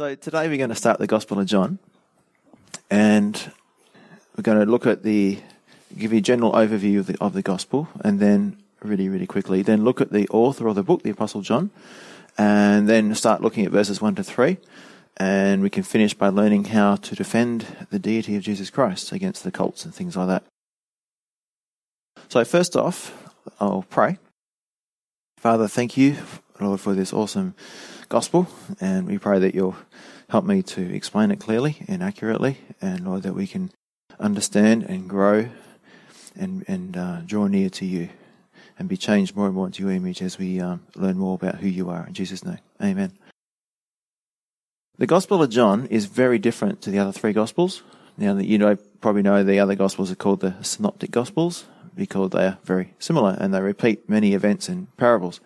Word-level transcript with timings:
So 0.00 0.14
today 0.14 0.48
we're 0.48 0.56
going 0.56 0.70
to 0.70 0.74
start 0.74 0.98
the 0.98 1.06
Gospel 1.06 1.38
of 1.38 1.44
John, 1.44 1.78
and 2.90 3.52
we're 4.34 4.40
going 4.40 4.58
to 4.58 4.64
look 4.64 4.86
at 4.86 5.02
the 5.02 5.38
give 5.98 6.14
you 6.14 6.20
a 6.20 6.22
general 6.22 6.52
overview 6.52 7.00
of 7.00 7.06
the 7.06 7.18
of 7.20 7.34
the 7.34 7.42
Gospel, 7.42 7.86
and 8.02 8.18
then 8.18 8.56
really 8.82 9.10
really 9.10 9.26
quickly 9.26 9.60
then 9.60 9.84
look 9.84 10.00
at 10.00 10.10
the 10.10 10.26
author 10.28 10.68
of 10.68 10.74
the 10.74 10.82
book, 10.82 11.02
the 11.02 11.10
Apostle 11.10 11.42
John, 11.42 11.70
and 12.38 12.88
then 12.88 13.14
start 13.14 13.42
looking 13.42 13.66
at 13.66 13.72
verses 13.72 14.00
one 14.00 14.14
to 14.14 14.24
three, 14.24 14.56
and 15.18 15.60
we 15.60 15.68
can 15.68 15.82
finish 15.82 16.14
by 16.14 16.30
learning 16.30 16.64
how 16.64 16.96
to 16.96 17.14
defend 17.14 17.66
the 17.90 17.98
deity 17.98 18.36
of 18.36 18.42
Jesus 18.42 18.70
Christ 18.70 19.12
against 19.12 19.44
the 19.44 19.52
cults 19.52 19.84
and 19.84 19.94
things 19.94 20.16
like 20.16 20.28
that. 20.28 20.44
So 22.30 22.42
first 22.46 22.74
off, 22.74 23.34
I'll 23.60 23.84
pray. 23.90 24.16
Father, 25.36 25.68
thank 25.68 25.98
you, 25.98 26.16
Lord, 26.58 26.80
for 26.80 26.94
this 26.94 27.12
awesome 27.12 27.54
gospel, 28.10 28.48
and 28.80 29.06
we 29.06 29.18
pray 29.18 29.38
that 29.38 29.54
you'll 29.54 29.76
help 30.28 30.44
me 30.44 30.62
to 30.62 30.94
explain 30.94 31.30
it 31.30 31.38
clearly 31.38 31.76
and 31.86 32.02
accurately, 32.02 32.58
and 32.82 33.06
Lord, 33.06 33.22
that 33.22 33.34
we 33.34 33.46
can 33.46 33.70
understand 34.18 34.82
and 34.82 35.08
grow 35.08 35.48
and, 36.36 36.64
and 36.66 36.96
uh, 36.96 37.20
draw 37.24 37.46
near 37.46 37.70
to 37.70 37.86
you 37.86 38.08
and 38.78 38.88
be 38.88 38.96
changed 38.96 39.36
more 39.36 39.46
and 39.46 39.54
more 39.54 39.66
into 39.66 39.84
your 39.84 39.92
image 39.92 40.22
as 40.22 40.38
we 40.38 40.58
um, 40.60 40.82
learn 40.96 41.16
more 41.18 41.36
about 41.36 41.56
who 41.56 41.68
you 41.68 41.88
are. 41.88 42.04
In 42.04 42.12
Jesus' 42.12 42.44
name, 42.44 42.58
amen. 42.82 43.12
The 44.98 45.06
Gospel 45.06 45.40
of 45.40 45.48
John 45.48 45.86
is 45.86 46.06
very 46.06 46.40
different 46.40 46.82
to 46.82 46.90
the 46.90 46.98
other 46.98 47.12
three 47.12 47.32
Gospels. 47.32 47.84
Now, 48.18 48.34
that 48.34 48.46
you 48.46 48.58
know, 48.58 48.76
probably 49.00 49.22
know 49.22 49.44
the 49.44 49.60
other 49.60 49.76
Gospels 49.76 50.10
are 50.10 50.16
called 50.16 50.40
the 50.40 50.56
Synoptic 50.62 51.12
Gospels 51.12 51.64
because 51.94 52.30
they 52.30 52.44
are 52.44 52.58
very 52.64 52.92
similar 52.98 53.36
and 53.38 53.54
they 53.54 53.60
repeat 53.60 54.08
many 54.08 54.34
events 54.34 54.68
and 54.68 54.94
parables. 54.96 55.40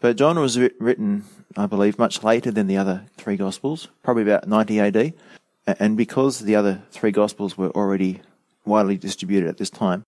But 0.00 0.16
John 0.16 0.38
was 0.38 0.58
written, 0.58 1.24
I 1.56 1.66
believe, 1.66 1.98
much 1.98 2.22
later 2.22 2.50
than 2.50 2.66
the 2.66 2.76
other 2.76 3.06
three 3.16 3.36
Gospels, 3.36 3.88
probably 4.02 4.22
about 4.22 4.48
90 4.48 4.80
AD. 4.80 5.14
And 5.66 5.96
because 5.96 6.40
the 6.40 6.56
other 6.56 6.82
three 6.90 7.10
Gospels 7.10 7.56
were 7.56 7.70
already 7.70 8.20
widely 8.64 8.96
distributed 8.96 9.48
at 9.48 9.58
this 9.58 9.70
time, 9.70 10.04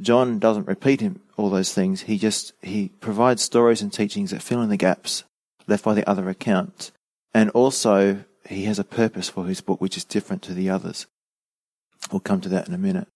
John 0.00 0.38
doesn't 0.38 0.66
repeat 0.66 1.00
him 1.00 1.20
all 1.36 1.50
those 1.50 1.72
things. 1.72 2.02
He 2.02 2.18
just 2.18 2.52
he 2.62 2.88
provides 3.00 3.42
stories 3.42 3.82
and 3.82 3.92
teachings 3.92 4.30
that 4.30 4.42
fill 4.42 4.62
in 4.62 4.68
the 4.68 4.76
gaps 4.76 5.24
left 5.66 5.84
by 5.84 5.94
the 5.94 6.08
other 6.08 6.28
accounts, 6.28 6.92
and 7.32 7.50
also 7.50 8.24
he 8.48 8.64
has 8.64 8.78
a 8.78 8.84
purpose 8.84 9.28
for 9.28 9.46
his 9.46 9.60
book 9.60 9.80
which 9.80 9.96
is 9.96 10.04
different 10.04 10.42
to 10.42 10.54
the 10.54 10.70
others. 10.70 11.06
We'll 12.12 12.20
come 12.20 12.40
to 12.42 12.48
that 12.50 12.68
in 12.68 12.74
a 12.74 12.78
minute. 12.78 13.08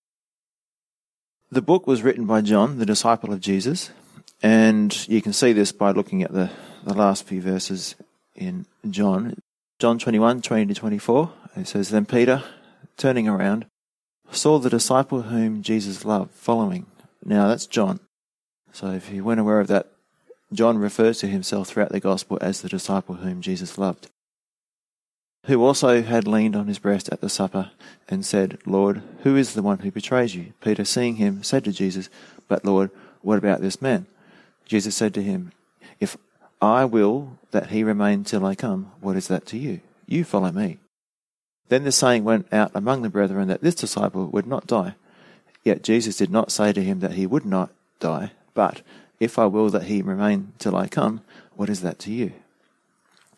The 1.50 1.62
book 1.62 1.86
was 1.86 2.02
written 2.02 2.26
by 2.26 2.41
John, 2.41 2.78
the 2.78 2.86
disciple 2.86 3.32
of 3.32 3.41
Jesus, 3.41 3.91
and 4.42 5.08
you 5.08 5.20
can 5.20 5.32
see 5.32 5.52
this 5.52 5.72
by 5.72 5.91
looking 5.91 6.22
at 6.22 6.32
the, 6.32 6.50
the 6.82 6.94
last 6.94 7.26
few 7.26 7.40
verses 7.40 7.94
in 8.34 8.66
John. 8.88 9.36
John 9.78 9.98
21, 9.98 10.42
20 10.42 10.66
to 10.66 10.74
24. 10.74 11.32
It 11.56 11.68
says, 11.68 11.90
Then 11.90 12.06
Peter, 12.06 12.42
turning 12.96 13.28
around, 13.28 13.66
saw 14.30 14.58
the 14.58 14.70
disciple 14.70 15.22
whom 15.22 15.62
Jesus 15.62 16.04
loved 16.04 16.32
following. 16.32 16.86
Now 17.24 17.48
that's 17.48 17.66
John. 17.66 18.00
So 18.72 18.88
if 18.92 19.10
you 19.10 19.24
weren't 19.24 19.40
aware 19.40 19.60
of 19.60 19.68
that, 19.68 19.88
John 20.52 20.78
refers 20.78 21.18
to 21.18 21.26
himself 21.26 21.68
throughout 21.68 21.92
the 21.92 22.00
gospel 22.00 22.38
as 22.40 22.60
the 22.60 22.68
disciple 22.68 23.16
whom 23.16 23.40
Jesus 23.40 23.78
loved, 23.78 24.08
who 25.46 25.64
also 25.64 26.02
had 26.02 26.26
leaned 26.26 26.56
on 26.56 26.66
his 26.66 26.78
breast 26.78 27.08
at 27.10 27.20
the 27.20 27.28
supper 27.28 27.70
and 28.08 28.24
said, 28.24 28.58
Lord, 28.66 29.02
who 29.22 29.36
is 29.36 29.54
the 29.54 29.62
one 29.62 29.80
who 29.80 29.90
betrays 29.90 30.34
you? 30.34 30.52
Peter, 30.60 30.84
seeing 30.84 31.16
him, 31.16 31.42
said 31.42 31.64
to 31.64 31.72
Jesus, 31.72 32.08
But 32.48 32.64
Lord, 32.64 32.90
what 33.22 33.38
about 33.38 33.60
this 33.60 33.80
man? 33.80 34.06
Jesus 34.64 34.96
said 34.96 35.14
to 35.14 35.22
him, 35.22 35.52
If 36.00 36.16
I 36.61 36.84
will 36.84 37.39
that 37.53 37.70
he 37.70 37.83
remain 37.83 38.25
till 38.25 38.44
I 38.44 38.55
come, 38.55 38.92
what 39.00 39.16
is 39.16 39.28
that 39.28 39.47
to 39.47 39.58
you? 39.58 39.80
You 40.06 40.25
follow 40.25 40.53
me. 40.53 40.78
Then 41.69 41.84
the 41.84 41.92
saying 41.92 42.25
went 42.25 42.53
out 42.53 42.72
among 42.75 43.03
the 43.03 43.08
brethren 43.08 43.48
that 43.48 43.62
this 43.62 43.75
disciple 43.75 44.27
would 44.27 44.47
not 44.47 44.66
die. 44.66 44.94
Yet 45.64 45.83
Jesus 45.83 46.16
did 46.16 46.31
not 46.31 46.50
say 46.50 46.72
to 46.72 46.83
him 46.83 47.00
that 47.00 47.12
he 47.12 47.27
would 47.27 47.47
not 47.47 47.70
die, 47.99 48.32
but, 48.54 48.82
If 49.20 49.38
I 49.38 49.47
will 49.47 49.69
that 49.70 49.84
he 49.84 50.03
remain 50.03 50.53
till 50.59 50.75
I 50.75 50.88
come, 50.88 51.20
what 51.54 51.69
is 51.69 51.82
that 51.82 51.99
to 52.00 52.12
you? 52.12 52.32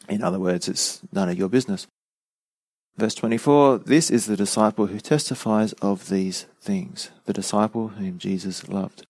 In 0.09 0.23
other 0.23 0.39
words, 0.39 0.69
it's 0.69 1.01
none 1.13 1.29
of 1.29 1.39
your 1.39 1.49
business. 1.49 1.87
Verse 2.97 3.15
24 3.15 3.79
This 3.79 4.11
is 4.11 4.27
the 4.27 4.37
disciple 4.37 4.87
who 4.87 5.01
testifies 5.01 5.73
of 5.75 6.09
these 6.09 6.47
things, 6.61 7.11
the 7.25 7.33
disciple 7.33 7.89
whom 7.89 8.19
Jesus 8.19 8.69
loved, 8.69 9.07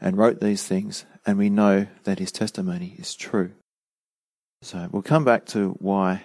and 0.00 0.18
wrote 0.18 0.40
these 0.40 0.64
things, 0.66 1.04
and 1.26 1.38
we 1.38 1.50
know 1.50 1.86
that 2.04 2.18
his 2.18 2.32
testimony 2.32 2.94
is 2.98 3.14
true. 3.14 3.52
So 4.62 4.88
we'll 4.90 5.02
come 5.02 5.24
back 5.24 5.46
to 5.46 5.70
why 5.80 6.22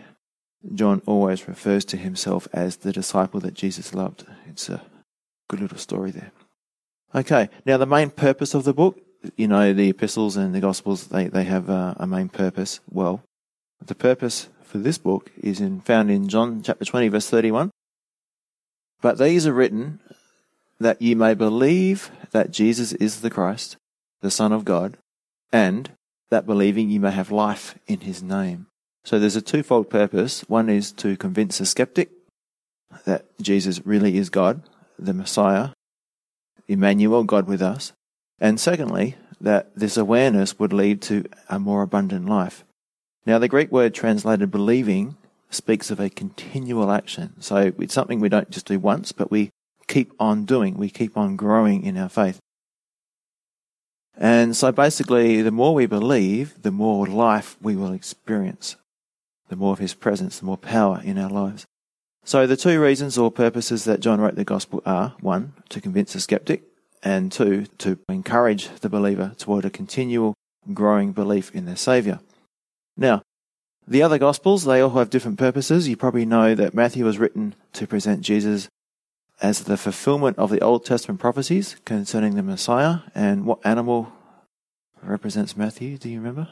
John 0.73 1.01
always 1.05 1.47
refers 1.47 1.85
to 1.85 1.97
himself 1.97 2.47
as 2.53 2.77
the 2.77 2.91
disciple 2.91 3.39
that 3.41 3.53
Jesus 3.53 3.93
loved. 3.93 4.25
It's 4.47 4.69
a 4.69 4.81
good 5.47 5.61
little 5.61 5.77
story 5.77 6.11
there. 6.11 6.31
Okay, 7.15 7.49
now 7.65 7.77
the 7.77 7.85
main 7.85 8.11
purpose 8.11 8.53
of 8.53 8.65
the 8.65 8.73
book, 8.73 8.99
you 9.35 9.47
know, 9.47 9.73
the 9.73 9.89
epistles 9.89 10.37
and 10.37 10.53
the 10.53 10.59
gospels, 10.59 11.07
they, 11.07 11.27
they 11.27 11.43
have 11.43 11.69
a, 11.69 11.95
a 11.99 12.07
main 12.07 12.29
purpose. 12.29 12.79
Well, 12.89 13.23
the 13.83 13.95
purpose 13.95 14.49
for 14.63 14.77
this 14.77 14.97
book 14.97 15.31
is 15.41 15.59
in, 15.59 15.81
found 15.81 16.11
in 16.11 16.27
John 16.27 16.61
chapter 16.61 16.85
20, 16.85 17.07
verse 17.07 17.29
31. 17.29 17.71
But 19.01 19.17
these 19.17 19.47
are 19.47 19.53
written 19.53 19.99
that 20.79 21.01
ye 21.01 21.15
may 21.15 21.33
believe 21.33 22.11
that 22.31 22.51
Jesus 22.51 22.93
is 22.93 23.21
the 23.21 23.29
Christ, 23.29 23.77
the 24.21 24.31
Son 24.31 24.51
of 24.51 24.65
God, 24.65 24.97
and 25.51 25.91
that 26.29 26.45
believing 26.45 26.89
you 26.89 26.99
may 26.99 27.11
have 27.11 27.31
life 27.31 27.77
in 27.87 28.01
his 28.01 28.21
name. 28.21 28.67
So 29.03 29.17
there's 29.17 29.35
a 29.35 29.41
twofold 29.41 29.89
purpose. 29.89 30.41
One 30.47 30.69
is 30.69 30.91
to 30.93 31.17
convince 31.17 31.59
a 31.59 31.65
skeptic 31.65 32.11
that 33.05 33.25
Jesus 33.41 33.85
really 33.85 34.17
is 34.17 34.29
God, 34.29 34.61
the 34.97 35.13
Messiah, 35.13 35.69
Emmanuel, 36.67 37.23
God 37.23 37.47
with 37.47 37.61
us. 37.61 37.93
And 38.39 38.59
secondly, 38.59 39.15
that 39.41 39.75
this 39.75 39.97
awareness 39.97 40.59
would 40.59 40.73
lead 40.73 41.01
to 41.03 41.25
a 41.49 41.59
more 41.59 41.81
abundant 41.81 42.27
life. 42.27 42.63
Now, 43.25 43.39
the 43.39 43.47
Greek 43.47 43.71
word 43.71 43.93
translated 43.93 44.51
believing 44.51 45.17
speaks 45.49 45.89
of 45.89 45.99
a 45.99 46.09
continual 46.09 46.91
action. 46.91 47.33
So 47.41 47.71
it's 47.79 47.93
something 47.93 48.19
we 48.19 48.29
don't 48.29 48.49
just 48.49 48.67
do 48.67 48.79
once, 48.79 49.11
but 49.11 49.31
we 49.31 49.49
keep 49.87 50.13
on 50.19 50.45
doing. 50.45 50.77
We 50.77 50.89
keep 50.89 51.17
on 51.17 51.35
growing 51.35 51.83
in 51.83 51.97
our 51.97 52.09
faith. 52.09 52.39
And 54.21 54.53
so 54.53 54.73
basically, 54.73 55.41
the 55.41 55.49
more 55.49 55.73
we 55.73 55.85
believe, 55.85 56.61
the 56.61 56.71
more 56.71 57.07
life 57.07 57.55
we 57.61 57.77
will 57.77 57.93
experience. 57.93 58.75
The 59.47 59.55
more 59.55 59.71
of 59.71 59.79
His 59.79 59.93
presence, 59.93 60.39
the 60.39 60.45
more 60.45 60.57
power 60.57 61.01
in 61.03 61.17
our 61.17 61.29
lives. 61.29 61.65
So 62.25 62.45
the 62.45 62.57
two 62.57 62.81
reasons 62.81 63.17
or 63.17 63.31
purposes 63.31 63.85
that 63.85 64.01
John 64.01 64.19
wrote 64.19 64.35
the 64.35 64.43
Gospel 64.43 64.83
are 64.85 65.15
one, 65.21 65.53
to 65.69 65.79
convince 65.79 66.11
the 66.11 66.19
skeptic, 66.19 66.63
and 67.01 67.31
two, 67.31 67.67
to 67.77 67.97
encourage 68.09 68.67
the 68.81 68.89
believer 68.89 69.31
toward 69.37 69.63
a 69.63 69.69
continual 69.69 70.33
growing 70.73 71.13
belief 71.13 71.55
in 71.55 71.65
their 71.65 71.77
Saviour. 71.77 72.19
Now, 72.97 73.21
the 73.87 74.03
other 74.03 74.17
Gospels, 74.17 74.65
they 74.65 74.81
all 74.81 74.91
have 74.91 75.09
different 75.09 75.39
purposes. 75.39 75.87
You 75.87 75.95
probably 75.95 76.25
know 76.25 76.55
that 76.55 76.73
Matthew 76.73 77.05
was 77.05 77.17
written 77.17 77.55
to 77.73 77.87
present 77.87 78.21
Jesus 78.21 78.67
as 79.41 79.63
the 79.63 79.77
fulfillment 79.77 80.37
of 80.37 80.49
the 80.49 80.61
Old 80.61 80.85
Testament 80.85 81.19
prophecies 81.19 81.77
concerning 81.85 82.35
the 82.35 82.43
Messiah. 82.43 82.99
And 83.15 83.45
what 83.45 83.59
animal 83.65 84.11
represents 85.01 85.55
Matthew? 85.55 85.97
Do 85.97 86.09
you 86.09 86.19
remember? 86.19 86.49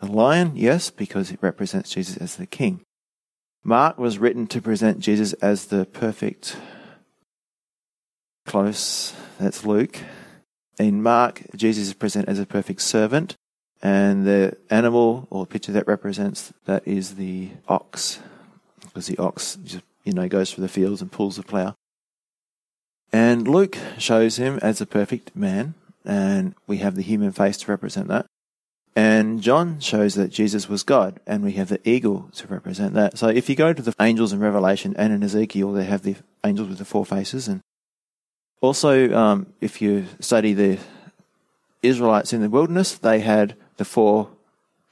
The 0.00 0.06
lion, 0.06 0.52
yes, 0.54 0.90
because 0.90 1.32
it 1.32 1.40
represents 1.42 1.90
Jesus 1.90 2.16
as 2.16 2.36
the 2.36 2.46
king. 2.46 2.82
Mark 3.64 3.98
was 3.98 4.18
written 4.18 4.46
to 4.48 4.62
present 4.62 5.00
Jesus 5.00 5.32
as 5.34 5.66
the 5.66 5.84
perfect. 5.84 6.56
Close, 8.46 9.14
that's 9.38 9.66
Luke. 9.66 9.98
In 10.78 11.02
Mark, 11.02 11.42
Jesus 11.56 11.88
is 11.88 11.94
present 11.94 12.28
as 12.28 12.38
a 12.38 12.46
perfect 12.46 12.80
servant, 12.80 13.34
and 13.82 14.24
the 14.24 14.56
animal 14.70 15.26
or 15.30 15.44
picture 15.44 15.72
that 15.72 15.88
represents 15.88 16.52
that 16.64 16.86
is 16.86 17.16
the 17.16 17.50
ox, 17.66 18.20
because 18.82 19.08
the 19.08 19.18
ox 19.18 19.58
just, 19.64 19.84
you 20.04 20.12
know 20.12 20.28
goes 20.28 20.54
through 20.54 20.62
the 20.62 20.68
fields 20.68 21.02
and 21.02 21.10
pulls 21.10 21.36
the 21.36 21.42
plough. 21.42 21.74
And 23.12 23.48
Luke 23.48 23.78
shows 23.98 24.36
him 24.36 24.58
as 24.60 24.80
a 24.80 24.86
perfect 24.86 25.34
man, 25.34 25.74
and 26.04 26.54
we 26.66 26.78
have 26.78 26.94
the 26.94 27.02
human 27.02 27.32
face 27.32 27.56
to 27.58 27.70
represent 27.70 28.08
that. 28.08 28.26
And 28.94 29.40
John 29.40 29.78
shows 29.80 30.14
that 30.16 30.32
Jesus 30.32 30.68
was 30.68 30.82
God, 30.82 31.20
and 31.26 31.44
we 31.44 31.52
have 31.52 31.68
the 31.68 31.80
eagle 31.88 32.30
to 32.34 32.46
represent 32.48 32.94
that. 32.94 33.16
So 33.16 33.28
if 33.28 33.48
you 33.48 33.54
go 33.54 33.72
to 33.72 33.82
the 33.82 33.94
angels 34.00 34.32
in 34.32 34.40
Revelation 34.40 34.94
and 34.98 35.12
in 35.12 35.22
Ezekiel, 35.22 35.72
they 35.72 35.84
have 35.84 36.02
the 36.02 36.16
angels 36.44 36.68
with 36.68 36.78
the 36.78 36.84
four 36.84 37.06
faces. 37.06 37.48
And 37.48 37.60
also, 38.60 39.14
um, 39.16 39.46
if 39.60 39.80
you 39.80 40.06
study 40.18 40.52
the 40.52 40.78
Israelites 41.82 42.32
in 42.32 42.40
the 42.42 42.50
wilderness, 42.50 42.98
they 42.98 43.20
had 43.20 43.54
the 43.76 43.84
four 43.84 44.30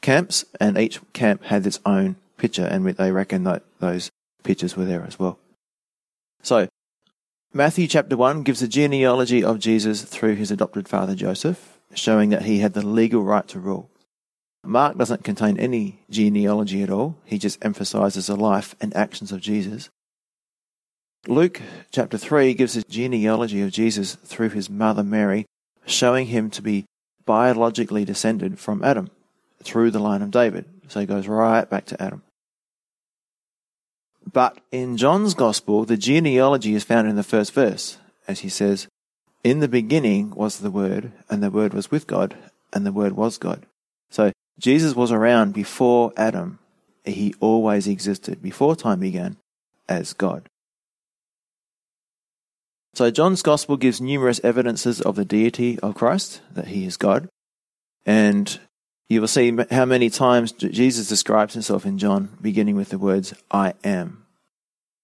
camps, 0.03 0.45
and 0.61 0.79
each 0.79 1.01
camp 1.13 1.45
had 1.45 1.67
its 1.67 1.81
own 1.85 2.17
picture, 2.39 2.65
and 2.65 2.87
they 2.87 3.11
reckon 3.11 3.43
that 3.45 3.65
those 3.81 4.11
pictures 4.45 4.77
were 4.77 4.85
there 4.85 5.03
as 5.03 5.19
well. 5.19 5.39
So 6.43 6.69
Matthew 7.57 7.87
chapter 7.87 8.19
1 8.19 8.43
gives 8.43 8.61
the 8.61 8.69
genealogy 8.69 9.43
of 9.43 9.59
Jesus 9.59 10.03
through 10.03 10.35
his 10.35 10.51
adopted 10.51 10.87
father 10.87 11.15
Joseph, 11.15 11.79
showing 11.95 12.29
that 12.29 12.43
he 12.43 12.59
had 12.59 12.75
the 12.75 12.87
legal 12.87 13.23
right 13.23 13.49
to 13.49 13.59
rule. 13.59 13.89
Mark 14.63 14.99
doesn't 14.99 15.25
contain 15.25 15.59
any 15.59 16.05
genealogy 16.11 16.83
at 16.83 16.91
all. 16.91 17.17
He 17.25 17.39
just 17.39 17.65
emphasizes 17.65 18.27
the 18.27 18.37
life 18.37 18.77
and 18.79 18.95
actions 18.95 19.33
of 19.33 19.41
Jesus. 19.41 19.89
Luke 21.27 21.63
chapter 21.91 22.19
3 22.19 22.53
gives 22.53 22.77
a 22.77 22.83
genealogy 22.83 23.63
of 23.63 23.71
Jesus 23.71 24.17
through 24.17 24.51
his 24.51 24.69
mother 24.69 25.03
Mary, 25.03 25.47
showing 25.87 26.27
him 26.27 26.51
to 26.51 26.61
be 26.61 26.85
biologically 27.25 28.05
descended 28.05 28.59
from 28.59 28.85
Adam 28.85 29.09
through 29.63 29.93
the 29.93 29.99
line 29.99 30.21
of 30.21 30.31
David. 30.31 30.67
So 30.89 31.01
he 31.01 31.07
goes 31.07 31.27
right 31.27 31.71
back 31.71 31.87
to 31.87 32.03
Adam. 32.03 32.23
But 34.31 34.59
in 34.73 34.97
John's 34.97 35.35
Gospel, 35.35 35.85
the 35.85 35.97
genealogy 35.97 36.75
is 36.75 36.85
found 36.85 37.09
in 37.09 37.17
the 37.17 37.23
first 37.23 37.53
verse, 37.53 37.99
as 38.27 38.41
he 38.41 38.49
says, 38.49 38.89
In 39.45 39.61
the 39.61 39.69
beginning 39.69 40.31
was 40.31 40.59
the 40.59 40.71
Word, 40.71 41.13
and 41.31 41.43
the 41.43 41.51
Word 41.51 41.73
was 41.73 41.91
with 41.91 42.07
God, 42.07 42.37
and 42.73 42.85
the 42.85 42.93
Word 42.93 43.13
was 43.13 43.39
God. 43.39 43.67
So 44.11 44.33
Jesus 44.59 44.95
was 44.95 45.13
around 45.13 45.55
before 45.55 46.13
Adam. 46.17 46.59
He 47.05 47.35
always 47.41 47.87
existed 47.87 48.43
before 48.43 48.75
time 48.75 49.01
began 49.01 49.37
as 49.89 50.13
God. 50.13 50.49
So 52.95 53.11
John's 53.11 53.43
Gospel 53.43 53.77
gives 53.77 54.01
numerous 54.01 54.41
evidences 54.43 55.01
of 55.01 55.17
the 55.17 55.25
deity 55.25 55.79
of 55.81 55.95
Christ, 55.95 56.41
that 56.53 56.69
he 56.69 56.87
is 56.87 56.97
God. 56.97 57.29
And 58.07 58.59
you 59.09 59.21
will 59.21 59.29
see 59.29 59.57
how 59.71 59.85
many 59.85 60.11
times 60.11 60.53
Jesus 60.53 61.09
describes 61.09 61.55
himself 61.55 61.87
in 61.87 61.99
John, 61.99 62.37
beginning 62.41 62.77
with 62.77 62.89
the 62.89 62.99
words, 62.99 63.35
I 63.51 63.75
am. 63.85 64.25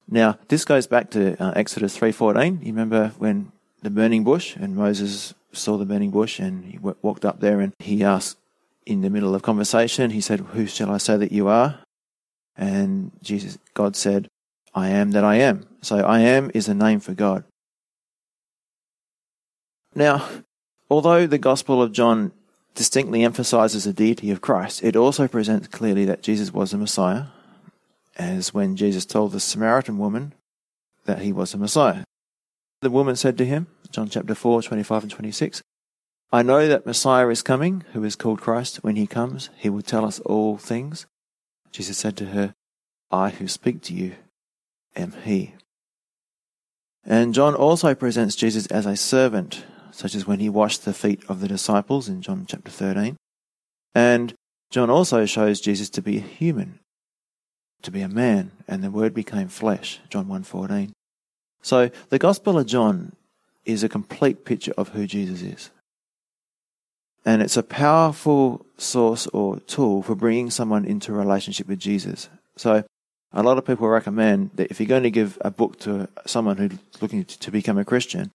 Now, 0.08 0.38
this 0.48 0.64
goes 0.64 0.86
back 0.86 1.10
to 1.10 1.40
uh, 1.42 1.52
Exodus 1.54 1.96
3.14. 1.96 2.60
You 2.60 2.72
remember 2.72 3.12
when 3.18 3.52
the 3.82 3.90
burning 3.90 4.24
bush, 4.24 4.56
and 4.56 4.76
Moses 4.76 5.34
saw 5.52 5.76
the 5.76 5.84
burning 5.84 6.10
bush, 6.10 6.40
and 6.40 6.64
he 6.64 6.76
w- 6.78 6.96
walked 7.00 7.24
up 7.24 7.40
there, 7.40 7.60
and 7.60 7.72
he 7.78 8.02
asked 8.02 8.38
in 8.84 9.02
the 9.02 9.10
middle 9.10 9.34
of 9.34 9.42
conversation, 9.42 10.10
he 10.10 10.20
said, 10.20 10.40
Who 10.40 10.66
shall 10.66 10.90
I 10.90 10.98
say 10.98 11.16
that 11.16 11.32
you 11.32 11.48
are? 11.48 11.78
And 12.56 13.12
Jesus, 13.22 13.58
God 13.74 13.94
said, 13.94 14.28
I 14.74 14.88
am 14.88 15.12
that 15.12 15.24
I 15.24 15.36
am. 15.36 15.66
So 15.80 15.98
I 15.98 16.20
am 16.20 16.50
is 16.54 16.68
a 16.68 16.74
name 16.74 17.00
for 17.00 17.14
God. 17.14 17.44
Now, 19.94 20.26
although 20.90 21.26
the 21.26 21.38
Gospel 21.38 21.82
of 21.82 21.92
John 21.92 22.32
distinctly 22.74 23.22
emphasizes 23.24 23.84
the 23.84 23.92
deity 23.92 24.30
of 24.30 24.40
Christ, 24.40 24.82
it 24.82 24.96
also 24.96 25.28
presents 25.28 25.68
clearly 25.68 26.04
that 26.06 26.22
Jesus 26.22 26.52
was 26.52 26.70
the 26.70 26.78
Messiah, 26.78 27.26
as 28.16 28.52
when 28.54 28.76
Jesus 28.76 29.04
told 29.04 29.32
the 29.32 29.40
Samaritan 29.40 29.98
woman 29.98 30.34
that 31.04 31.22
he 31.22 31.32
was 31.32 31.52
the 31.52 31.58
Messiah. 31.58 32.04
The 32.80 32.90
woman 32.90 33.16
said 33.16 33.38
to 33.38 33.44
him, 33.44 33.68
John 33.90 34.08
chapter 34.08 34.34
4, 34.34 34.62
25 34.62 35.02
and 35.04 35.12
26, 35.12 35.62
I 36.32 36.42
know 36.42 36.66
that 36.66 36.86
Messiah 36.86 37.28
is 37.28 37.42
coming, 37.42 37.84
who 37.92 38.04
is 38.04 38.16
called 38.16 38.40
Christ. 38.40 38.82
When 38.82 38.96
he 38.96 39.06
comes, 39.06 39.50
he 39.56 39.68
will 39.68 39.82
tell 39.82 40.06
us 40.06 40.18
all 40.20 40.56
things. 40.56 41.06
Jesus 41.70 41.98
said 41.98 42.16
to 42.16 42.26
her, 42.26 42.54
I 43.10 43.28
who 43.28 43.46
speak 43.48 43.82
to 43.82 43.94
you 43.94 44.14
am 44.96 45.12
he. 45.24 45.54
And 47.04 47.34
John 47.34 47.54
also 47.54 47.94
presents 47.94 48.34
Jesus 48.34 48.66
as 48.66 48.86
a 48.86 48.96
servant, 48.96 49.64
such 49.92 50.14
as 50.14 50.26
when 50.26 50.40
he 50.40 50.48
washed 50.48 50.84
the 50.84 50.92
feet 50.92 51.22
of 51.28 51.40
the 51.40 51.48
disciples 51.48 52.08
in 52.08 52.22
John 52.22 52.46
chapter 52.48 52.70
13. 52.70 53.16
And 53.94 54.34
John 54.70 54.90
also 54.90 55.26
shows 55.26 55.60
Jesus 55.60 55.90
to 55.90 56.02
be 56.02 56.16
a 56.16 56.20
human, 56.20 56.80
to 57.82 57.90
be 57.90 58.00
a 58.00 58.08
man, 58.08 58.50
and 58.66 58.82
the 58.82 58.90
word 58.90 59.14
became 59.14 59.48
flesh, 59.48 60.00
John 60.08 60.26
1:14. 60.26 60.92
So 61.62 61.90
the 62.08 62.18
Gospel 62.18 62.58
of 62.58 62.66
John 62.66 63.12
is 63.64 63.84
a 63.84 63.88
complete 63.88 64.44
picture 64.44 64.74
of 64.76 64.88
who 64.88 65.06
Jesus 65.06 65.42
is. 65.42 65.70
And 67.24 67.40
it's 67.40 67.56
a 67.56 67.62
powerful 67.62 68.66
source 68.78 69.28
or 69.28 69.60
tool 69.60 70.02
for 70.02 70.16
bringing 70.16 70.50
someone 70.50 70.84
into 70.84 71.12
a 71.12 71.16
relationship 71.16 71.68
with 71.68 71.78
Jesus. 71.78 72.28
So 72.56 72.84
a 73.32 73.42
lot 73.42 73.58
of 73.58 73.64
people 73.64 73.88
recommend 73.88 74.50
that 74.54 74.70
if 74.70 74.80
you're 74.80 74.88
going 74.88 75.04
to 75.04 75.10
give 75.10 75.38
a 75.42 75.50
book 75.50 75.78
to 75.80 76.08
someone 76.26 76.56
who's 76.56 76.78
looking 77.00 77.24
to 77.24 77.50
become 77.50 77.78
a 77.78 77.84
Christian, 77.84 78.30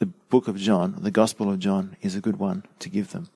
the 0.00 0.06
book 0.06 0.48
of 0.48 0.56
John, 0.56 0.96
the 1.00 1.10
Gospel 1.10 1.50
of 1.50 1.58
John, 1.58 1.96
is 2.02 2.14
a 2.14 2.20
good 2.20 2.38
one 2.38 2.64
to 2.78 2.88
give 2.88 3.12
them. 3.12 3.28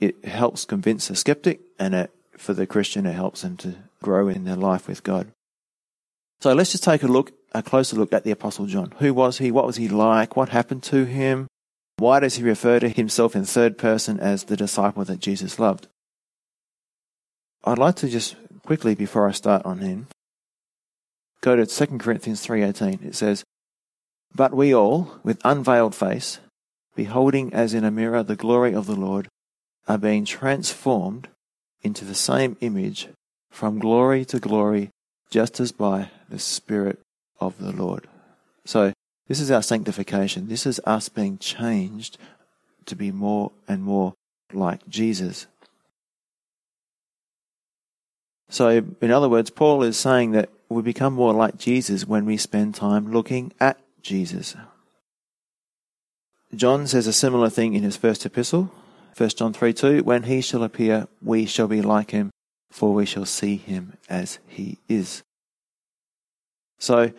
It 0.00 0.24
helps 0.24 0.64
convince 0.64 1.10
a 1.10 1.16
skeptic, 1.16 1.60
and 1.78 1.94
it, 1.94 2.10
for 2.36 2.54
the 2.54 2.66
Christian, 2.66 3.06
it 3.06 3.14
helps 3.14 3.42
them 3.42 3.56
to 3.58 3.76
grow 4.02 4.28
in 4.28 4.44
their 4.44 4.56
life 4.56 4.88
with 4.88 5.02
God. 5.02 5.28
So 6.40 6.52
let's 6.52 6.72
just 6.72 6.84
take 6.84 7.02
a 7.02 7.06
look, 7.08 7.32
a 7.52 7.62
closer 7.62 7.96
look 7.96 8.12
at 8.12 8.24
the 8.24 8.30
Apostle 8.30 8.66
John. 8.66 8.92
Who 8.98 9.14
was 9.14 9.38
he? 9.38 9.50
What 9.50 9.66
was 9.66 9.76
he 9.76 9.88
like? 9.88 10.36
What 10.36 10.50
happened 10.50 10.82
to 10.84 11.04
him? 11.04 11.46
Why 11.98 12.20
does 12.20 12.34
he 12.34 12.42
refer 12.42 12.78
to 12.80 12.90
himself 12.90 13.34
in 13.34 13.44
third 13.44 13.78
person 13.78 14.20
as 14.20 14.44
the 14.44 14.56
disciple 14.56 15.04
that 15.04 15.20
Jesus 15.20 15.58
loved? 15.58 15.88
I'd 17.64 17.78
like 17.78 17.96
to 17.96 18.08
just 18.08 18.36
quickly, 18.64 18.94
before 18.94 19.28
I 19.28 19.32
start 19.32 19.64
on 19.64 19.78
him, 19.78 20.08
go 21.40 21.56
to 21.56 21.64
2 21.64 21.98
Corinthians 21.98 22.46
3.18. 22.46 23.04
It 23.04 23.14
says, 23.14 23.44
but 24.36 24.52
we 24.52 24.74
all, 24.74 25.18
with 25.22 25.40
unveiled 25.44 25.94
face, 25.94 26.40
beholding 26.94 27.52
as 27.54 27.72
in 27.72 27.84
a 27.84 27.90
mirror 27.90 28.22
the 28.22 28.36
glory 28.36 28.74
of 28.74 28.86
the 28.86 28.94
Lord, 28.94 29.28
are 29.88 29.96
being 29.96 30.26
transformed 30.26 31.28
into 31.82 32.04
the 32.04 32.14
same 32.14 32.56
image 32.60 33.08
from 33.50 33.78
glory 33.78 34.26
to 34.26 34.38
glory, 34.38 34.90
just 35.30 35.58
as 35.58 35.72
by 35.72 36.10
the 36.28 36.38
Spirit 36.38 37.00
of 37.40 37.56
the 37.58 37.72
Lord. 37.72 38.06
So, 38.66 38.92
this 39.26 39.40
is 39.40 39.50
our 39.50 39.62
sanctification. 39.62 40.48
This 40.48 40.66
is 40.66 40.80
us 40.84 41.08
being 41.08 41.38
changed 41.38 42.18
to 42.84 42.94
be 42.94 43.10
more 43.10 43.52
and 43.66 43.82
more 43.82 44.12
like 44.52 44.86
Jesus. 44.86 45.46
So, 48.50 48.84
in 49.00 49.10
other 49.10 49.28
words, 49.28 49.50
Paul 49.50 49.82
is 49.82 49.96
saying 49.96 50.32
that 50.32 50.50
we 50.68 50.82
become 50.82 51.14
more 51.14 51.32
like 51.32 51.56
Jesus 51.56 52.06
when 52.06 52.26
we 52.26 52.36
spend 52.36 52.74
time 52.74 53.10
looking 53.10 53.52
at 53.58 53.78
Jesus. 54.06 54.54
John 56.54 56.86
says 56.86 57.08
a 57.08 57.12
similar 57.12 57.50
thing 57.50 57.74
in 57.74 57.82
his 57.82 57.96
first 57.96 58.24
epistle, 58.24 58.70
1 59.16 59.30
John 59.30 59.52
3 59.52 59.72
2. 59.72 60.04
When 60.04 60.22
he 60.22 60.40
shall 60.40 60.62
appear, 60.62 61.08
we 61.20 61.44
shall 61.44 61.66
be 61.66 61.82
like 61.82 62.12
him, 62.12 62.30
for 62.70 62.94
we 62.94 63.04
shall 63.04 63.24
see 63.26 63.56
him 63.56 63.94
as 64.08 64.38
he 64.46 64.78
is. 64.88 65.24
So 66.78 67.12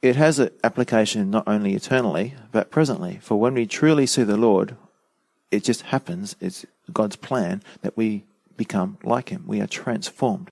it 0.00 0.16
has 0.16 0.38
an 0.38 0.50
application 0.64 1.30
not 1.30 1.46
only 1.46 1.74
eternally, 1.74 2.34
but 2.52 2.70
presently. 2.70 3.18
For 3.20 3.38
when 3.38 3.54
we 3.54 3.66
truly 3.66 4.06
see 4.06 4.22
the 4.22 4.38
Lord, 4.38 4.76
it 5.50 5.62
just 5.62 5.82
happens, 5.82 6.36
it's 6.40 6.64
God's 6.90 7.16
plan 7.16 7.62
that 7.82 7.98
we 7.98 8.24
become 8.56 8.96
like 9.02 9.28
him. 9.28 9.44
We 9.46 9.60
are 9.60 9.66
transformed. 9.66 10.48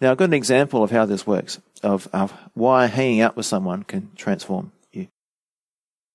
Now, 0.00 0.10
I've 0.10 0.16
got 0.16 0.30
an 0.30 0.34
example 0.34 0.82
of 0.82 0.90
how 0.90 1.04
this 1.04 1.26
works, 1.26 1.60
of, 1.82 2.08
of 2.14 2.32
why 2.54 2.86
hanging 2.86 3.20
out 3.20 3.36
with 3.36 3.46
someone 3.46 3.82
can 3.82 4.10
transform 4.16 4.72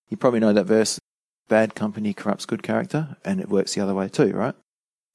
you 0.10 0.18
probably 0.18 0.40
know 0.40 0.54
that 0.54 0.66
verse 0.66 1.00
bad 1.48 1.76
company 1.76 2.14
corrupts 2.14 2.46
good 2.46 2.64
character, 2.64 3.18
and 3.24 3.40
it 3.40 3.50
works 3.50 3.74
the 3.74 3.82
other 3.82 3.94
way 3.94 4.10
too, 4.10 4.32
right? 4.34 4.56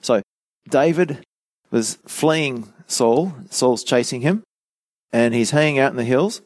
So, 0.01 0.21
David 0.69 1.23
was 1.71 1.97
fleeing 2.07 2.71
Saul, 2.87 3.33
Saul's 3.49 3.83
chasing 3.83 4.21
him, 4.21 4.43
and 5.11 5.33
he's 5.33 5.51
hanging 5.51 5.79
out 5.79 5.91
in 5.91 5.97
the 5.97 6.03
hills, 6.03 6.41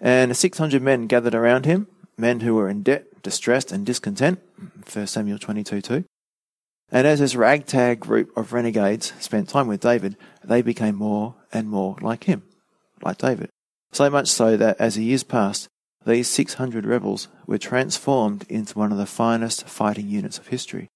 and 0.00 0.36
600 0.36 0.82
men 0.82 1.06
gathered 1.06 1.34
around 1.34 1.64
him, 1.64 1.86
men 2.16 2.40
who 2.40 2.54
were 2.54 2.68
in 2.68 2.82
debt, 2.82 3.22
distressed, 3.22 3.72
and 3.72 3.86
discontent. 3.86 4.40
1 4.92 5.06
Samuel 5.06 5.38
22 5.38 5.80
2. 5.80 6.04
And 6.92 7.06
as 7.06 7.20
this 7.20 7.34
ragtag 7.34 8.00
group 8.00 8.36
of 8.36 8.52
renegades 8.52 9.12
spent 9.18 9.48
time 9.48 9.66
with 9.66 9.80
David, 9.80 10.16
they 10.44 10.62
became 10.62 10.96
more 10.96 11.34
and 11.52 11.68
more 11.68 11.96
like 12.00 12.24
him, 12.24 12.42
like 13.02 13.18
David. 13.18 13.48
So 13.92 14.10
much 14.10 14.28
so 14.28 14.56
that 14.56 14.76
as 14.78 14.96
the 14.96 15.04
years 15.04 15.24
passed, 15.24 15.68
these 16.06 16.28
600 16.28 16.84
rebels 16.84 17.28
were 17.46 17.58
transformed 17.58 18.44
into 18.48 18.78
one 18.78 18.92
of 18.92 18.98
the 18.98 19.06
finest 19.06 19.66
fighting 19.66 20.08
units 20.08 20.38
of 20.38 20.48
history. 20.48 20.90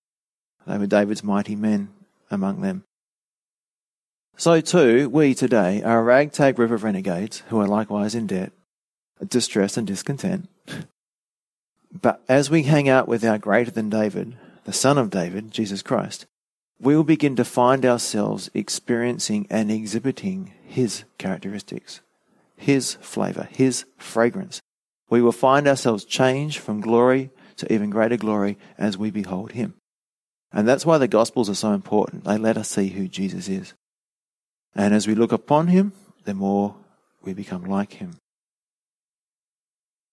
They 0.66 0.76
were 0.78 0.86
David's 0.86 1.24
mighty 1.24 1.56
men 1.56 1.88
among 2.30 2.60
them. 2.60 2.84
So 4.36 4.60
too, 4.60 5.08
we 5.08 5.34
today 5.34 5.82
are 5.82 6.00
a 6.00 6.02
ragtag 6.02 6.56
group 6.56 6.70
of 6.70 6.84
renegades 6.84 7.42
who 7.48 7.58
are 7.58 7.66
likewise 7.66 8.14
in 8.14 8.26
debt, 8.26 8.52
distressed 9.26 9.76
and 9.76 9.86
discontent. 9.86 10.48
But 11.90 12.22
as 12.28 12.50
we 12.50 12.64
hang 12.64 12.86
out 12.88 13.08
with 13.08 13.24
our 13.24 13.38
greater 13.38 13.70
than 13.70 13.88
David, 13.88 14.36
the 14.64 14.74
son 14.74 14.98
of 14.98 15.08
David, 15.08 15.50
Jesus 15.50 15.80
Christ, 15.80 16.26
we 16.78 16.94
will 16.94 17.02
begin 17.02 17.34
to 17.36 17.44
find 17.44 17.84
ourselves 17.86 18.50
experiencing 18.52 19.46
and 19.48 19.70
exhibiting 19.70 20.52
his 20.64 21.04
characteristics, 21.16 22.00
his 22.56 22.94
flavor, 23.00 23.48
his 23.50 23.86
fragrance, 23.96 24.60
we 25.10 25.22
will 25.22 25.32
find 25.32 25.66
ourselves 25.66 26.04
changed 26.04 26.58
from 26.58 26.80
glory 26.80 27.30
to 27.56 27.72
even 27.72 27.90
greater 27.90 28.16
glory 28.16 28.58
as 28.76 28.98
we 28.98 29.10
behold 29.10 29.52
Him. 29.52 29.74
And 30.52 30.66
that's 30.66 30.86
why 30.86 30.98
the 30.98 31.08
Gospels 31.08 31.50
are 31.50 31.54
so 31.54 31.72
important. 31.72 32.24
They 32.24 32.38
let 32.38 32.56
us 32.56 32.68
see 32.68 32.88
who 32.88 33.08
Jesus 33.08 33.48
is. 33.48 33.74
And 34.74 34.94
as 34.94 35.06
we 35.06 35.14
look 35.14 35.32
upon 35.32 35.68
Him, 35.68 35.92
the 36.24 36.34
more 36.34 36.76
we 37.22 37.34
become 37.34 37.64
like 37.64 37.94
Him. 37.94 38.16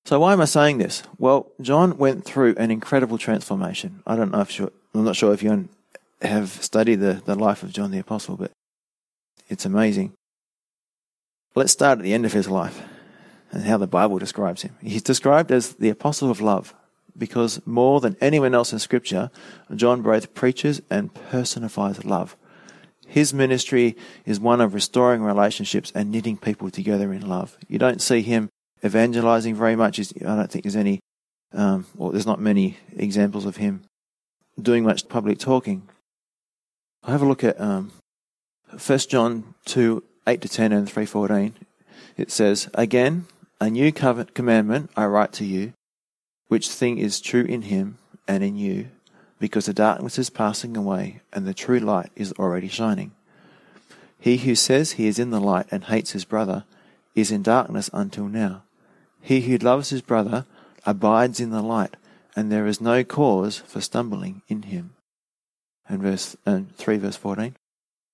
So 0.06 0.20
why 0.20 0.34
am 0.34 0.42
I 0.42 0.46
saying 0.46 0.78
this? 0.78 1.04
Well, 1.18 1.52
John 1.62 1.98
went 1.98 2.26
through 2.26 2.56
an 2.58 2.70
incredible 2.70 3.18
transformation. 3.18 4.04
I 4.06 4.16
don't 4.16 4.32
know 4.32 4.42
if 4.42 4.58
you're, 4.58 4.72
I'm 4.94 5.04
not 5.04 5.16
sure 5.16 5.34
if 5.34 5.42
you 5.42 5.68
have 6.22 6.50
studied 6.50 6.98
the, 6.98 7.22
the 7.26 7.36
life 7.36 7.64
of 7.64 7.72
John 7.72 7.92
the 7.92 8.00
Apostle, 8.00 8.38
but 8.38 8.52
it's 9.50 9.66
amazing. 9.66 10.14
Let's 11.56 11.72
start 11.72 12.00
at 12.00 12.04
the 12.04 12.14
end 12.14 12.26
of 12.26 12.34
his 12.34 12.50
life 12.50 12.82
and 13.52 13.64
how 13.64 13.78
the 13.78 13.88
Bible 13.88 14.18
describes 14.18 14.62
him. 14.64 14.76
He's 14.82 15.04
described 15.04 15.52
as 15.52 15.74
the 15.74 15.90
apostle 15.90 16.30
of 16.30 16.42
love 16.42 16.74
because 17.18 17.62
more 17.66 18.02
than 18.02 18.18
anyone 18.20 18.54
else 18.54 18.74
in 18.74 18.80
Scripture, 18.80 19.32
John 19.74 20.02
both 20.02 20.34
preaches 20.34 20.82
and 20.90 21.14
personifies 21.14 22.04
love. 22.04 22.36
His 23.08 23.34
ministry 23.34 23.96
is 24.26 24.40
one 24.40 24.62
of 24.62 24.74
restoring 24.74 25.22
relationships 25.22 25.92
and 25.96 26.12
knitting 26.12 26.38
people 26.38 26.70
together 26.72 27.14
in 27.14 27.28
love. 27.28 27.58
You 27.68 27.78
don't 27.78 28.02
see 28.02 28.22
him 28.22 28.50
evangelizing 28.84 29.56
very 29.56 29.76
much. 29.76 30.00
I 30.00 30.36
don't 30.36 30.52
think 30.52 30.64
there's 30.64 30.76
any, 30.76 31.00
um, 31.54 31.86
well, 31.96 32.12
there's 32.12 32.26
not 32.26 32.42
many 32.42 32.78
examples 32.96 33.46
of 33.46 33.58
him 33.58 33.84
doing 34.62 34.84
much 34.84 35.08
public 35.08 35.38
talking. 35.38 35.88
I'll 37.04 37.12
have 37.12 37.22
a 37.22 37.28
look 37.28 37.44
at 37.44 37.60
um, 37.62 37.92
1 38.86 39.00
John 39.00 39.54
2 39.66 40.04
8 40.28 40.42
to 40.42 40.50
10 40.50 40.72
and 40.72 40.88
3.14. 40.88 41.54
It 42.18 42.32
says, 42.32 42.70
Again, 42.74 43.28
a 43.60 43.70
new 43.70 43.92
covenant 43.92 44.34
commandment 44.34 44.90
I 44.96 45.06
write 45.06 45.32
to 45.34 45.46
you, 45.46 45.74
which 46.48 46.70
thing 46.70 46.98
is 46.98 47.22
true 47.22 47.44
in 47.44 47.64
him 47.64 47.98
and 48.28 48.44
in 48.44 48.56
you, 48.56 48.90
because 49.40 49.66
the 49.66 49.74
darkness 49.74 50.20
is 50.20 50.30
passing 50.30 50.76
away 50.76 51.22
and 51.32 51.46
the 51.46 51.54
true 51.54 51.80
light 51.80 52.12
is 52.16 52.34
already 52.34 52.68
shining. 52.68 53.12
He 54.20 54.38
who 54.38 54.56
says 54.56 54.94
he 54.94 55.08
is 55.08 55.20
in 55.20 55.30
the 55.30 55.40
light 55.40 55.68
and 55.72 55.86
hates 55.86 56.12
his 56.12 56.26
brother 56.26 56.66
is 57.14 57.32
in 57.32 57.44
darkness 57.44 57.90
until 57.94 58.28
now. 58.28 58.64
He 59.22 59.42
who 59.42 59.58
loves 59.58 59.90
his 59.90 60.02
brother 60.02 60.46
abides 60.86 61.40
in 61.40 61.52
the 61.52 61.62
light, 61.62 61.96
and 62.36 62.52
there 62.52 62.68
is 62.68 62.82
no 62.82 63.04
cause 63.04 63.58
for 63.58 63.82
stumbling 63.82 64.42
in 64.48 64.64
him. 64.64 64.92
And 65.88 66.02
verse 66.02 66.36
and 66.46 66.76
three 66.76 66.98
verse 66.98 67.16
fourteen. 67.16 67.56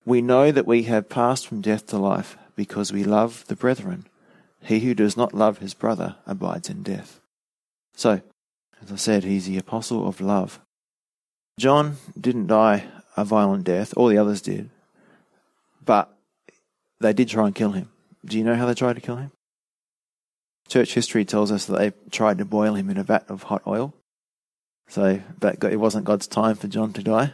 We 0.05 0.21
know 0.21 0.51
that 0.51 0.67
we 0.67 0.83
have 0.83 1.09
passed 1.09 1.47
from 1.47 1.61
death 1.61 1.87
to 1.87 1.97
life 1.97 2.37
because 2.55 2.91
we 2.91 3.03
love 3.03 3.45
the 3.47 3.55
brethren. 3.55 4.07
He 4.63 4.79
who 4.79 4.93
does 4.93 5.17
not 5.17 5.33
love 5.33 5.57
his 5.57 5.73
brother 5.73 6.15
abides 6.25 6.69
in 6.69 6.83
death. 6.83 7.19
So, 7.95 8.21
as 8.81 8.91
I 8.91 8.95
said, 8.95 9.23
he's 9.23 9.47
the 9.47 9.57
apostle 9.57 10.07
of 10.07 10.21
love. 10.21 10.59
John 11.59 11.97
didn't 12.19 12.47
die 12.47 12.85
a 13.17 13.25
violent 13.25 13.63
death, 13.63 13.93
all 13.97 14.07
the 14.07 14.17
others 14.17 14.41
did, 14.41 14.69
but 15.83 16.15
they 16.99 17.13
did 17.13 17.29
try 17.29 17.45
and 17.45 17.55
kill 17.55 17.71
him. 17.71 17.89
Do 18.25 18.37
you 18.37 18.43
know 18.43 18.55
how 18.55 18.65
they 18.65 18.73
tried 18.73 18.95
to 18.95 19.01
kill 19.01 19.17
him? 19.17 19.31
Church 20.67 20.93
history 20.93 21.25
tells 21.25 21.51
us 21.51 21.65
that 21.65 21.77
they 21.77 21.91
tried 22.11 22.37
to 22.37 22.45
boil 22.45 22.75
him 22.75 22.89
in 22.89 22.97
a 22.97 23.03
vat 23.03 23.25
of 23.29 23.43
hot 23.43 23.63
oil. 23.67 23.93
So, 24.87 25.21
but 25.39 25.63
it 25.63 25.79
wasn't 25.79 26.05
God's 26.05 26.27
time 26.27 26.55
for 26.55 26.67
John 26.67 26.93
to 26.93 27.03
die. 27.03 27.33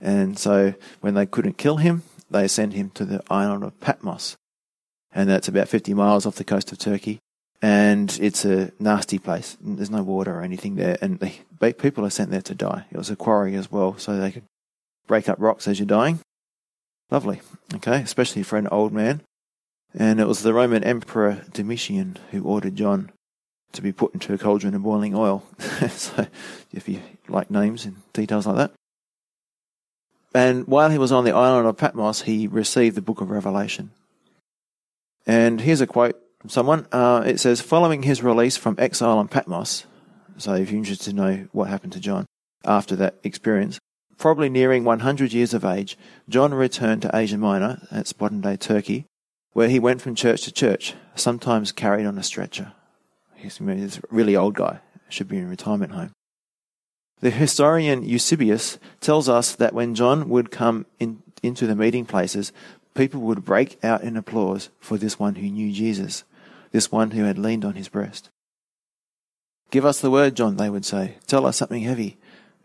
And 0.00 0.38
so, 0.38 0.74
when 1.00 1.14
they 1.14 1.26
couldn't 1.26 1.58
kill 1.58 1.76
him, 1.76 2.02
they 2.30 2.48
sent 2.48 2.72
him 2.72 2.90
to 2.90 3.04
the 3.04 3.22
island 3.30 3.64
of 3.64 3.80
Patmos. 3.80 4.36
And 5.16 5.28
that's 5.28 5.48
about 5.48 5.68
50 5.68 5.94
miles 5.94 6.26
off 6.26 6.36
the 6.36 6.44
coast 6.44 6.70
of 6.70 6.78
Turkey 6.78 7.18
and 7.62 8.18
it's 8.20 8.44
a 8.44 8.72
nasty 8.78 9.18
place. 9.18 9.56
There's 9.60 9.90
no 9.90 10.02
water 10.02 10.38
or 10.38 10.42
anything 10.42 10.76
there, 10.76 10.98
and 11.00 11.18
the 11.18 11.72
people 11.72 12.04
are 12.04 12.10
sent 12.10 12.30
there 12.30 12.42
to 12.42 12.54
die. 12.54 12.84
It 12.90 12.98
was 12.98 13.10
a 13.10 13.16
quarry 13.16 13.56
as 13.56 13.70
well, 13.70 13.96
so 13.98 14.16
they 14.16 14.32
could 14.32 14.44
break 15.06 15.28
up 15.28 15.38
rocks 15.40 15.66
as 15.66 15.78
you're 15.78 15.86
dying. 15.86 16.20
Lovely, 17.10 17.40
okay, 17.74 18.02
especially 18.02 18.42
for 18.42 18.56
an 18.56 18.68
old 18.68 18.92
man. 18.92 19.22
And 19.94 20.20
it 20.20 20.26
was 20.26 20.42
the 20.42 20.52
Roman 20.52 20.84
Emperor 20.84 21.44
Domitian 21.52 22.18
who 22.30 22.42
ordered 22.42 22.76
John 22.76 23.10
to 23.72 23.80
be 23.80 23.92
put 23.92 24.12
into 24.12 24.34
a 24.34 24.38
cauldron 24.38 24.74
of 24.74 24.82
boiling 24.82 25.14
oil. 25.14 25.44
so, 25.88 26.26
if 26.72 26.88
you 26.88 27.00
like 27.28 27.50
names 27.50 27.84
and 27.84 27.96
details 28.12 28.46
like 28.46 28.56
that. 28.56 28.72
And 30.34 30.66
while 30.66 30.90
he 30.90 30.98
was 30.98 31.12
on 31.12 31.24
the 31.24 31.34
island 31.34 31.66
of 31.66 31.78
Patmos, 31.78 32.22
he 32.22 32.46
received 32.46 32.96
the 32.96 33.02
book 33.02 33.22
of 33.22 33.30
Revelation. 33.30 33.90
And 35.26 35.60
here's 35.60 35.80
a 35.80 35.86
quote 35.86 36.20
from 36.40 36.50
someone. 36.50 36.86
Uh, 36.92 37.22
it 37.26 37.40
says, 37.40 37.60
following 37.60 38.02
his 38.02 38.22
release 38.22 38.56
from 38.56 38.76
exile 38.78 39.18
on 39.18 39.28
Patmos, 39.28 39.86
so 40.38 40.54
if 40.54 40.70
you're 40.70 40.78
interested 40.78 41.10
to 41.10 41.16
know 41.16 41.48
what 41.52 41.68
happened 41.68 41.92
to 41.94 42.00
John 42.00 42.26
after 42.64 42.94
that 42.96 43.16
experience, 43.24 43.78
probably 44.18 44.48
nearing 44.48 44.84
100 44.84 45.32
years 45.32 45.54
of 45.54 45.64
age, 45.64 45.98
John 46.28 46.54
returned 46.54 47.02
to 47.02 47.10
Asia 47.14 47.38
Minor, 47.38 47.86
that's 47.90 48.18
modern 48.18 48.40
day 48.40 48.56
Turkey, 48.56 49.06
where 49.52 49.68
he 49.68 49.78
went 49.78 50.02
from 50.02 50.14
church 50.14 50.42
to 50.42 50.52
church, 50.52 50.94
sometimes 51.14 51.72
carried 51.72 52.06
on 52.06 52.18
a 52.18 52.22
stretcher. 52.22 52.72
He's 53.34 53.60
a 53.60 54.00
really 54.10 54.36
old 54.36 54.54
guy, 54.54 54.80
should 55.08 55.28
be 55.28 55.38
in 55.38 55.48
retirement 55.48 55.92
home. 55.92 56.12
The 57.20 57.30
historian 57.30 58.02
Eusebius 58.02 58.78
tells 59.00 59.28
us 59.28 59.54
that 59.54 59.72
when 59.72 59.94
John 59.94 60.28
would 60.28 60.50
come 60.50 60.84
in, 60.98 61.22
into 61.42 61.66
the 61.66 61.74
meeting 61.74 62.04
places, 62.04 62.52
people 62.96 63.20
would 63.20 63.44
break 63.44 63.82
out 63.84 64.02
in 64.02 64.16
applause 64.16 64.70
for 64.80 64.96
this 64.96 65.18
one 65.18 65.36
who 65.36 65.50
knew 65.50 65.72
Jesus, 65.72 66.24
this 66.72 66.90
one 66.90 67.12
who 67.12 67.24
had 67.24 67.38
leaned 67.38 67.64
on 67.64 67.74
his 67.74 67.88
breast. 67.88 68.30
Give 69.70 69.84
us 69.84 70.00
the 70.00 70.10
word, 70.10 70.34
John, 70.34 70.56
they 70.56 70.70
would 70.70 70.84
say. 70.84 71.16
Tell 71.26 71.46
us 71.46 71.56
something 71.56 71.82
heavy. 71.82 72.16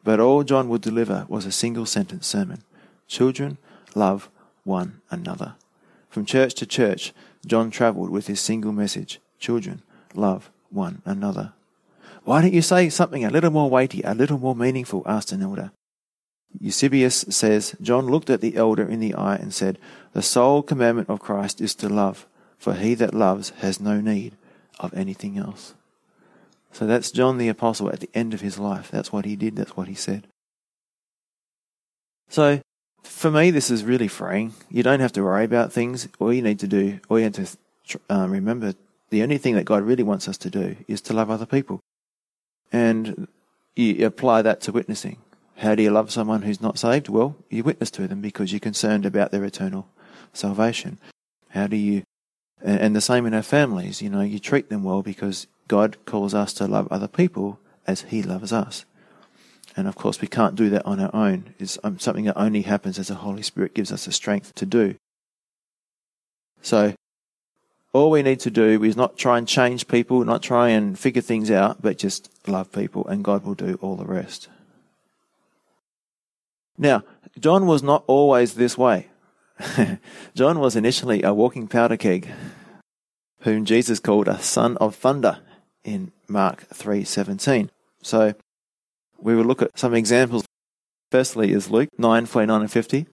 But 0.03 0.19
all 0.19 0.43
John 0.43 0.69
would 0.69 0.81
deliver 0.81 1.25
was 1.27 1.45
a 1.45 1.51
single 1.51 1.85
sentence 1.85 2.25
sermon. 2.27 2.63
Children, 3.07 3.57
love 3.93 4.29
one 4.63 5.01
another. 5.09 5.55
From 6.09 6.25
church 6.25 6.55
to 6.55 6.65
church, 6.65 7.13
John 7.45 7.71
travelled 7.71 8.09
with 8.09 8.27
his 8.27 8.39
single 8.39 8.71
message. 8.71 9.19
Children, 9.39 9.81
love 10.13 10.51
one 10.69 11.01
another. 11.05 11.53
Why 12.23 12.41
don't 12.41 12.53
you 12.53 12.61
say 12.61 12.89
something 12.89 13.25
a 13.25 13.29
little 13.29 13.51
more 13.51 13.69
weighty, 13.69 14.01
a 14.03 14.13
little 14.13 14.37
more 14.37 14.55
meaningful? 14.55 15.03
asked 15.05 15.31
an 15.31 15.41
elder. 15.41 15.71
Eusebius 16.59 17.25
says, 17.29 17.75
John 17.81 18.07
looked 18.07 18.29
at 18.29 18.41
the 18.41 18.55
elder 18.55 18.83
in 18.83 18.99
the 18.99 19.15
eye 19.15 19.35
and 19.35 19.53
said, 19.53 19.77
The 20.13 20.21
sole 20.21 20.61
commandment 20.61 21.09
of 21.09 21.19
Christ 21.19 21.61
is 21.61 21.75
to 21.75 21.89
love, 21.89 22.27
for 22.57 22.73
he 22.73 22.93
that 22.95 23.13
loves 23.13 23.51
has 23.59 23.79
no 23.79 24.01
need 24.01 24.35
of 24.79 24.93
anything 24.93 25.37
else. 25.37 25.73
So 26.71 26.85
that's 26.87 27.11
John 27.11 27.37
the 27.37 27.49
Apostle 27.49 27.89
at 27.89 27.99
the 27.99 28.09
end 28.13 28.33
of 28.33 28.41
his 28.41 28.57
life. 28.57 28.89
That's 28.89 29.11
what 29.11 29.25
he 29.25 29.35
did, 29.35 29.55
that's 29.55 29.75
what 29.75 29.87
he 29.87 29.95
said. 29.95 30.27
So, 32.29 32.61
for 33.03 33.29
me, 33.29 33.51
this 33.51 33.69
is 33.69 33.83
really 33.83 34.07
freeing. 34.07 34.53
You 34.69 34.83
don't 34.83 35.01
have 35.01 35.11
to 35.13 35.23
worry 35.23 35.43
about 35.43 35.73
things. 35.73 36.07
All 36.19 36.31
you 36.31 36.41
need 36.41 36.59
to 36.59 36.67
do, 36.67 36.99
all 37.09 37.19
you 37.19 37.25
have 37.25 37.33
to 37.33 37.99
uh, 38.09 38.27
remember, 38.29 38.73
the 39.09 39.23
only 39.23 39.37
thing 39.37 39.55
that 39.55 39.65
God 39.65 39.83
really 39.83 40.03
wants 40.03 40.27
us 40.27 40.37
to 40.39 40.49
do 40.49 40.77
is 40.87 41.01
to 41.01 41.13
love 41.13 41.29
other 41.29 41.45
people. 41.45 41.81
And 42.71 43.27
you 43.75 44.05
apply 44.05 44.43
that 44.43 44.61
to 44.61 44.71
witnessing. 44.71 45.17
How 45.57 45.75
do 45.75 45.83
you 45.83 45.91
love 45.91 46.11
someone 46.11 46.41
who's 46.41 46.61
not 46.61 46.79
saved? 46.79 47.09
Well, 47.09 47.35
you 47.49 47.63
witness 47.63 47.91
to 47.91 48.07
them 48.07 48.21
because 48.21 48.51
you're 48.51 48.59
concerned 48.59 49.05
about 49.05 49.31
their 49.31 49.43
eternal 49.43 49.87
salvation. 50.33 50.99
How 51.49 51.67
do 51.67 51.75
you, 51.75 52.03
and 52.61 52.95
the 52.95 53.01
same 53.01 53.25
in 53.25 53.33
our 53.33 53.43
families, 53.43 54.01
you 54.01 54.09
know, 54.09 54.21
you 54.21 54.39
treat 54.39 54.69
them 54.69 54.83
well 54.83 55.01
because 55.01 55.47
God 55.67 55.97
calls 56.05 56.33
us 56.33 56.53
to 56.53 56.67
love 56.67 56.87
other 56.89 57.07
people 57.07 57.59
as 57.85 58.01
He 58.03 58.23
loves 58.23 58.51
us. 58.51 58.85
And 59.75 59.87
of 59.87 59.95
course, 59.95 60.19
we 60.19 60.27
can't 60.27 60.55
do 60.55 60.69
that 60.69 60.85
on 60.85 60.99
our 60.99 61.13
own. 61.13 61.53
It's 61.59 61.77
um, 61.83 61.99
something 61.99 62.25
that 62.25 62.37
only 62.37 62.63
happens 62.63 62.99
as 62.99 63.07
the 63.07 63.15
Holy 63.15 63.41
Spirit 63.41 63.73
gives 63.73 63.91
us 63.91 64.05
the 64.05 64.11
strength 64.11 64.53
to 64.55 64.65
do. 64.65 64.95
So, 66.61 66.93
all 67.93 68.11
we 68.11 68.21
need 68.21 68.39
to 68.41 68.51
do 68.51 68.83
is 68.83 68.95
not 68.95 69.17
try 69.17 69.37
and 69.37 69.47
change 69.47 69.87
people, 69.87 70.23
not 70.23 70.41
try 70.41 70.69
and 70.69 70.97
figure 70.97 71.21
things 71.21 71.51
out, 71.51 71.81
but 71.81 71.97
just 71.97 72.29
love 72.47 72.71
people, 72.71 73.05
and 73.07 73.23
God 73.23 73.43
will 73.43 73.53
do 73.53 73.77
all 73.81 73.95
the 73.95 74.05
rest. 74.05 74.49
Now, 76.77 77.03
John 77.39 77.65
was 77.67 77.83
not 77.83 78.03
always 78.07 78.53
this 78.55 78.77
way. 78.77 79.07
John 80.35 80.59
was 80.59 80.75
initially 80.75 81.23
a 81.23 81.33
walking 81.33 81.67
powder 81.67 81.97
keg, 81.97 82.29
whom 83.41 83.65
Jesus 83.65 83.99
called 83.99 84.27
a 84.27 84.41
son 84.41 84.77
of 84.77 84.95
thunder 84.95 85.39
in 85.83 86.11
Mark 86.27 86.67
3:17. 86.69 87.69
So, 88.01 88.33
we 89.19 89.35
will 89.35 89.45
look 89.45 89.61
at 89.61 89.77
some 89.77 89.93
examples. 89.93 90.45
Firstly 91.11 91.51
is 91.51 91.69
Luke 91.69 91.89
9:49 91.99 92.61
and 92.61 92.71
50. 92.71 93.07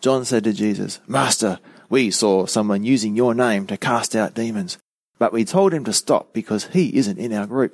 John 0.00 0.24
said 0.24 0.44
to 0.44 0.52
Jesus, 0.52 1.00
"Master, 1.06 1.58
we 1.90 2.10
saw 2.10 2.46
someone 2.46 2.84
using 2.84 3.16
your 3.16 3.34
name 3.34 3.66
to 3.66 3.76
cast 3.76 4.14
out 4.14 4.34
demons, 4.34 4.78
but 5.18 5.32
we 5.32 5.44
told 5.44 5.74
him 5.74 5.84
to 5.84 5.92
stop 5.92 6.32
because 6.32 6.66
he 6.66 6.96
isn't 6.96 7.18
in 7.18 7.32
our 7.32 7.46
group." 7.46 7.72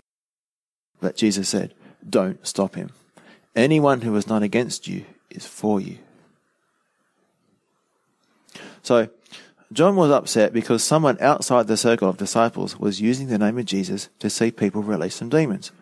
But 1.01 1.17
Jesus 1.17 1.49
said, 1.49 1.75
"Don't 2.09 2.45
stop 2.47 2.77
him." 2.77 2.91
Anyone 3.57 4.01
who 4.01 4.15
is 4.17 4.27
not 4.27 4.43
against 4.43 4.89
you 4.89 5.05
is 5.31 5.47
for 5.47 5.81
you. 5.81 5.99
So, 8.83 9.09
John 9.73 9.97
was 9.97 10.11
upset 10.11 10.53
because 10.53 10.85
someone 10.85 11.17
outside 11.21 11.67
the 11.67 11.77
circle 11.77 12.09
of 12.09 12.17
disciples 12.17 12.79
was 12.79 13.01
using 13.01 13.29
the 13.29 13.39
name 13.39 13.59
of 13.59 13.65
Jesus 13.65 14.09
to 14.19 14.29
see 14.29 14.51
people 14.51 14.83
release 14.83 15.17
some 15.17 15.29
demons. 15.29 15.73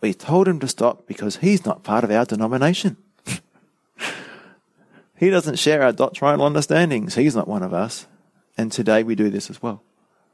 We 0.00 0.14
told 0.14 0.48
him 0.48 0.58
to 0.60 0.68
stop 0.68 1.06
because 1.06 1.36
he's 1.38 1.64
not 1.64 1.84
part 1.84 2.04
of 2.04 2.10
our 2.10 2.24
denomination. 2.24 2.96
he 5.16 5.30
doesn't 5.30 5.58
share 5.58 5.82
our 5.82 5.92
doctrinal 5.92 6.46
understandings. 6.46 7.14
He's 7.14 7.36
not 7.36 7.48
one 7.48 7.62
of 7.62 7.74
us. 7.74 8.06
And 8.56 8.72
today 8.72 9.02
we 9.02 9.14
do 9.14 9.30
this 9.30 9.50
as 9.50 9.62
well. 9.62 9.82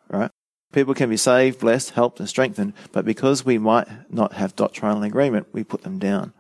Right? 0.08 0.30
People 0.72 0.94
can 0.94 1.10
be 1.10 1.16
saved, 1.16 1.60
blessed, 1.60 1.90
helped, 1.90 2.18
and 2.18 2.28
strengthened, 2.28 2.72
but 2.92 3.04
because 3.04 3.44
we 3.44 3.58
might 3.58 3.88
not 4.10 4.34
have 4.34 4.56
doctrinal 4.56 5.02
agreement, 5.02 5.48
we 5.52 5.64
put 5.64 5.82
them 5.82 5.98
down. 5.98 6.32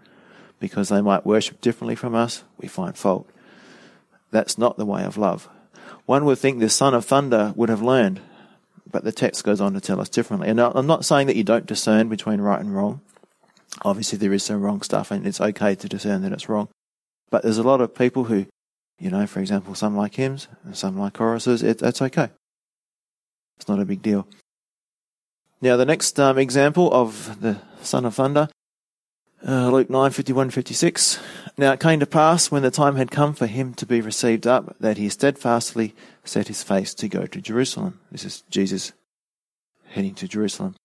Because 0.62 0.90
they 0.90 1.02
might 1.02 1.26
worship 1.26 1.60
differently 1.60 1.96
from 1.96 2.14
us, 2.14 2.44
we 2.56 2.68
find 2.68 2.96
fault. 2.96 3.28
That's 4.30 4.56
not 4.56 4.76
the 4.76 4.86
way 4.86 5.02
of 5.02 5.18
love. 5.18 5.48
One 6.06 6.24
would 6.24 6.38
think 6.38 6.60
the 6.60 6.70
son 6.70 6.94
of 6.94 7.04
thunder 7.04 7.52
would 7.56 7.68
have 7.68 7.82
learned, 7.82 8.20
but 8.88 9.02
the 9.02 9.10
text 9.10 9.42
goes 9.42 9.60
on 9.60 9.74
to 9.74 9.80
tell 9.80 10.00
us 10.00 10.08
differently. 10.08 10.48
And 10.48 10.60
I'm 10.60 10.86
not 10.86 11.04
saying 11.04 11.26
that 11.26 11.34
you 11.34 11.42
don't 11.42 11.66
discern 11.66 12.08
between 12.08 12.40
right 12.40 12.60
and 12.60 12.72
wrong. 12.72 13.00
Obviously, 13.84 14.18
there 14.18 14.32
is 14.32 14.44
some 14.44 14.62
wrong 14.62 14.82
stuff, 14.82 15.10
and 15.10 15.26
it's 15.26 15.40
okay 15.40 15.74
to 15.74 15.88
discern 15.88 16.22
that 16.22 16.32
it's 16.32 16.48
wrong. 16.48 16.68
But 17.28 17.42
there's 17.42 17.58
a 17.58 17.64
lot 17.64 17.80
of 17.80 17.92
people 17.92 18.24
who, 18.24 18.46
you 19.00 19.10
know, 19.10 19.26
for 19.26 19.40
example, 19.40 19.74
some 19.74 19.96
like 19.96 20.14
hymns 20.14 20.46
and 20.62 20.76
some 20.76 20.96
like 20.96 21.14
choruses. 21.14 21.64
It, 21.64 21.82
it's 21.82 22.02
okay. 22.02 22.30
It's 23.56 23.68
not 23.68 23.80
a 23.80 23.84
big 23.84 24.00
deal. 24.00 24.28
Now, 25.60 25.76
the 25.76 25.86
next 25.86 26.20
um, 26.20 26.38
example 26.38 26.92
of 26.92 27.40
the 27.40 27.58
son 27.82 28.04
of 28.04 28.14
thunder 28.14 28.48
uh, 29.46 29.70
Luke 29.70 29.90
9, 29.90 30.10
51, 30.10 30.50
56. 30.50 31.18
Now 31.58 31.72
it 31.72 31.80
came 31.80 32.00
to 32.00 32.06
pass 32.06 32.50
when 32.50 32.62
the 32.62 32.70
time 32.70 32.96
had 32.96 33.10
come 33.10 33.34
for 33.34 33.46
him 33.46 33.74
to 33.74 33.86
be 33.86 34.00
received 34.00 34.46
up 34.46 34.76
that 34.78 34.98
he 34.98 35.08
steadfastly 35.08 35.94
set 36.24 36.48
his 36.48 36.62
face 36.62 36.94
to 36.94 37.08
go 37.08 37.26
to 37.26 37.40
Jerusalem. 37.40 38.00
This 38.10 38.24
is 38.24 38.42
Jesus 38.50 38.92
heading 39.88 40.14
to 40.14 40.28
Jerusalem. 40.28 40.76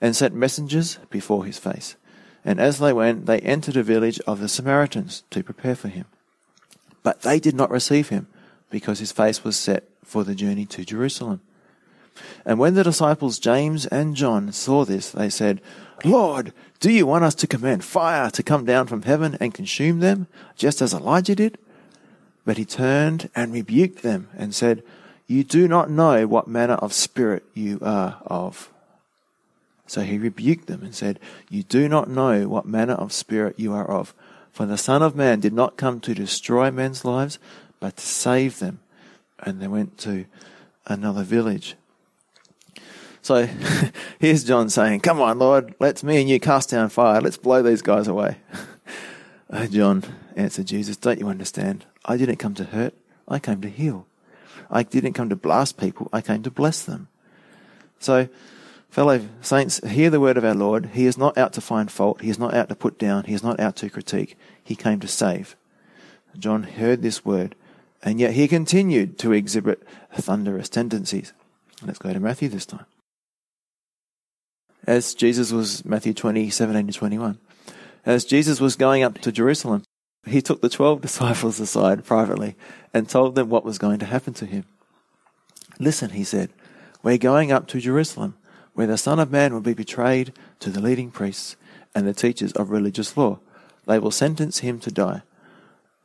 And 0.00 0.16
sent 0.16 0.34
messengers 0.34 0.98
before 1.10 1.44
his 1.44 1.58
face. 1.58 1.96
And 2.44 2.58
as 2.58 2.80
they 2.80 2.92
went, 2.92 3.26
they 3.26 3.38
entered 3.38 3.76
a 3.76 3.84
village 3.84 4.20
of 4.26 4.40
the 4.40 4.48
Samaritans 4.48 5.22
to 5.30 5.44
prepare 5.44 5.76
for 5.76 5.88
him. 5.88 6.06
But 7.04 7.22
they 7.22 7.38
did 7.38 7.54
not 7.54 7.70
receive 7.70 8.08
him 8.08 8.26
because 8.68 8.98
his 8.98 9.12
face 9.12 9.44
was 9.44 9.56
set 9.56 9.84
for 10.04 10.24
the 10.24 10.34
journey 10.34 10.66
to 10.66 10.84
Jerusalem. 10.84 11.40
And 12.44 12.58
when 12.58 12.74
the 12.74 12.84
disciples 12.84 13.38
James 13.38 13.86
and 13.86 14.14
John 14.14 14.52
saw 14.52 14.84
this, 14.84 15.10
they 15.10 15.30
said, 15.30 15.60
Lord, 16.04 16.52
do 16.80 16.90
you 16.90 17.06
want 17.06 17.24
us 17.24 17.34
to 17.36 17.46
command 17.46 17.84
fire 17.84 18.30
to 18.30 18.42
come 18.42 18.64
down 18.64 18.86
from 18.86 19.02
heaven 19.02 19.36
and 19.40 19.54
consume 19.54 20.00
them, 20.00 20.26
just 20.56 20.82
as 20.82 20.92
Elijah 20.92 21.34
did? 21.34 21.58
But 22.44 22.58
he 22.58 22.64
turned 22.64 23.30
and 23.36 23.52
rebuked 23.52 24.02
them 24.02 24.28
and 24.36 24.54
said, 24.54 24.82
You 25.26 25.44
do 25.44 25.68
not 25.68 25.90
know 25.90 26.26
what 26.26 26.48
manner 26.48 26.74
of 26.74 26.92
spirit 26.92 27.44
you 27.54 27.78
are 27.82 28.20
of. 28.26 28.68
So 29.86 30.00
he 30.00 30.18
rebuked 30.18 30.66
them 30.66 30.82
and 30.82 30.94
said, 30.94 31.20
You 31.50 31.62
do 31.62 31.88
not 31.88 32.08
know 32.08 32.48
what 32.48 32.66
manner 32.66 32.94
of 32.94 33.12
spirit 33.12 33.58
you 33.58 33.72
are 33.72 33.88
of. 33.88 34.14
For 34.50 34.66
the 34.66 34.78
Son 34.78 35.02
of 35.02 35.16
Man 35.16 35.40
did 35.40 35.52
not 35.52 35.76
come 35.76 36.00
to 36.00 36.14
destroy 36.14 36.70
men's 36.70 37.04
lives, 37.04 37.38
but 37.78 37.96
to 37.96 38.06
save 38.06 38.58
them. 38.58 38.80
And 39.38 39.60
they 39.60 39.68
went 39.68 39.98
to 39.98 40.26
another 40.86 41.22
village. 41.22 41.76
So 43.22 43.48
here's 44.18 44.42
John 44.42 44.68
saying, 44.68 45.00
Come 45.00 45.20
on, 45.20 45.38
Lord, 45.38 45.74
let's 45.78 46.02
me 46.02 46.20
and 46.20 46.28
you 46.28 46.40
cast 46.40 46.70
down 46.70 46.88
fire. 46.88 47.20
Let's 47.20 47.36
blow 47.36 47.62
these 47.62 47.80
guys 47.80 48.08
away. 48.08 48.38
oh, 49.50 49.66
John 49.70 50.02
answered 50.36 50.66
Jesus, 50.66 50.96
Don't 50.96 51.20
you 51.20 51.28
understand? 51.28 51.86
I 52.04 52.16
didn't 52.16 52.36
come 52.36 52.54
to 52.54 52.64
hurt, 52.64 52.94
I 53.28 53.38
came 53.38 53.60
to 53.60 53.68
heal. 53.68 54.06
I 54.68 54.82
didn't 54.82 55.12
come 55.12 55.28
to 55.28 55.36
blast 55.36 55.78
people, 55.78 56.08
I 56.12 56.20
came 56.20 56.42
to 56.42 56.50
bless 56.50 56.82
them. 56.82 57.08
So, 58.00 58.28
fellow 58.90 59.28
saints, 59.40 59.78
hear 59.86 60.10
the 60.10 60.20
word 60.20 60.36
of 60.36 60.44
our 60.44 60.54
Lord. 60.54 60.90
He 60.94 61.06
is 61.06 61.16
not 61.16 61.38
out 61.38 61.52
to 61.52 61.60
find 61.60 61.90
fault, 61.92 62.22
He 62.22 62.30
is 62.30 62.40
not 62.40 62.54
out 62.54 62.68
to 62.70 62.74
put 62.74 62.98
down, 62.98 63.24
He 63.24 63.34
is 63.34 63.44
not 63.44 63.60
out 63.60 63.76
to 63.76 63.90
critique. 63.90 64.36
He 64.64 64.74
came 64.74 64.98
to 64.98 65.08
save. 65.08 65.54
John 66.36 66.64
heard 66.64 67.02
this 67.02 67.24
word, 67.24 67.54
and 68.02 68.18
yet 68.18 68.32
he 68.32 68.48
continued 68.48 69.18
to 69.18 69.32
exhibit 69.32 69.86
thunderous 70.12 70.68
tendencies. 70.68 71.32
Let's 71.84 71.98
go 71.98 72.12
to 72.12 72.18
Matthew 72.18 72.48
this 72.48 72.66
time 72.66 72.86
as 74.86 75.14
Jesus 75.14 75.52
was, 75.52 75.84
Matthew 75.84 76.12
20, 76.12 76.50
17 76.50 76.86
to 76.88 76.92
21. 76.92 77.38
As 78.04 78.24
Jesus 78.24 78.60
was 78.60 78.76
going 78.76 79.02
up 79.02 79.18
to 79.18 79.30
Jerusalem, 79.30 79.84
he 80.26 80.42
took 80.42 80.60
the 80.60 80.68
12 80.68 81.00
disciples 81.02 81.60
aside 81.60 82.04
privately 82.04 82.56
and 82.92 83.08
told 83.08 83.34
them 83.34 83.48
what 83.48 83.64
was 83.64 83.78
going 83.78 83.98
to 84.00 84.06
happen 84.06 84.34
to 84.34 84.46
him. 84.46 84.64
Listen, 85.78 86.10
he 86.10 86.24
said, 86.24 86.50
we're 87.02 87.18
going 87.18 87.50
up 87.50 87.66
to 87.68 87.80
Jerusalem, 87.80 88.36
where 88.74 88.86
the 88.86 88.96
Son 88.96 89.18
of 89.18 89.32
Man 89.32 89.52
will 89.52 89.60
be 89.60 89.74
betrayed 89.74 90.32
to 90.60 90.70
the 90.70 90.80
leading 90.80 91.10
priests 91.10 91.56
and 91.94 92.06
the 92.06 92.14
teachers 92.14 92.52
of 92.52 92.70
religious 92.70 93.16
law. 93.16 93.40
They 93.86 93.98
will 93.98 94.12
sentence 94.12 94.58
him 94.60 94.78
to 94.80 94.90
die. 94.90 95.22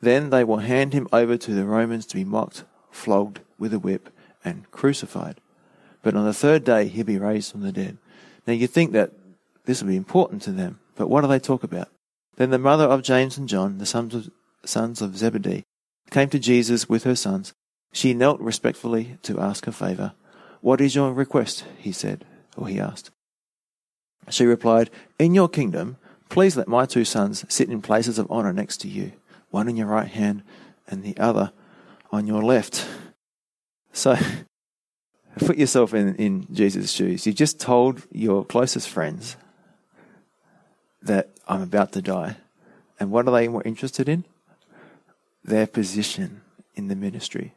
Then 0.00 0.30
they 0.30 0.44
will 0.44 0.58
hand 0.58 0.92
him 0.92 1.08
over 1.12 1.36
to 1.36 1.54
the 1.54 1.64
Romans 1.64 2.06
to 2.06 2.16
be 2.16 2.24
mocked, 2.24 2.64
flogged 2.90 3.40
with 3.58 3.72
a 3.72 3.78
whip, 3.78 4.10
and 4.44 4.70
crucified. 4.70 5.40
But 6.02 6.14
on 6.14 6.24
the 6.24 6.34
third 6.34 6.64
day 6.64 6.88
he'll 6.88 7.04
be 7.04 7.18
raised 7.18 7.52
from 7.52 7.62
the 7.62 7.72
dead. 7.72 7.98
Now 8.48 8.54
you'd 8.54 8.70
think 8.70 8.92
that 8.92 9.12
this 9.66 9.82
would 9.82 9.90
be 9.90 9.96
important 9.96 10.40
to 10.42 10.52
them, 10.52 10.80
but 10.96 11.10
what 11.10 11.20
do 11.20 11.26
they 11.26 11.38
talk 11.38 11.62
about? 11.62 11.88
Then 12.36 12.48
the 12.48 12.58
mother 12.58 12.84
of 12.84 13.02
James 13.02 13.36
and 13.36 13.46
John, 13.46 13.76
the 13.76 13.84
sons 13.84 14.14
of, 14.14 14.30
sons 14.64 15.02
of 15.02 15.18
Zebedee, 15.18 15.64
came 16.10 16.30
to 16.30 16.38
Jesus 16.38 16.88
with 16.88 17.04
her 17.04 17.14
sons. 17.14 17.52
She 17.92 18.14
knelt 18.14 18.40
respectfully 18.40 19.18
to 19.24 19.38
ask 19.38 19.66
a 19.66 19.72
favor. 19.72 20.14
What 20.62 20.80
is 20.80 20.94
your 20.94 21.12
request? 21.12 21.66
he 21.76 21.92
said, 21.92 22.24
or 22.56 22.68
he 22.68 22.80
asked. 22.80 23.10
She 24.30 24.46
replied, 24.46 24.88
In 25.18 25.34
your 25.34 25.50
kingdom, 25.50 25.98
please 26.30 26.56
let 26.56 26.68
my 26.68 26.86
two 26.86 27.04
sons 27.04 27.44
sit 27.50 27.68
in 27.68 27.82
places 27.82 28.18
of 28.18 28.30
honor 28.30 28.54
next 28.54 28.78
to 28.78 28.88
you, 28.88 29.12
one 29.50 29.68
on 29.68 29.76
your 29.76 29.88
right 29.88 30.08
hand 30.08 30.42
and 30.86 31.02
the 31.02 31.18
other 31.18 31.52
on 32.10 32.26
your 32.26 32.42
left. 32.42 32.86
So 33.92 34.16
Put 35.36 35.56
yourself 35.56 35.94
in, 35.94 36.14
in 36.16 36.46
Jesus' 36.52 36.90
shoes. 36.90 37.26
You 37.26 37.32
just 37.32 37.60
told 37.60 38.02
your 38.10 38.44
closest 38.44 38.88
friends 38.88 39.36
that 41.02 41.30
I'm 41.46 41.62
about 41.62 41.92
to 41.92 42.02
die. 42.02 42.36
And 42.98 43.10
what 43.10 43.28
are 43.28 43.30
they 43.30 43.48
more 43.48 43.62
interested 43.64 44.08
in? 44.08 44.24
Their 45.44 45.66
position 45.66 46.40
in 46.74 46.88
the 46.88 46.96
ministry. 46.96 47.54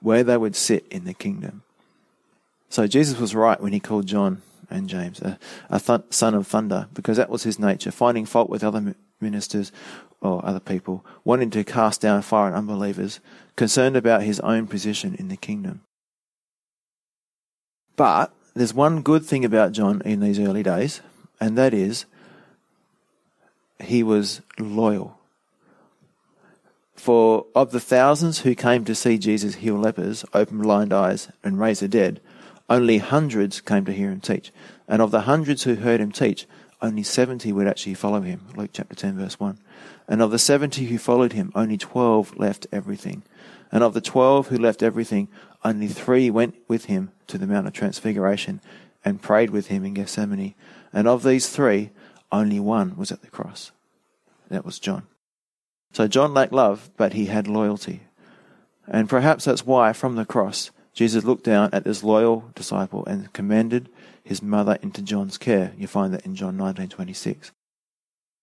Where 0.00 0.22
they 0.22 0.36
would 0.36 0.54
sit 0.54 0.86
in 0.90 1.04
the 1.04 1.14
kingdom. 1.14 1.62
So 2.68 2.86
Jesus 2.86 3.18
was 3.18 3.34
right 3.34 3.60
when 3.60 3.72
he 3.72 3.80
called 3.80 4.06
John 4.06 4.42
and 4.70 4.88
James 4.88 5.20
a, 5.20 5.38
a 5.70 5.80
th- 5.80 6.02
son 6.10 6.34
of 6.34 6.46
thunder, 6.46 6.88
because 6.94 7.16
that 7.16 7.30
was 7.30 7.42
his 7.42 7.58
nature, 7.58 7.90
finding 7.90 8.26
fault 8.26 8.50
with 8.50 8.64
other 8.64 8.94
ministers 9.20 9.72
or 10.24 10.44
other 10.44 10.60
people, 10.60 11.04
wanting 11.22 11.50
to 11.50 11.62
cast 11.62 12.00
down 12.00 12.22
fire 12.22 12.54
unbelievers, 12.54 13.20
concerned 13.56 13.96
about 13.96 14.22
his 14.22 14.40
own 14.40 14.66
position 14.66 15.14
in 15.16 15.28
the 15.28 15.36
kingdom. 15.36 15.82
But 17.94 18.32
there's 18.54 18.74
one 18.74 19.02
good 19.02 19.24
thing 19.24 19.44
about 19.44 19.72
John 19.72 20.00
in 20.04 20.20
these 20.20 20.40
early 20.40 20.62
days, 20.62 21.00
and 21.40 21.56
that 21.58 21.74
is 21.74 22.06
he 23.80 24.02
was 24.02 24.40
loyal. 24.58 25.18
For 26.94 27.46
of 27.54 27.70
the 27.70 27.80
thousands 27.80 28.40
who 28.40 28.54
came 28.54 28.84
to 28.86 28.94
see 28.94 29.18
Jesus 29.18 29.56
heal 29.56 29.74
lepers, 29.74 30.24
open 30.32 30.62
blind 30.62 30.92
eyes, 30.92 31.28
and 31.42 31.60
raise 31.60 31.80
the 31.80 31.88
dead, 31.88 32.20
only 32.70 32.98
hundreds 32.98 33.60
came 33.60 33.84
to 33.84 33.92
hear 33.92 34.10
him 34.10 34.20
teach. 34.20 34.52
And 34.88 35.02
of 35.02 35.10
the 35.10 35.22
hundreds 35.22 35.64
who 35.64 35.74
heard 35.74 36.00
him 36.00 36.12
teach, 36.12 36.46
only 36.84 37.02
70 37.02 37.50
would 37.50 37.66
actually 37.66 37.94
follow 37.94 38.20
him. 38.20 38.42
Luke 38.54 38.70
chapter 38.74 38.94
10, 38.94 39.16
verse 39.16 39.40
1. 39.40 39.58
And 40.06 40.20
of 40.20 40.30
the 40.30 40.38
70 40.38 40.84
who 40.84 40.98
followed 40.98 41.32
him, 41.32 41.50
only 41.54 41.78
12 41.78 42.36
left 42.36 42.66
everything. 42.70 43.22
And 43.72 43.82
of 43.82 43.94
the 43.94 44.02
12 44.02 44.48
who 44.48 44.58
left 44.58 44.82
everything, 44.82 45.28
only 45.64 45.88
three 45.88 46.30
went 46.30 46.56
with 46.68 46.84
him 46.84 47.10
to 47.28 47.38
the 47.38 47.46
Mount 47.46 47.66
of 47.66 47.72
Transfiguration 47.72 48.60
and 49.02 49.22
prayed 49.22 49.48
with 49.48 49.68
him 49.68 49.82
in 49.82 49.94
Gethsemane. 49.94 50.54
And 50.92 51.08
of 51.08 51.22
these 51.22 51.48
three, 51.48 51.90
only 52.30 52.60
one 52.60 52.96
was 52.98 53.10
at 53.10 53.22
the 53.22 53.30
cross. 53.30 53.72
That 54.50 54.66
was 54.66 54.78
John. 54.78 55.04
So 55.94 56.06
John 56.06 56.34
lacked 56.34 56.52
love, 56.52 56.90
but 56.98 57.14
he 57.14 57.26
had 57.26 57.48
loyalty. 57.48 58.02
And 58.86 59.08
perhaps 59.08 59.46
that's 59.46 59.64
why 59.64 59.94
from 59.94 60.16
the 60.16 60.26
cross, 60.26 60.70
Jesus 60.92 61.24
looked 61.24 61.44
down 61.44 61.70
at 61.72 61.84
this 61.84 62.04
loyal 62.04 62.50
disciple 62.54 63.06
and 63.06 63.32
commended 63.32 63.88
his 64.24 64.42
mother 64.42 64.78
into 64.82 65.02
John's 65.02 65.38
care. 65.38 65.72
You 65.78 65.86
find 65.86 66.12
that 66.14 66.24
in 66.24 66.34
John 66.34 66.56
19:26. 66.56 67.52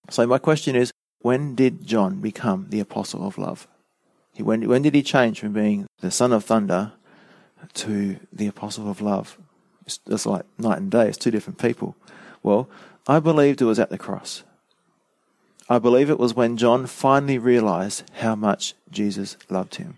So 0.09 0.25
my 0.25 0.37
question 0.37 0.75
is, 0.75 0.91
when 1.21 1.55
did 1.55 1.85
John 1.85 2.21
become 2.21 2.67
the 2.69 2.79
apostle 2.79 3.25
of 3.25 3.37
love? 3.37 3.67
He, 4.33 4.43
when, 4.43 4.67
when 4.67 4.81
did 4.81 4.95
he 4.95 5.03
change 5.03 5.39
from 5.39 5.53
being 5.53 5.87
the 5.99 6.11
son 6.11 6.31
of 6.31 6.45
thunder 6.45 6.93
to 7.73 8.17
the 8.31 8.47
apostle 8.47 8.89
of 8.89 9.01
love? 9.01 9.37
It's, 9.85 9.99
it's 10.07 10.25
like 10.25 10.45
night 10.57 10.77
and 10.77 10.89
day. 10.89 11.07
It's 11.07 11.17
two 11.17 11.31
different 11.31 11.59
people. 11.59 11.95
Well, 12.43 12.69
I 13.07 13.19
believed 13.19 13.61
it 13.61 13.65
was 13.65 13.79
at 13.79 13.89
the 13.89 13.97
cross. 13.97 14.43
I 15.69 15.79
believe 15.79 16.09
it 16.09 16.19
was 16.19 16.33
when 16.33 16.57
John 16.57 16.85
finally 16.85 17.37
realized 17.37 18.03
how 18.15 18.35
much 18.35 18.73
Jesus 18.89 19.37
loved 19.49 19.75
him. 19.75 19.97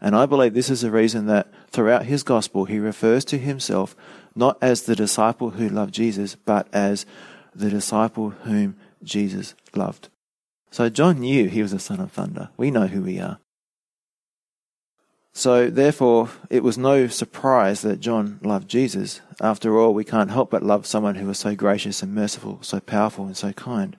And 0.00 0.14
I 0.14 0.26
believe 0.26 0.54
this 0.54 0.70
is 0.70 0.82
the 0.82 0.90
reason 0.90 1.26
that 1.26 1.48
throughout 1.72 2.06
his 2.06 2.22
gospel 2.22 2.66
he 2.66 2.78
refers 2.78 3.24
to 3.26 3.38
himself 3.38 3.96
not 4.34 4.56
as 4.62 4.82
the 4.82 4.96
disciple 4.96 5.50
who 5.50 5.68
loved 5.68 5.94
Jesus, 5.94 6.34
but 6.34 6.68
as 6.72 7.04
the 7.54 7.70
disciple 7.70 8.30
whom 8.30 8.76
Jesus 9.02 9.54
loved. 9.74 10.08
So 10.70 10.88
John 10.88 11.20
knew 11.20 11.48
he 11.48 11.62
was 11.62 11.72
a 11.72 11.78
son 11.78 12.00
of 12.00 12.12
thunder. 12.12 12.50
We 12.56 12.70
know 12.70 12.86
who 12.86 13.02
we 13.02 13.20
are. 13.20 13.38
So, 15.34 15.70
therefore, 15.70 16.28
it 16.50 16.62
was 16.62 16.76
no 16.76 17.06
surprise 17.06 17.80
that 17.82 18.00
John 18.00 18.38
loved 18.42 18.68
Jesus. 18.68 19.22
After 19.40 19.78
all, 19.78 19.94
we 19.94 20.04
can't 20.04 20.30
help 20.30 20.50
but 20.50 20.62
love 20.62 20.86
someone 20.86 21.14
who 21.14 21.26
was 21.26 21.38
so 21.38 21.54
gracious 21.54 22.02
and 22.02 22.14
merciful, 22.14 22.58
so 22.60 22.80
powerful 22.80 23.24
and 23.24 23.36
so 23.36 23.52
kind. 23.54 23.96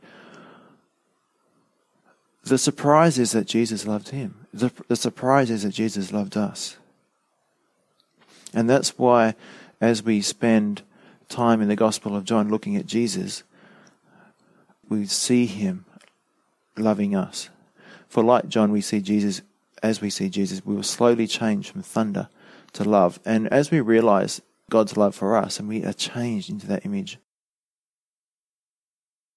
The 2.43 2.59
surprise 2.59 3.17
is 3.17 3.31
that 3.31 3.47
Jesus 3.47 3.87
loved 3.87 4.09
him. 4.09 4.45
The, 4.53 4.71
the 4.87 4.95
surprise 4.95 5.49
is 5.49 5.63
that 5.63 5.71
Jesus 5.71 6.11
loved 6.11 6.37
us. 6.37 6.77
And 8.53 8.69
that's 8.69 8.97
why, 8.97 9.35
as 9.81 10.03
we 10.03 10.21
spend 10.21 10.83
time 11.29 11.61
in 11.61 11.67
the 11.67 11.75
Gospel 11.75 12.15
of 12.15 12.23
John 12.23 12.49
looking 12.49 12.75
at 12.75 12.85
Jesus, 12.85 13.43
we 14.89 15.05
see 15.05 15.45
him 15.45 15.85
loving 16.77 17.15
us. 17.15 17.49
For 18.07 18.23
like 18.23 18.47
John, 18.47 18.71
we 18.71 18.81
see 18.81 19.01
Jesus 19.01 19.41
as 19.83 19.99
we 19.99 20.09
see 20.09 20.29
Jesus, 20.29 20.65
we 20.65 20.73
will 20.73 20.81
slowly 20.81 21.27
change 21.27 21.69
from 21.69 21.83
thunder 21.83 22.29
to 22.71 22.85
love. 22.85 23.19
And 23.25 23.49
as 23.49 23.69
we 23.69 23.81
realize 23.81 24.41
God's 24.69 24.95
love 24.95 25.13
for 25.13 25.35
us, 25.35 25.59
and 25.59 25.67
we 25.67 25.83
are 25.83 25.93
changed 25.93 26.49
into 26.49 26.65
that 26.67 26.85
image. 26.85 27.19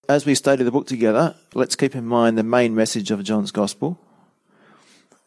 As 0.08 0.24
we 0.24 0.36
study 0.36 0.62
the 0.62 0.70
book 0.70 0.86
together, 0.86 1.34
let's 1.52 1.74
keep 1.74 1.96
in 1.96 2.06
mind 2.06 2.38
the 2.38 2.44
main 2.44 2.76
message 2.76 3.10
of 3.10 3.24
John's 3.24 3.50
Gospel. 3.50 3.98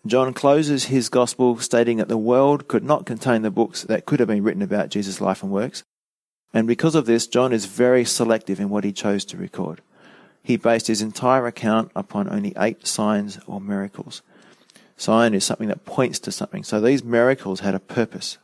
John 0.06 0.34
closes 0.34 0.86
his 0.86 1.10
Gospel 1.10 1.60
stating 1.60 1.98
that 1.98 2.08
the 2.08 2.18
world 2.18 2.68
could 2.68 2.84
not 2.84 3.06
contain 3.06 3.42
the 3.42 3.52
books 3.52 3.84
that 3.84 4.06
could 4.06 4.20
have 4.20 4.30
been 4.30 4.44
written 4.44 4.62
about 4.62 4.90
Jesus' 4.90 5.20
life 5.20 5.44
and 5.44 5.52
works. 5.52 5.84
And 6.54 6.68
because 6.68 6.96
of 6.96 7.06
this, 7.06 7.28
John 7.28 7.54
is 7.54 7.66
very 7.66 8.06
selective 8.06 8.60
in 8.60 8.70
what 8.70 8.84
he 8.84 8.92
chose 8.92 9.26
to 9.26 9.38
record. 9.38 9.82
He 10.42 10.58
based 10.58 10.88
his 10.88 11.02
entire 11.02 11.46
account 11.46 11.92
upon 11.96 12.30
only 12.30 12.54
eight 12.58 12.88
signs 12.88 13.40
or 13.46 13.60
miracles. 13.60 14.22
Sign 14.98 15.34
is 15.34 15.46
something 15.46 15.68
that 15.68 15.86
points 15.86 16.20
to 16.20 16.32
something. 16.32 16.64
So 16.64 16.82
these 16.82 17.04
miracles 17.04 17.60
had 17.60 17.76
a 17.76 17.80
purpose. 17.80 18.38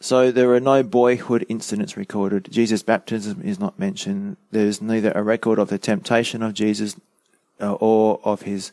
So 0.00 0.30
there 0.30 0.52
are 0.54 0.60
no 0.60 0.84
boyhood 0.84 1.44
incidents 1.48 1.96
recorded. 1.96 2.48
Jesus' 2.50 2.84
baptism 2.84 3.42
is 3.42 3.58
not 3.58 3.78
mentioned. 3.78 4.36
There's 4.52 4.80
neither 4.80 5.10
a 5.12 5.24
record 5.24 5.58
of 5.58 5.68
the 5.68 5.78
temptation 5.78 6.42
of 6.42 6.54
Jesus 6.54 6.96
uh, 7.60 7.74
or 7.74 8.20
of 8.22 8.42
his 8.42 8.70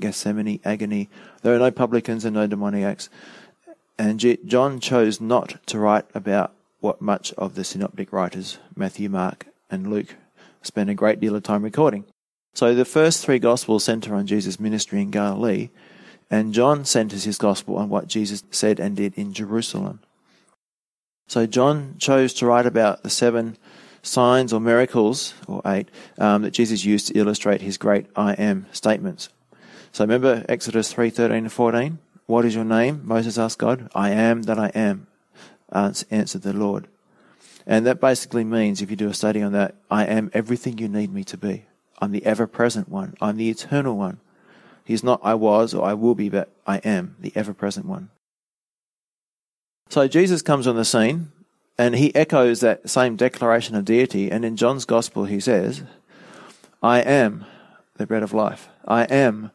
Gethsemane 0.00 0.60
agony. 0.64 1.08
There 1.42 1.54
are 1.54 1.58
no 1.58 1.70
publicans 1.70 2.24
and 2.24 2.34
no 2.34 2.46
demoniacs. 2.46 3.08
And 3.98 4.18
John 4.46 4.80
chose 4.80 5.20
not 5.20 5.64
to 5.66 5.78
write 5.78 6.06
about 6.14 6.52
what 6.80 7.00
much 7.00 7.32
of 7.34 7.54
the 7.54 7.64
synoptic 7.64 8.12
writers, 8.12 8.58
Matthew, 8.74 9.08
Mark, 9.08 9.46
and 9.70 9.88
Luke, 9.88 10.16
spend 10.62 10.90
a 10.90 10.94
great 10.94 11.20
deal 11.20 11.36
of 11.36 11.42
time 11.42 11.62
recording. 11.62 12.04
So 12.54 12.74
the 12.74 12.84
first 12.84 13.24
three 13.24 13.38
Gospels 13.38 13.84
center 13.84 14.14
on 14.14 14.26
Jesus' 14.26 14.60
ministry 14.60 15.00
in 15.00 15.10
Galilee, 15.10 15.70
and 16.30 16.52
John 16.52 16.84
centers 16.84 17.24
his 17.24 17.38
Gospel 17.38 17.76
on 17.76 17.88
what 17.88 18.08
Jesus 18.08 18.42
said 18.50 18.80
and 18.80 18.96
did 18.96 19.14
in 19.14 19.32
Jerusalem. 19.32 20.00
So 21.28 21.46
John 21.46 21.96
chose 21.98 22.34
to 22.34 22.46
write 22.46 22.66
about 22.66 23.02
the 23.02 23.10
seven 23.10 23.56
signs 24.02 24.52
or 24.52 24.60
miracles, 24.60 25.34
or 25.46 25.62
eight, 25.64 25.88
um, 26.18 26.42
that 26.42 26.50
Jesus 26.50 26.84
used 26.84 27.06
to 27.08 27.18
illustrate 27.18 27.60
his 27.60 27.78
great 27.78 28.06
I 28.16 28.32
am 28.32 28.66
statements. 28.72 29.28
So 29.92 30.04
remember 30.04 30.44
Exodus 30.48 30.92
3 30.92 31.10
13 31.10 31.36
and 31.36 31.52
14? 31.52 31.98
What 32.26 32.46
is 32.46 32.54
your 32.54 32.64
name? 32.64 33.02
Moses 33.04 33.36
asked 33.36 33.58
God. 33.58 33.90
I 33.94 34.10
am 34.10 34.42
that 34.42 34.58
I 34.58 34.68
am, 34.68 35.06
answered 35.70 36.42
the 36.42 36.54
Lord. 36.54 36.88
And 37.66 37.86
that 37.86 38.00
basically 38.00 38.42
means, 38.42 38.80
if 38.80 38.90
you 38.90 38.96
do 38.96 39.08
a 39.08 39.14
study 39.14 39.42
on 39.42 39.52
that, 39.52 39.74
I 39.90 40.06
am 40.06 40.30
everything 40.32 40.78
you 40.78 40.88
need 40.88 41.12
me 41.12 41.24
to 41.24 41.36
be. 41.36 41.66
I'm 42.00 42.10
the 42.10 42.24
ever 42.24 42.46
present 42.46 42.88
one. 42.88 43.14
I'm 43.20 43.36
the 43.36 43.50
eternal 43.50 43.96
one. 43.96 44.18
He's 44.84 45.04
not 45.04 45.20
I 45.22 45.34
was 45.34 45.74
or 45.74 45.84
I 45.86 45.94
will 45.94 46.14
be, 46.14 46.28
but 46.28 46.50
I 46.66 46.78
am 46.78 47.14
the 47.20 47.32
ever 47.34 47.54
present 47.54 47.86
one. 47.86 48.10
So 49.90 50.08
Jesus 50.08 50.42
comes 50.42 50.66
on 50.66 50.74
the 50.74 50.84
scene 50.84 51.30
and 51.78 51.94
he 51.94 52.14
echoes 52.14 52.60
that 52.60 52.88
same 52.88 53.14
declaration 53.14 53.76
of 53.76 53.84
deity. 53.84 54.30
And 54.30 54.44
in 54.44 54.56
John's 54.56 54.84
gospel, 54.84 55.26
he 55.26 55.38
says, 55.38 55.82
I 56.82 57.00
am 57.00 57.44
the 57.96 58.06
bread 58.06 58.22
of 58.22 58.32
life. 58.32 58.68
I 58.88 59.04
am 59.04 59.50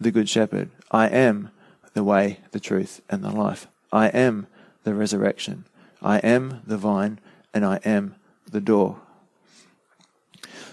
the 0.00 0.10
good 0.10 0.28
shepherd. 0.28 0.70
I 0.90 1.08
am 1.08 1.50
the 1.94 2.04
way, 2.04 2.40
the 2.50 2.60
truth, 2.60 3.00
and 3.08 3.24
the 3.24 3.30
life. 3.30 3.66
I 3.92 4.08
am 4.08 4.46
the 4.84 4.94
resurrection. 4.94 5.64
I 6.02 6.18
am 6.18 6.62
the 6.66 6.76
vine 6.76 7.18
and 7.52 7.64
I 7.64 7.80
am 7.84 8.14
the 8.50 8.60
door. 8.60 9.00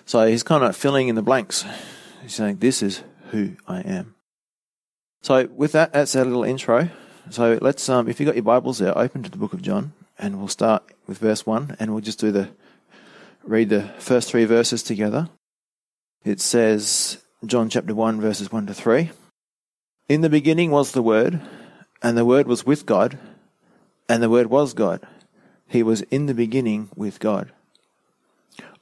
So 0.05 0.27
he's 0.27 0.43
kind 0.43 0.63
of 0.63 0.75
filling 0.75 1.07
in 1.07 1.15
the 1.15 1.21
blanks. 1.21 1.65
He's 2.21 2.35
saying, 2.35 2.57
This 2.57 2.83
is 2.83 3.03
who 3.31 3.55
I 3.67 3.79
am. 3.81 4.15
So 5.21 5.47
with 5.47 5.71
that, 5.71 5.93
that's 5.93 6.15
our 6.15 6.25
little 6.25 6.43
intro. 6.43 6.89
So 7.29 7.57
let's, 7.61 7.87
um, 7.87 8.09
if 8.09 8.19
you've 8.19 8.27
got 8.27 8.35
your 8.35 8.43
Bibles 8.43 8.79
there, 8.79 8.97
open 8.97 9.23
to 9.23 9.31
the 9.31 9.37
book 9.37 9.53
of 9.53 9.61
John, 9.61 9.93
and 10.19 10.37
we'll 10.37 10.49
start 10.49 10.83
with 11.07 11.19
verse 11.19 11.45
1, 11.45 11.77
and 11.79 11.91
we'll 11.91 12.01
just 12.01 12.19
do 12.19 12.31
the, 12.31 12.49
read 13.43 13.69
the 13.69 13.83
first 13.99 14.29
three 14.29 14.43
verses 14.43 14.83
together. 14.83 15.29
It 16.25 16.41
says, 16.41 17.22
John 17.45 17.69
chapter 17.69 17.93
1, 17.93 18.21
verses 18.21 18.53
1 18.53 18.67
to 18.67 18.73
3. 18.73 19.11
In 20.07 20.21
the 20.21 20.29
beginning 20.29 20.71
was 20.71 20.93
the 20.93 21.01
Word, 21.01 21.41
and 22.01 22.17
the 22.17 22.23
Word 22.23 22.47
was 22.47 22.65
with 22.65 22.85
God, 22.85 23.19
and 24.07 24.23
the 24.23 24.29
Word 24.29 24.47
was 24.47 24.73
God. 24.73 25.05
He 25.67 25.83
was 25.83 26.01
in 26.03 26.27
the 26.27 26.33
beginning 26.33 26.89
with 26.95 27.19
God. 27.19 27.51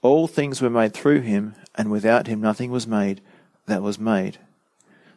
All 0.03 0.27
things 0.27 0.61
were 0.61 0.69
made 0.69 0.93
through 0.93 1.21
him, 1.21 1.55
and 1.73 1.89
without 1.89 2.27
him 2.27 2.39
nothing 2.39 2.69
was 2.69 2.85
made 2.85 3.21
that 3.65 3.81
was 3.81 3.97
made. 3.97 4.37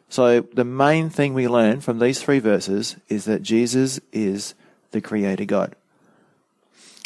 So, 0.09 0.41
the 0.41 0.65
main 0.65 1.11
thing 1.11 1.35
we 1.35 1.47
learn 1.47 1.81
from 1.81 1.99
these 1.99 2.21
three 2.21 2.39
verses 2.39 2.95
is 3.09 3.25
that 3.25 3.43
Jesus 3.43 3.99
is 4.11 4.55
the 4.89 5.01
Creator 5.01 5.45
God. 5.45 5.75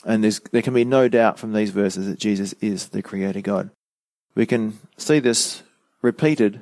And 0.06 0.24
there 0.24 0.62
can 0.62 0.74
be 0.74 0.86
no 0.86 1.10
doubt 1.10 1.38
from 1.38 1.52
these 1.52 1.72
verses 1.72 2.08
that 2.08 2.20
Jesus 2.20 2.54
is 2.62 2.90
the 2.90 3.02
Creator 3.02 3.42
God. 3.42 3.72
We 4.36 4.46
can 4.46 4.80
see 4.96 5.20
this 5.20 5.64
repeated 6.02 6.62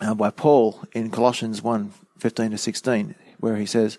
uh, 0.00 0.14
by 0.14 0.30
Paul 0.30 0.82
in 0.92 1.10
Colossians 1.10 1.62
1 1.62 1.92
15 2.18 2.50
to 2.52 2.58
16, 2.58 3.14
where 3.38 3.56
he 3.56 3.66
says, 3.66 3.98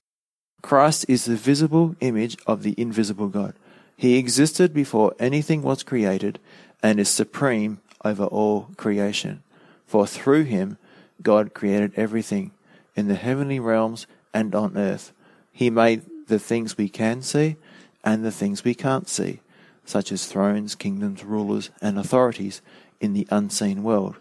Christ 0.62 1.06
is 1.08 1.26
the 1.26 1.36
visible 1.36 1.96
image 2.00 2.38
of 2.48 2.64
the 2.64 2.74
invisible 2.78 3.28
God 3.28 3.54
he 3.98 4.18
existed 4.18 4.74
before 4.74 5.16
anything 5.20 5.62
was 5.62 5.84
created 5.84 6.40
and 6.84 7.00
is 7.00 7.10
supreme 7.10 7.80
over 8.04 8.26
all 8.26 8.70
creation. 8.78 9.42
For 9.88 10.06
through 10.06 10.44
him, 10.44 10.78
God 11.22 11.54
created 11.54 11.94
everything 11.96 12.52
in 12.96 13.08
the 13.08 13.16
heavenly 13.16 13.60
realms 13.60 14.06
and 14.34 14.54
on 14.54 14.78
earth. 14.78 15.14
He 15.52 15.70
made 15.70 16.02
the 16.28 16.40
things 16.40 16.78
we 16.78 16.90
can 16.90 17.22
see 17.22 17.56
and 18.04 18.24
the 18.24 18.32
things 18.32 18.64
we 18.64 18.76
can't 18.76 19.08
see, 19.08 19.40
such 19.86 20.12
as 20.12 20.26
thrones, 20.26 20.76
kingdoms, 20.76 21.24
rulers, 21.24 21.70
and 21.82 21.98
authorities 21.98 22.62
in 23.00 23.14
the 23.14 23.28
unseen 23.32 23.84
world. 23.84 24.18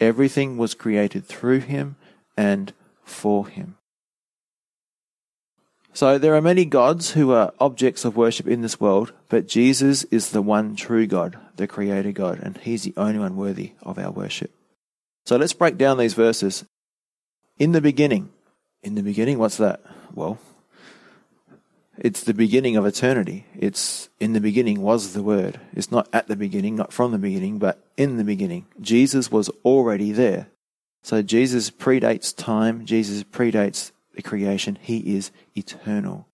Everything 0.00 0.56
was 0.56 0.74
created 0.74 1.24
through 1.26 1.60
him 1.60 1.96
and 2.36 2.72
for 3.04 3.46
him. 3.48 3.76
So 5.92 6.18
there 6.18 6.34
are 6.34 6.42
many 6.42 6.64
gods 6.64 7.12
who 7.12 7.30
are 7.30 7.52
objects 7.60 8.04
of 8.04 8.16
worship 8.16 8.48
in 8.48 8.62
this 8.62 8.80
world, 8.80 9.12
but 9.28 9.46
Jesus 9.46 10.02
is 10.04 10.30
the 10.30 10.42
one 10.42 10.74
true 10.74 11.06
God, 11.06 11.38
the 11.56 11.68
creator 11.68 12.10
God, 12.10 12.40
and 12.42 12.58
he's 12.58 12.82
the 12.82 12.94
only 12.96 13.20
one 13.20 13.36
worthy 13.36 13.72
of 13.80 13.96
our 13.96 14.10
worship. 14.10 14.50
So 15.24 15.36
let's 15.36 15.52
break 15.52 15.78
down 15.78 15.96
these 15.96 16.14
verses. 16.14 16.64
In 17.58 17.70
the 17.70 17.80
beginning. 17.80 18.30
In 18.82 18.96
the 18.96 19.02
beginning, 19.02 19.38
what's 19.38 19.58
that? 19.58 19.80
Well, 20.12 20.38
it's 21.98 22.24
the 22.24 22.34
beginning 22.34 22.76
of 22.76 22.86
eternity. 22.86 23.46
It's 23.54 24.08
in 24.18 24.32
the 24.32 24.40
beginning 24.40 24.80
was 24.80 25.12
the 25.12 25.22
Word. 25.22 25.60
It's 25.72 25.90
not 25.90 26.08
at 26.12 26.28
the 26.28 26.36
beginning, 26.36 26.76
not 26.76 26.92
from 26.92 27.12
the 27.12 27.18
beginning, 27.18 27.58
but 27.58 27.78
in 27.96 28.16
the 28.16 28.24
beginning. 28.24 28.66
Jesus 28.80 29.30
was 29.30 29.48
already 29.64 30.12
there. 30.12 30.48
So 31.02 31.22
Jesus 31.22 31.70
predates 31.70 32.34
time. 32.34 32.84
Jesus 32.86 33.22
predates 33.22 33.92
the 34.14 34.22
creation. 34.22 34.78
He 34.80 35.16
is 35.16 35.30
eternal. 35.54 36.26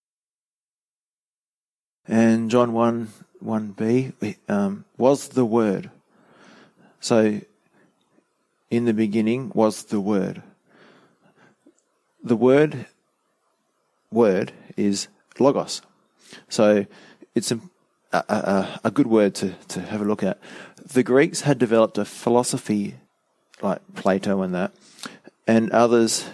And 2.06 2.50
John 2.50 2.72
1 2.72 3.08
1b 3.44 4.36
um, 4.48 4.84
was 4.96 5.28
the 5.28 5.44
Word. 5.44 5.90
So, 7.00 7.40
in 8.70 8.84
the 8.84 8.92
beginning 8.92 9.50
was 9.54 9.84
the 9.84 10.00
Word. 10.00 10.42
The 12.22 12.36
word 12.36 12.86
word 14.12 14.52
is 14.76 15.08
logos. 15.38 15.82
So, 16.48 16.86
it's 17.34 17.52
a, 17.52 17.60
a, 18.12 18.80
a 18.84 18.90
good 18.90 19.06
word 19.06 19.34
to, 19.36 19.52
to 19.68 19.80
have 19.80 20.00
a 20.00 20.04
look 20.04 20.22
at. 20.22 20.38
The 20.92 21.02
Greeks 21.02 21.42
had 21.42 21.58
developed 21.58 21.98
a 21.98 22.04
philosophy 22.04 22.96
like 23.62 23.80
Plato 23.94 24.42
and 24.42 24.54
that, 24.54 24.72
and 25.46 25.70
others 25.70 26.24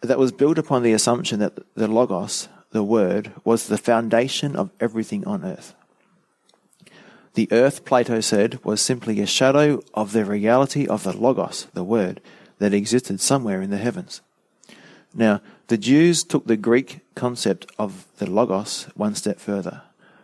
that 0.00 0.18
was 0.18 0.32
built 0.32 0.58
upon 0.58 0.82
the 0.82 0.92
assumption 0.92 1.40
that 1.40 1.58
the 1.74 1.88
Logos, 1.88 2.48
the 2.70 2.82
Word, 2.82 3.32
was 3.44 3.66
the 3.66 3.78
foundation 3.78 4.56
of 4.56 4.70
everything 4.80 5.26
on 5.26 5.44
earth. 5.44 5.74
The 7.34 7.48
earth, 7.52 7.84
Plato 7.84 8.20
said, 8.20 8.64
was 8.64 8.80
simply 8.80 9.20
a 9.20 9.26
shadow 9.26 9.82
of 9.94 10.12
the 10.12 10.24
reality 10.24 10.86
of 10.86 11.04
the 11.04 11.16
Logos, 11.16 11.68
the 11.74 11.84
Word, 11.84 12.20
that 12.58 12.74
existed 12.74 13.20
somewhere 13.20 13.62
in 13.62 13.70
the 13.70 13.78
heavens. 13.78 14.20
Now, 15.14 15.40
the 15.68 15.78
Jews 15.78 16.24
took 16.24 16.46
the 16.46 16.56
Greek 16.56 17.00
concept 17.20 17.70
of 17.78 18.06
the 18.16 18.28
logos 18.28 18.88
one 18.94 19.14
step 19.14 19.38
further. 19.38 19.82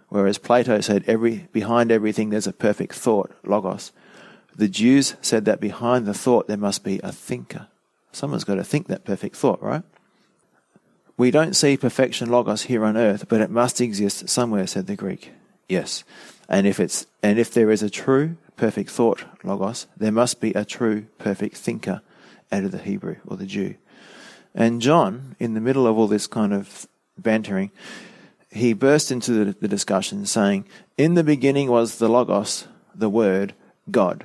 Whereas 0.08 0.38
Plato 0.38 0.80
said 0.80 1.04
every 1.06 1.46
behind 1.52 1.92
everything 1.92 2.30
there's 2.30 2.46
a 2.46 2.52
perfect 2.52 2.94
thought, 2.94 3.30
logos. 3.44 3.92
The 4.56 4.68
Jews 4.68 5.14
said 5.20 5.44
that 5.44 5.60
behind 5.60 6.06
the 6.06 6.14
thought 6.14 6.48
there 6.48 6.56
must 6.56 6.82
be 6.82 6.98
a 7.00 7.12
thinker. 7.12 7.66
Someone's 8.12 8.44
got 8.44 8.54
to 8.54 8.64
think 8.64 8.86
that 8.86 9.04
perfect 9.04 9.36
thought, 9.36 9.62
right? 9.62 9.82
We 11.18 11.30
don't 11.30 11.54
see 11.54 11.76
perfection 11.76 12.30
logos 12.30 12.62
here 12.62 12.84
on 12.84 12.96
earth, 12.96 13.28
but 13.28 13.42
it 13.42 13.50
must 13.50 13.80
exist 13.80 14.28
somewhere, 14.30 14.66
said 14.66 14.86
the 14.86 14.96
Greek. 14.96 15.32
Yes. 15.68 16.02
And 16.48 16.66
if 16.66 16.80
it's 16.80 17.06
and 17.22 17.38
if 17.38 17.52
there 17.52 17.70
is 17.70 17.82
a 17.82 17.90
true 17.90 18.36
perfect 18.56 18.88
thought 18.88 19.24
logos, 19.44 19.86
there 19.98 20.12
must 20.12 20.40
be 20.40 20.52
a 20.52 20.64
true 20.64 21.06
perfect 21.18 21.58
thinker 21.58 22.00
of 22.50 22.70
the 22.70 22.78
Hebrew 22.78 23.16
or 23.26 23.36
the 23.36 23.44
Jew. 23.44 23.74
And 24.56 24.80
John, 24.80 25.36
in 25.38 25.52
the 25.52 25.60
middle 25.60 25.86
of 25.86 25.98
all 25.98 26.08
this 26.08 26.26
kind 26.26 26.54
of 26.54 26.88
bantering, 27.18 27.70
he 28.50 28.72
burst 28.72 29.12
into 29.12 29.32
the, 29.32 29.52
the 29.60 29.68
discussion 29.68 30.24
saying, 30.24 30.64
In 30.96 31.12
the 31.12 31.22
beginning 31.22 31.70
was 31.70 31.98
the 31.98 32.08
Logos, 32.08 32.66
the 32.94 33.10
Word, 33.10 33.54
God. 33.90 34.24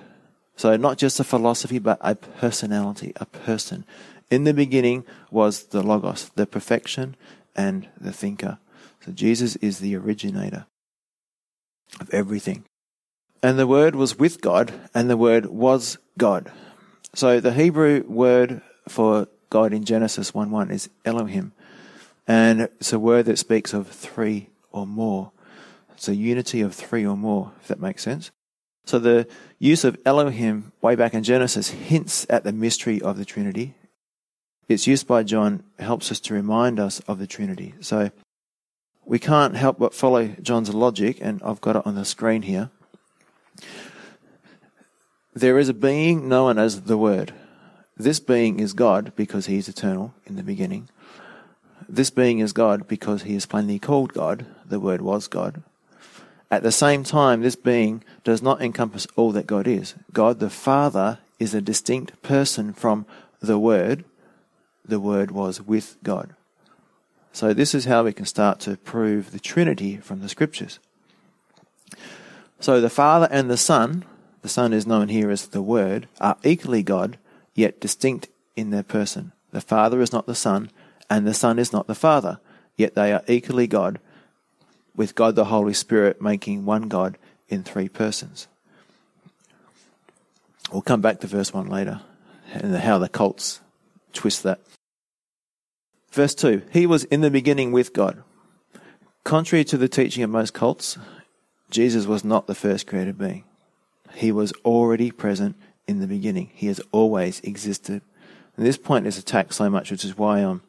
So 0.55 0.77
not 0.77 0.97
just 0.97 1.19
a 1.19 1.25
philosophy, 1.25 1.79
but 1.79 1.97
a 1.99 2.15
personality, 2.15 3.11
a 3.17 3.25
person. 3.25 3.83
In 4.29 4.45
the 4.45 4.53
beginning 4.53 5.03
was 5.29 5.63
the 5.63 5.83
Logos, 5.83 6.31
the 6.35 6.45
perfection 6.45 7.17
and 7.53 7.89
the 7.99 8.13
thinker. 8.13 8.57
So 9.05 9.11
Jesus 9.11 9.57
is 9.57 9.79
the 9.79 9.97
originator 9.97 10.65
of 11.99 12.09
everything. 12.13 12.63
And 13.43 13.59
the 13.59 13.67
Word 13.67 13.95
was 13.95 14.17
with 14.17 14.39
God, 14.39 14.71
and 14.93 15.09
the 15.09 15.17
Word 15.17 15.47
was 15.47 15.97
God. 16.17 16.49
So 17.13 17.41
the 17.41 17.53
Hebrew 17.53 18.05
word 18.07 18.61
for 18.87 19.27
God 19.51 19.73
in 19.73 19.83
Genesis 19.83 20.33
1 20.33 20.49
1 20.49 20.71
is 20.71 20.89
Elohim. 21.05 21.51
And 22.25 22.61
it's 22.61 22.93
a 22.93 22.99
word 22.99 23.25
that 23.25 23.37
speaks 23.37 23.73
of 23.73 23.87
three 23.87 24.49
or 24.71 24.87
more. 24.87 25.31
It's 25.93 26.07
a 26.07 26.15
unity 26.15 26.61
of 26.61 26.73
three 26.73 27.05
or 27.05 27.17
more, 27.17 27.51
if 27.61 27.67
that 27.67 27.79
makes 27.79 28.01
sense. 28.01 28.31
So 28.85 28.97
the 28.97 29.27
use 29.59 29.83
of 29.83 29.99
Elohim 30.05 30.71
way 30.81 30.95
back 30.95 31.13
in 31.13 31.23
Genesis 31.23 31.69
hints 31.69 32.25
at 32.29 32.43
the 32.43 32.53
mystery 32.53 33.01
of 33.01 33.17
the 33.17 33.25
Trinity. 33.25 33.75
Its 34.67 34.87
use 34.87 35.03
by 35.03 35.21
John 35.23 35.63
helps 35.77 36.11
us 36.11 36.19
to 36.21 36.33
remind 36.33 36.79
us 36.79 37.01
of 37.01 37.19
the 37.19 37.27
Trinity. 37.27 37.75
So 37.81 38.09
we 39.05 39.19
can't 39.19 39.55
help 39.55 39.79
but 39.79 39.93
follow 39.93 40.29
John's 40.41 40.73
logic, 40.73 41.17
and 41.19 41.41
I've 41.43 41.61
got 41.61 41.75
it 41.75 41.85
on 41.85 41.95
the 41.95 42.05
screen 42.05 42.43
here. 42.43 42.69
There 45.33 45.59
is 45.59 45.67
a 45.67 45.73
being 45.73 46.29
known 46.29 46.57
as 46.57 46.83
the 46.83 46.97
Word. 46.97 47.33
This 48.01 48.19
being 48.19 48.59
is 48.59 48.73
God 48.73 49.13
because 49.15 49.45
he 49.45 49.57
is 49.57 49.69
eternal 49.69 50.15
in 50.25 50.35
the 50.35 50.41
beginning. 50.41 50.89
This 51.87 52.09
being 52.09 52.39
is 52.39 52.51
God 52.51 52.87
because 52.87 53.23
he 53.23 53.35
is 53.35 53.45
plainly 53.45 53.77
called 53.77 54.11
God. 54.13 54.47
The 54.65 54.79
Word 54.79 55.01
was 55.01 55.27
God. 55.27 55.61
At 56.49 56.63
the 56.63 56.71
same 56.71 57.03
time, 57.03 57.41
this 57.41 57.55
being 57.55 58.03
does 58.23 58.41
not 58.41 58.59
encompass 58.59 59.05
all 59.15 59.31
that 59.33 59.45
God 59.45 59.67
is. 59.67 59.93
God 60.13 60.39
the 60.39 60.49
Father 60.49 61.19
is 61.37 61.53
a 61.53 61.61
distinct 61.61 62.19
person 62.23 62.73
from 62.73 63.05
the 63.39 63.59
Word. 63.59 64.03
The 64.83 64.99
Word 64.99 65.29
was 65.29 65.61
with 65.61 65.97
God. 66.01 66.33
So, 67.31 67.53
this 67.53 67.75
is 67.75 67.85
how 67.85 68.03
we 68.03 68.13
can 68.13 68.25
start 68.25 68.59
to 68.61 68.77
prove 68.77 69.31
the 69.31 69.39
Trinity 69.39 69.97
from 69.97 70.21
the 70.21 70.29
Scriptures. 70.29 70.79
So, 72.59 72.81
the 72.81 72.89
Father 72.89 73.27
and 73.29 73.47
the 73.47 73.57
Son, 73.57 74.05
the 74.41 74.49
Son 74.49 74.73
is 74.73 74.87
known 74.87 75.09
here 75.09 75.29
as 75.29 75.47
the 75.47 75.61
Word, 75.61 76.07
are 76.19 76.37
equally 76.43 76.81
God 76.81 77.19
yet 77.55 77.79
distinct 77.79 78.29
in 78.55 78.69
their 78.69 78.83
person. 78.83 79.31
The 79.51 79.61
Father 79.61 80.01
is 80.01 80.13
not 80.13 80.25
the 80.25 80.35
Son, 80.35 80.71
and 81.09 81.27
the 81.27 81.33
Son 81.33 81.59
is 81.59 81.73
not 81.73 81.87
the 81.87 81.95
Father, 81.95 82.39
yet 82.77 82.95
they 82.95 83.11
are 83.11 83.23
equally 83.27 83.67
God, 83.67 83.99
with 84.95 85.15
God 85.15 85.35
the 85.35 85.45
Holy 85.45 85.73
Spirit 85.73 86.21
making 86.21 86.65
one 86.65 86.83
God 86.83 87.17
in 87.49 87.63
three 87.63 87.89
persons. 87.89 88.47
We'll 90.71 90.81
come 90.81 91.01
back 91.01 91.19
to 91.19 91.27
verse 91.27 91.53
1 91.53 91.67
later, 91.67 92.01
and 92.53 92.75
how 92.75 92.97
the 92.97 93.09
cults 93.09 93.59
twist 94.13 94.43
that. 94.43 94.59
Verse 96.11 96.35
2 96.35 96.63
He 96.71 96.85
was 96.85 97.03
in 97.05 97.21
the 97.21 97.31
beginning 97.31 97.71
with 97.71 97.93
God. 97.93 98.23
Contrary 99.23 99.63
to 99.65 99.77
the 99.77 99.89
teaching 99.89 100.23
of 100.23 100.29
most 100.29 100.53
cults, 100.53 100.97
Jesus 101.69 102.05
was 102.05 102.23
not 102.23 102.47
the 102.47 102.55
first 102.55 102.87
created 102.87 103.17
being. 103.17 103.43
He 104.15 104.31
was 104.31 104.51
already 104.65 105.11
present 105.11 105.55
in 105.91 105.99
the 105.99 106.08
beginning. 106.08 106.49
He 106.54 106.67
has 106.67 106.82
always 106.91 107.39
existed. 107.41 108.01
And 108.58 108.65
this 108.65 108.77
point 108.77 109.06
is 109.06 109.17
attacked 109.17 109.54
so 109.54 109.69
much, 109.69 109.91
which 109.91 110.04
is 110.04 110.17
why 110.17 110.39
I'm 110.39 110.62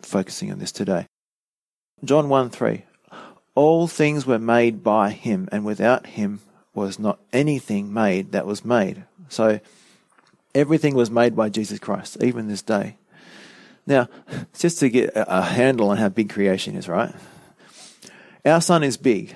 focusing 0.00 0.50
on 0.50 0.58
this 0.58 0.72
today. 0.72 1.06
John 2.02 2.28
1 2.28 2.50
3. 2.50 2.84
All 3.54 3.86
things 3.86 4.26
were 4.26 4.38
made 4.38 4.82
by 4.82 5.10
him, 5.10 5.48
and 5.52 5.64
without 5.64 6.06
him 6.06 6.40
was 6.74 6.98
not 6.98 7.20
anything 7.32 7.92
made 7.92 8.32
that 8.32 8.46
was 8.46 8.64
made. 8.64 9.04
So 9.28 9.60
everything 10.54 10.94
was 10.94 11.10
made 11.10 11.36
by 11.36 11.48
Jesus 11.48 11.78
Christ, 11.78 12.16
even 12.22 12.48
this 12.48 12.62
day. 12.62 12.96
Now, 13.86 14.08
just 14.58 14.78
to 14.80 14.88
get 14.88 15.12
a 15.14 15.42
handle 15.42 15.90
on 15.90 15.98
how 15.98 16.08
big 16.08 16.30
creation 16.30 16.76
is, 16.76 16.88
right? 16.88 17.14
Our 18.44 18.60
sun 18.60 18.82
is 18.82 18.96
big. 18.96 19.34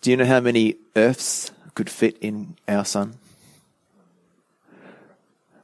Do 0.00 0.10
you 0.10 0.16
know 0.16 0.24
how 0.26 0.40
many 0.40 0.76
Earths 0.94 1.50
could 1.74 1.90
fit 1.90 2.16
in 2.20 2.56
our 2.68 2.84
sun? 2.84 3.19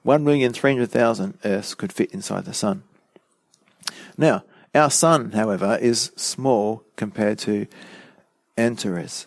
1,300,000 0.06 1.34
Earths 1.44 1.74
could 1.74 1.92
fit 1.92 2.12
inside 2.12 2.44
the 2.44 2.54
Sun. 2.54 2.84
Now, 4.16 4.44
our 4.74 4.90
Sun, 4.90 5.32
however, 5.32 5.76
is 5.80 6.12
small 6.16 6.84
compared 6.94 7.38
to 7.40 7.66
Antares, 8.56 9.26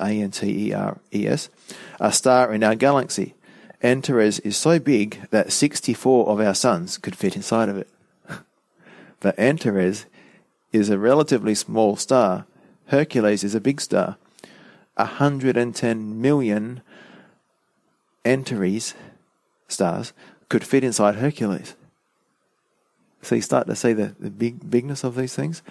A-N-T-E-R-E-S, 0.00 1.48
a 2.00 2.12
star 2.12 2.54
in 2.54 2.64
our 2.64 2.74
galaxy. 2.74 3.34
Antares 3.82 4.40
is 4.40 4.56
so 4.56 4.78
big 4.78 5.28
that 5.30 5.52
64 5.52 6.26
of 6.28 6.40
our 6.40 6.54
suns 6.54 6.96
could 6.96 7.14
fit 7.14 7.36
inside 7.36 7.68
of 7.68 7.76
it. 7.76 7.88
but 9.20 9.38
Antares 9.38 10.06
is 10.72 10.88
a 10.88 10.98
relatively 10.98 11.54
small 11.54 11.96
star. 11.96 12.46
Hercules 12.86 13.44
is 13.44 13.54
a 13.54 13.60
big 13.60 13.80
star. 13.80 14.16
110 14.96 16.20
million 16.20 16.80
Antares 18.24 18.94
stars 19.74 20.12
could 20.48 20.64
fit 20.64 20.84
inside 20.84 21.16
Hercules. 21.16 21.74
So 23.22 23.34
you 23.34 23.42
start 23.42 23.66
to 23.66 23.76
see 23.76 23.92
the, 23.92 24.14
the 24.18 24.30
big 24.30 24.70
bigness 24.70 25.04
of 25.04 25.16
these 25.16 25.34
things. 25.34 25.62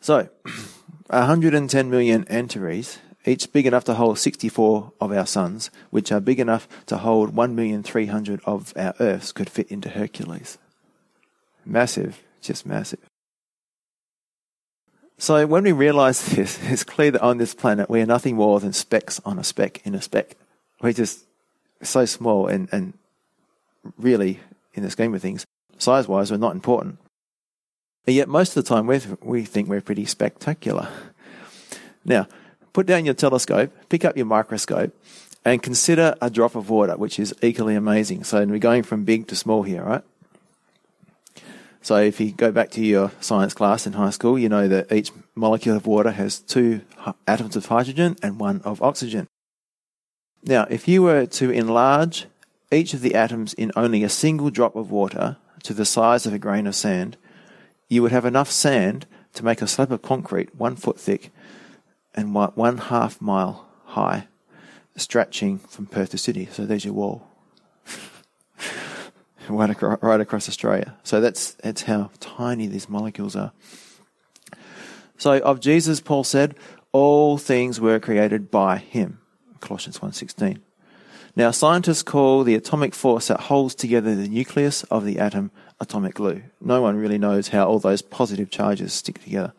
So, 0.00 0.28
110 1.08 1.90
million 1.90 2.26
Antares, 2.28 2.98
each 3.24 3.52
big 3.52 3.66
enough 3.66 3.84
to 3.84 3.94
hold 3.94 4.18
64 4.18 4.92
of 5.00 5.12
our 5.12 5.26
suns, 5.26 5.70
which 5.90 6.12
are 6.12 6.20
big 6.20 6.40
enough 6.40 6.68
to 6.86 6.98
hold 6.98 7.34
1,300,000 7.34 8.40
of 8.44 8.72
our 8.76 8.94
Earths, 9.00 9.32
could 9.32 9.50
fit 9.50 9.68
into 9.68 9.90
Hercules. 9.90 10.58
Massive, 11.64 12.22
just 12.40 12.66
massive. 12.66 13.00
So 15.18 15.46
when 15.46 15.64
we 15.64 15.72
realize 15.72 16.24
this, 16.36 16.60
it's 16.62 16.84
clear 16.84 17.10
that 17.10 17.22
on 17.22 17.38
this 17.38 17.54
planet 17.54 17.90
we 17.90 18.00
are 18.00 18.06
nothing 18.06 18.36
more 18.36 18.60
than 18.60 18.72
specks 18.72 19.20
on 19.24 19.38
a 19.38 19.44
speck 19.44 19.84
in 19.84 19.94
a 19.94 20.02
speck. 20.02 20.36
We're 20.80 20.92
just 20.92 21.25
so 21.82 22.04
small 22.04 22.46
and, 22.46 22.68
and 22.72 22.94
really, 23.98 24.40
in 24.74 24.82
the 24.82 24.90
scheme 24.90 25.14
of 25.14 25.22
things, 25.22 25.46
size 25.78 26.08
wise, 26.08 26.32
are 26.32 26.38
not 26.38 26.54
important. 26.54 26.98
And 28.06 28.14
yet, 28.14 28.28
most 28.28 28.56
of 28.56 28.64
the 28.64 28.68
time, 28.68 28.86
we 28.86 29.00
we 29.20 29.44
think 29.44 29.68
we're 29.68 29.80
pretty 29.80 30.04
spectacular. 30.06 30.88
Now, 32.04 32.28
put 32.72 32.86
down 32.86 33.04
your 33.04 33.14
telescope, 33.14 33.72
pick 33.88 34.04
up 34.04 34.16
your 34.16 34.26
microscope, 34.26 34.94
and 35.44 35.60
consider 35.62 36.14
a 36.20 36.30
drop 36.30 36.54
of 36.54 36.70
water, 36.70 36.96
which 36.96 37.18
is 37.18 37.34
equally 37.42 37.74
amazing. 37.74 38.22
So, 38.22 38.44
we're 38.44 38.58
going 38.58 38.84
from 38.84 39.04
big 39.04 39.26
to 39.28 39.36
small 39.36 39.64
here, 39.64 39.82
right? 39.82 40.02
So, 41.82 41.96
if 41.96 42.20
you 42.20 42.30
go 42.30 42.52
back 42.52 42.70
to 42.72 42.84
your 42.84 43.10
science 43.20 43.54
class 43.54 43.86
in 43.88 43.94
high 43.94 44.10
school, 44.10 44.38
you 44.38 44.48
know 44.48 44.68
that 44.68 44.92
each 44.92 45.10
molecule 45.34 45.76
of 45.76 45.86
water 45.86 46.12
has 46.12 46.38
two 46.38 46.82
atoms 47.26 47.56
of 47.56 47.66
hydrogen 47.66 48.16
and 48.22 48.38
one 48.38 48.60
of 48.64 48.80
oxygen. 48.82 49.26
Now, 50.46 50.64
if 50.70 50.86
you 50.86 51.02
were 51.02 51.26
to 51.26 51.50
enlarge 51.50 52.26
each 52.70 52.94
of 52.94 53.00
the 53.00 53.16
atoms 53.16 53.52
in 53.54 53.72
only 53.74 54.04
a 54.04 54.08
single 54.08 54.50
drop 54.50 54.76
of 54.76 54.92
water 54.92 55.38
to 55.64 55.74
the 55.74 55.84
size 55.84 56.24
of 56.24 56.32
a 56.32 56.38
grain 56.38 56.68
of 56.68 56.76
sand, 56.76 57.16
you 57.88 58.00
would 58.02 58.12
have 58.12 58.24
enough 58.24 58.50
sand 58.50 59.06
to 59.34 59.44
make 59.44 59.60
a 59.60 59.66
slab 59.66 59.90
of 59.90 60.02
concrete 60.02 60.54
one 60.54 60.76
foot 60.76 61.00
thick 61.00 61.32
and 62.14 62.32
one 62.32 62.78
half 62.78 63.20
mile 63.20 63.66
high, 63.86 64.28
stretching 64.94 65.58
from 65.58 65.86
Perth 65.86 66.10
to 66.10 66.18
Sydney. 66.18 66.48
So 66.52 66.64
there's 66.64 66.84
your 66.84 66.94
wall. 66.94 67.26
right, 69.48 69.70
across, 69.70 70.00
right 70.00 70.20
across 70.20 70.48
Australia. 70.48 70.96
So 71.02 71.20
that's, 71.20 71.54
that's 71.54 71.82
how 71.82 72.10
tiny 72.20 72.68
these 72.68 72.88
molecules 72.88 73.34
are. 73.34 73.52
So 75.18 75.40
of 75.40 75.58
Jesus, 75.58 76.00
Paul 76.00 76.22
said, 76.22 76.54
all 76.92 77.36
things 77.36 77.80
were 77.80 77.98
created 77.98 78.50
by 78.50 78.78
him. 78.78 79.20
Colossians 79.60 79.98
1.16. 79.98 80.58
Now, 81.34 81.50
scientists 81.50 82.02
call 82.02 82.44
the 82.44 82.54
atomic 82.54 82.94
force 82.94 83.28
that 83.28 83.40
holds 83.40 83.74
together 83.74 84.14
the 84.14 84.28
nucleus 84.28 84.84
of 84.84 85.04
the 85.04 85.18
atom 85.18 85.50
atomic 85.78 86.14
glue. 86.14 86.42
No 86.60 86.80
one 86.80 86.96
really 86.96 87.18
knows 87.18 87.48
how 87.48 87.66
all 87.66 87.78
those 87.78 88.00
positive 88.00 88.50
charges 88.50 88.94
stick 88.94 89.22
together. 89.22 89.52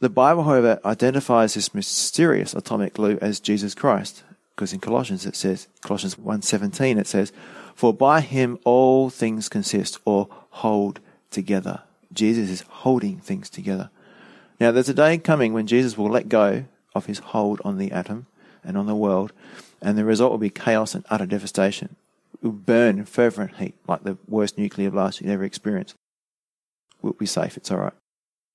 The 0.00 0.08
Bible, 0.08 0.42
however, 0.42 0.80
identifies 0.84 1.54
this 1.54 1.72
mysterious 1.72 2.54
atomic 2.54 2.94
glue 2.94 3.18
as 3.22 3.38
Jesus 3.38 3.76
Christ, 3.76 4.24
because 4.50 4.72
in 4.72 4.80
Colossians 4.80 5.24
it 5.24 5.36
says, 5.36 5.68
Colossians 5.80 6.16
1.17 6.16 6.98
it 6.98 7.06
says, 7.06 7.32
For 7.76 7.94
by 7.94 8.20
him 8.20 8.58
all 8.64 9.10
things 9.10 9.48
consist 9.48 10.00
or 10.04 10.28
hold 10.50 10.98
together. 11.30 11.82
Jesus 12.12 12.50
is 12.50 12.62
holding 12.62 13.20
things 13.20 13.48
together. 13.48 13.90
Now 14.58 14.72
there's 14.72 14.88
a 14.88 14.94
day 14.94 15.18
coming 15.18 15.52
when 15.52 15.68
Jesus 15.68 15.96
will 15.96 16.10
let 16.10 16.28
go 16.28 16.64
of 16.94 17.06
his 17.06 17.20
hold 17.20 17.60
on 17.64 17.78
the 17.78 17.92
atom 17.92 18.26
and 18.64 18.76
on 18.76 18.86
the 18.86 18.94
world, 18.94 19.32
and 19.80 19.96
the 19.96 20.04
result 20.04 20.30
will 20.30 20.38
be 20.38 20.50
chaos 20.50 20.94
and 20.94 21.04
utter 21.10 21.26
devastation. 21.26 21.96
It 22.34 22.46
will 22.46 22.52
burn 22.52 22.98
in 22.98 23.04
fervent 23.04 23.56
heat, 23.56 23.74
like 23.86 24.04
the 24.04 24.18
worst 24.28 24.58
nuclear 24.58 24.90
blast 24.90 25.20
you've 25.20 25.30
ever 25.30 25.44
experienced. 25.44 25.94
We'll 27.00 27.12
be 27.14 27.26
safe, 27.26 27.56
it's 27.56 27.70
alright. 27.70 27.94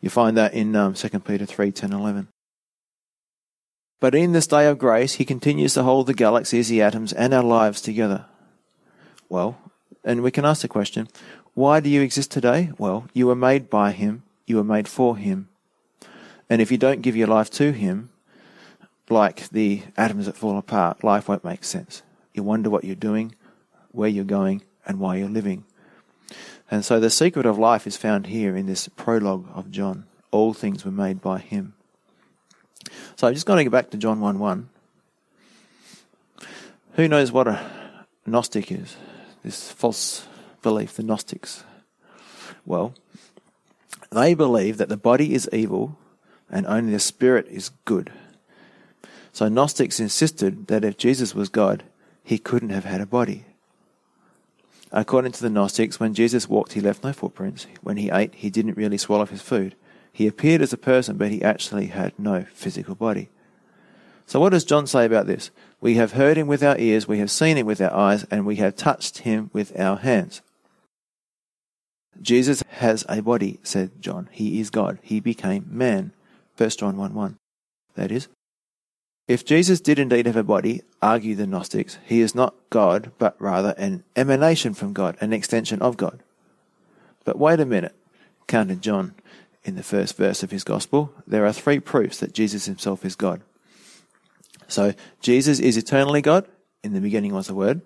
You 0.02 0.10
find 0.10 0.38
that 0.38 0.54
in 0.54 0.76
um, 0.76 0.94
2 0.94 1.10
Peter 1.20 1.46
3 1.46 1.72
10 1.72 1.92
11. 1.92 2.28
But 4.00 4.14
in 4.14 4.32
this 4.32 4.48
day 4.48 4.68
of 4.68 4.78
grace, 4.78 5.16
he 5.16 5.26
continues 5.26 5.74
to 5.74 5.84
hold 5.84 6.08
the 6.08 6.14
galaxies, 6.14 6.70
the 6.70 6.82
atoms, 6.82 7.14
and 7.14 7.34
our 7.34 7.44
lives 7.44 7.82
together. 7.82 8.26
Well, 9.28 9.58
and 10.04 10.22
we 10.22 10.32
can 10.32 10.46
ask 10.46 10.62
the 10.62 10.68
question 10.68 11.08
why 11.54 11.80
do 11.80 11.90
you 11.90 12.02
exist 12.02 12.30
today? 12.32 12.72
Well, 12.78 13.08
you 13.14 13.26
were 13.26 13.36
made 13.36 13.70
by 13.70 13.92
him, 13.92 14.24
you 14.46 14.58
were 14.58 14.64
made 14.64 14.88
for 14.88 15.18
him. 15.18 15.50
And 16.50 16.62
if 16.62 16.72
you 16.72 16.78
don't 16.78 17.02
give 17.02 17.16
your 17.16 17.28
life 17.28 17.50
to 17.52 17.72
him, 17.72 18.12
like 19.10 19.50
the 19.50 19.84
atoms 19.96 20.26
that 20.26 20.38
fall 20.38 20.58
apart, 20.58 21.04
life 21.04 21.28
won't 21.28 21.44
make 21.44 21.64
sense. 21.64 22.04
You 22.34 22.44
wonder 22.44 22.70
what 22.70 22.84
you're 22.84 22.96
doing, 22.96 23.36
where 23.92 24.10
you're 24.10 24.24
going, 24.24 24.64
and 24.86 25.00
why 25.00 25.16
you're 25.18 25.30
living. 25.30 25.66
And 26.70 26.84
so 26.84 27.00
the 27.00 27.10
secret 27.10 27.46
of 27.46 27.58
life 27.58 27.88
is 27.88 27.98
found 27.98 28.28
here 28.28 28.56
in 28.56 28.66
this 28.66 28.88
prologue 28.90 29.48
of 29.54 29.72
John. 29.72 30.06
All 30.32 30.54
things 30.54 30.84
were 30.84 30.92
made 30.92 31.22
by 31.22 31.40
him. 31.40 31.74
So 33.16 33.28
I'm 33.28 33.34
just 33.34 33.46
going 33.46 33.58
to 33.58 33.64
go 33.64 33.70
back 33.70 33.90
to 33.92 33.98
John 33.98 34.20
1 34.20 34.40
1. 34.40 34.70
Who 36.94 37.08
knows 37.08 37.32
what 37.32 37.48
a 37.48 37.66
Gnostic 38.26 38.72
is? 38.72 38.98
This 39.44 39.72
false 39.72 40.28
belief, 40.62 40.96
the 40.96 41.04
Gnostics. 41.04 41.64
Well, 42.66 42.94
they 44.12 44.34
believe 44.34 44.78
that 44.78 44.90
the 44.90 44.98
body 44.98 45.34
is 45.34 45.50
evil 45.54 45.98
and 46.50 46.66
only 46.66 46.92
the 46.92 47.00
spirit 47.00 47.48
is 47.48 47.70
good. 47.86 48.12
So 49.38 49.48
Gnostics 49.48 50.00
insisted 50.00 50.66
that 50.66 50.84
if 50.84 50.98
Jesus 50.98 51.36
was 51.36 51.48
God, 51.48 51.84
he 52.24 52.40
couldn't 52.40 52.72
have 52.72 52.86
had 52.86 53.02
a 53.02 53.06
body. 53.06 53.46
According 54.92 55.34
to 55.34 55.44
the 55.44 55.50
Gnostics, 55.52 56.00
when 56.00 56.16
Jesus 56.16 56.50
walked, 56.50 56.74
he 56.74 56.82
left 56.82 57.04
no 57.04 57.14
footprints. 57.14 57.68
When 57.84 57.98
he 57.98 58.10
ate, 58.10 58.34
he 58.34 58.50
didn't 58.50 58.78
really 58.78 58.98
swallow 58.98 59.28
his 59.28 59.44
food. 59.44 59.76
He 60.12 60.26
appeared 60.26 60.64
as 60.64 60.74
a 60.74 60.76
person, 60.76 61.18
but 61.18 61.30
he 61.30 61.44
actually 61.44 61.86
had 61.86 62.18
no 62.18 62.46
physical 62.52 62.96
body. 62.96 63.30
So, 64.26 64.40
what 64.40 64.54
does 64.54 64.66
John 64.66 64.88
say 64.88 65.06
about 65.06 65.28
this? 65.28 65.52
We 65.80 65.98
have 65.98 66.14
heard 66.14 66.36
him 66.36 66.48
with 66.48 66.64
our 66.64 66.80
ears, 66.80 67.08
we 67.08 67.20
have 67.20 67.30
seen 67.30 67.58
him 67.58 67.68
with 67.68 67.80
our 67.80 67.94
eyes, 67.94 68.26
and 68.32 68.44
we 68.44 68.56
have 68.56 68.76
touched 68.76 69.20
him 69.20 69.52
with 69.54 69.80
our 69.80 69.98
hands. 69.98 70.42
Jesus 72.20 72.64
has 72.70 73.06
a 73.08 73.22
body, 73.22 73.60
said 73.62 74.02
John. 74.02 74.30
He 74.32 74.60
is 74.60 74.72
God. 74.72 74.98
He 75.04 75.20
became 75.20 75.68
man. 75.70 76.12
1 76.58 76.70
John 76.72 76.98
1 76.98 77.14
1. 77.14 77.38
That 77.94 78.12
is, 78.12 78.30
if 79.28 79.44
Jesus 79.44 79.82
did 79.82 80.00
indeed 80.00 80.26
have 80.26 80.38
a 80.38 80.44
body, 80.44 80.82
argue 81.02 81.36
the 81.36 81.48
Gnostics, 81.48 81.98
he 82.06 82.22
is 82.22 82.34
not 82.34 82.56
God, 82.70 83.12
but 83.18 83.36
rather 83.40 83.74
an 83.78 84.04
emanation 84.16 84.74
from 84.74 84.94
God, 84.94 85.18
an 85.20 85.34
extension 85.34 85.82
of 85.82 85.98
God. 85.98 86.24
But 87.26 87.38
wait 87.38 87.60
a 87.60 87.66
minute, 87.66 87.96
counted 88.48 88.82
John 88.82 89.16
in 89.66 89.76
the 89.76 89.84
first 89.84 90.16
verse 90.16 90.44
of 90.44 90.52
his 90.52 90.64
gospel. 90.64 91.14
There 91.28 91.46
are 91.46 91.52
three 91.52 91.80
proofs 91.80 92.20
that 92.20 92.34
Jesus 92.34 92.66
himself 92.66 93.04
is 93.04 93.16
God. 93.16 93.42
So, 94.70 94.94
Jesus 95.22 95.60
is 95.60 95.78
eternally 95.78 96.22
God. 96.22 96.48
In 96.84 96.94
the 96.94 97.02
beginning 97.02 97.34
was 97.34 97.48
the 97.48 97.56
Word. 97.56 97.82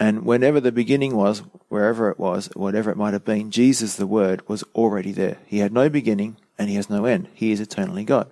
And 0.00 0.24
whenever 0.24 0.60
the 0.60 0.72
beginning 0.72 1.14
was, 1.14 1.42
wherever 1.68 2.10
it 2.10 2.18
was, 2.18 2.48
whatever 2.54 2.90
it 2.90 2.96
might 2.96 3.12
have 3.12 3.24
been, 3.24 3.50
Jesus, 3.50 3.96
the 3.96 4.06
Word, 4.06 4.48
was 4.48 4.64
already 4.74 5.12
there. 5.12 5.38
He 5.46 5.58
had 5.58 5.72
no 5.72 5.90
beginning 5.90 6.36
and 6.58 6.70
he 6.70 6.76
has 6.76 6.88
no 6.88 7.04
end. 7.04 7.28
He 7.34 7.52
is 7.52 7.60
eternally 7.60 8.04
God. 8.04 8.30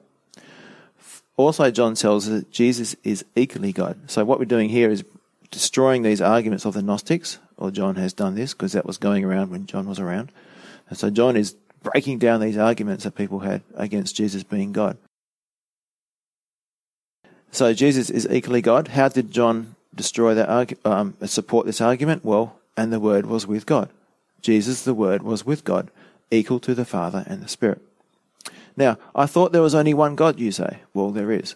Also, 1.41 1.71
John 1.71 1.95
tells 1.95 2.29
us 2.29 2.35
that 2.35 2.51
Jesus 2.51 2.95
is 3.03 3.25
equally 3.35 3.73
God. 3.73 3.99
So, 4.11 4.25
what 4.25 4.39
we're 4.39 4.45
doing 4.45 4.69
here 4.69 4.91
is 4.91 5.05
destroying 5.51 6.03
these 6.03 6.21
arguments 6.21 6.67
of 6.67 6.75
the 6.75 6.83
Gnostics, 6.83 7.39
or 7.57 7.71
John 7.71 7.97
has 7.97 8.13
done 8.13 8.35
this 8.35 8.53
because 8.53 8.73
that 8.73 8.85
was 8.85 8.99
going 8.99 9.25
around 9.25 9.51
when 9.51 9.67
John 9.67 9.89
was 9.89 9.99
around. 9.99 10.33
And 10.91 10.99
so, 10.99 11.09
John 11.09 11.37
is 11.37 11.57
breaking 11.83 12.19
down 12.19 12.41
these 12.41 12.59
arguments 12.59 13.05
that 13.05 13.15
people 13.15 13.39
had 13.39 13.63
against 13.75 14.17
Jesus 14.17 14.43
being 14.43 14.73
God. 14.73 14.99
So, 17.53 17.73
Jesus 17.73 18.11
is 18.11 18.29
equally 18.31 18.61
God. 18.61 18.89
How 18.89 19.09
did 19.09 19.31
John 19.31 19.77
destroy 19.95 20.35
that 20.35 20.77
um, 20.85 21.17
support 21.25 21.65
this 21.65 21.81
argument? 21.81 22.23
Well, 22.23 22.57
and 22.77 22.93
the 22.93 23.01
Word 23.01 23.25
was 23.25 23.47
with 23.47 23.65
God. 23.65 23.89
Jesus, 24.43 24.83
the 24.83 24.95
Word, 24.95 25.23
was 25.23 25.47
with 25.47 25.65
God, 25.65 25.91
equal 26.31 26.61
to 26.61 26.75
the 26.75 26.85
Father 26.85 27.25
and 27.27 27.43
the 27.43 27.49
Spirit. 27.49 27.81
Now, 28.81 28.97
I 29.15 29.27
thought 29.27 29.53
there 29.53 29.61
was 29.61 29.75
only 29.75 29.93
one 29.93 30.17
God, 30.17 30.41
you 30.41 30.51
say. 30.51 30.79
Well, 30.95 31.11
there 31.11 31.31
is. 31.31 31.55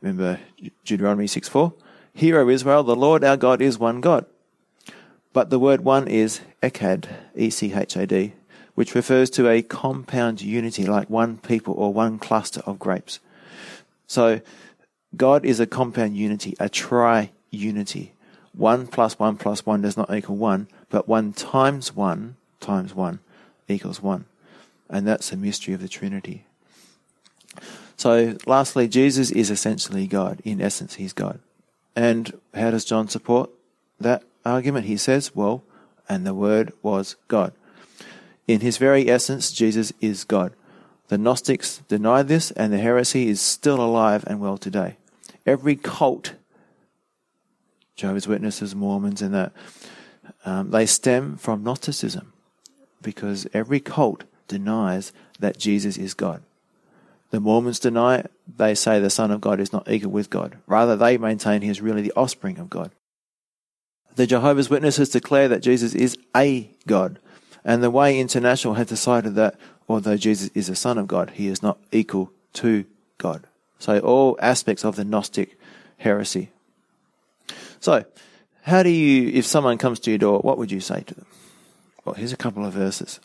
Remember 0.00 0.40
Deuteronomy 0.82 1.26
6 1.26 1.46
4? 1.46 1.74
Hear, 2.14 2.40
O 2.40 2.48
Israel, 2.48 2.82
the 2.82 2.96
Lord 2.96 3.22
our 3.22 3.36
God 3.36 3.60
is 3.60 3.78
one 3.78 4.00
God. 4.00 4.24
But 5.34 5.50
the 5.50 5.58
word 5.58 5.82
one 5.82 6.08
is 6.08 6.40
echad, 6.62 7.04
E 7.36 7.50
C 7.50 7.74
H 7.74 7.96
A 7.96 8.06
D, 8.06 8.32
which 8.74 8.94
refers 8.94 9.28
to 9.30 9.46
a 9.46 9.60
compound 9.60 10.40
unity, 10.40 10.86
like 10.86 11.10
one 11.10 11.36
people 11.36 11.74
or 11.74 11.92
one 11.92 12.18
cluster 12.18 12.62
of 12.64 12.78
grapes. 12.78 13.20
So, 14.06 14.40
God 15.14 15.44
is 15.44 15.60
a 15.60 15.66
compound 15.66 16.16
unity, 16.16 16.56
a 16.58 16.70
tri 16.70 17.30
unity. 17.50 18.14
One 18.54 18.86
plus 18.86 19.18
one 19.18 19.36
plus 19.36 19.66
one 19.66 19.82
does 19.82 19.98
not 19.98 20.10
equal 20.14 20.36
one, 20.36 20.68
but 20.88 21.06
one 21.06 21.34
times 21.34 21.94
one 21.94 22.36
times 22.58 22.94
one 22.94 23.20
equals 23.68 24.02
one. 24.02 24.24
And 24.90 25.06
that's 25.06 25.30
the 25.30 25.36
mystery 25.36 25.74
of 25.74 25.80
the 25.80 25.88
Trinity. 25.88 26.44
So, 27.96 28.36
lastly, 28.46 28.88
Jesus 28.88 29.30
is 29.30 29.50
essentially 29.50 30.06
God. 30.06 30.40
In 30.44 30.60
essence, 30.60 30.94
he's 30.94 31.12
God. 31.12 31.40
And 31.96 32.38
how 32.54 32.70
does 32.70 32.84
John 32.84 33.08
support 33.08 33.50
that 33.98 34.22
argument? 34.44 34.86
He 34.86 34.96
says, 34.96 35.34
well, 35.34 35.64
and 36.08 36.26
the 36.26 36.34
Word 36.34 36.72
was 36.82 37.16
God. 37.26 37.52
In 38.46 38.60
his 38.60 38.78
very 38.78 39.10
essence, 39.10 39.52
Jesus 39.52 39.92
is 40.00 40.24
God. 40.24 40.54
The 41.08 41.18
Gnostics 41.18 41.78
deny 41.88 42.22
this, 42.22 42.50
and 42.52 42.72
the 42.72 42.78
heresy 42.78 43.28
is 43.28 43.40
still 43.40 43.80
alive 43.80 44.24
and 44.26 44.40
well 44.40 44.58
today. 44.58 44.96
Every 45.44 45.74
cult, 45.74 46.34
Jehovah's 47.96 48.28
Witnesses, 48.28 48.74
Mormons, 48.74 49.20
and 49.20 49.34
that, 49.34 49.52
um, 50.44 50.70
they 50.70 50.86
stem 50.86 51.36
from 51.36 51.64
Gnosticism 51.64 52.32
because 53.02 53.46
every 53.52 53.80
cult 53.80 54.24
denies 54.48 55.12
that 55.38 55.58
Jesus 55.58 55.96
is 55.96 56.14
God. 56.14 56.42
The 57.30 57.40
Mormons 57.40 57.78
deny 57.78 58.16
it. 58.16 58.30
They 58.56 58.74
say 58.74 58.98
the 58.98 59.10
Son 59.10 59.30
of 59.30 59.40
God 59.40 59.60
is 59.60 59.72
not 59.72 59.90
equal 59.90 60.10
with 60.10 60.30
God. 60.30 60.56
Rather, 60.66 60.96
they 60.96 61.18
maintain 61.18 61.62
he 61.62 61.68
is 61.68 61.80
really 61.80 62.02
the 62.02 62.12
offspring 62.16 62.58
of 62.58 62.70
God. 62.70 62.90
The 64.16 64.26
Jehovah's 64.26 64.70
Witnesses 64.70 65.10
declare 65.10 65.48
that 65.48 65.62
Jesus 65.62 65.94
is 65.94 66.16
a 66.34 66.70
God. 66.86 67.18
And 67.64 67.82
the 67.82 67.90
Way 67.90 68.18
International 68.18 68.74
has 68.74 68.86
decided 68.86 69.34
that 69.34 69.56
although 69.88 70.16
Jesus 70.16 70.50
is 70.54 70.68
the 70.68 70.76
Son 70.76 70.96
of 70.96 71.06
God, 71.06 71.30
he 71.30 71.48
is 71.48 71.62
not 71.62 71.78
equal 71.92 72.32
to 72.54 72.84
God. 73.18 73.46
So, 73.78 73.98
all 74.00 74.36
aspects 74.40 74.84
of 74.84 74.96
the 74.96 75.04
Gnostic 75.04 75.58
heresy. 75.98 76.50
So, 77.78 78.04
how 78.62 78.82
do 78.82 78.90
you, 78.90 79.28
if 79.28 79.46
someone 79.46 79.78
comes 79.78 80.00
to 80.00 80.10
your 80.10 80.18
door, 80.18 80.40
what 80.40 80.58
would 80.58 80.72
you 80.72 80.80
say 80.80 81.02
to 81.02 81.14
them? 81.14 81.26
Well, 82.04 82.14
here's 82.14 82.32
a 82.32 82.36
couple 82.36 82.64
of 82.64 82.72
verses 82.72 83.20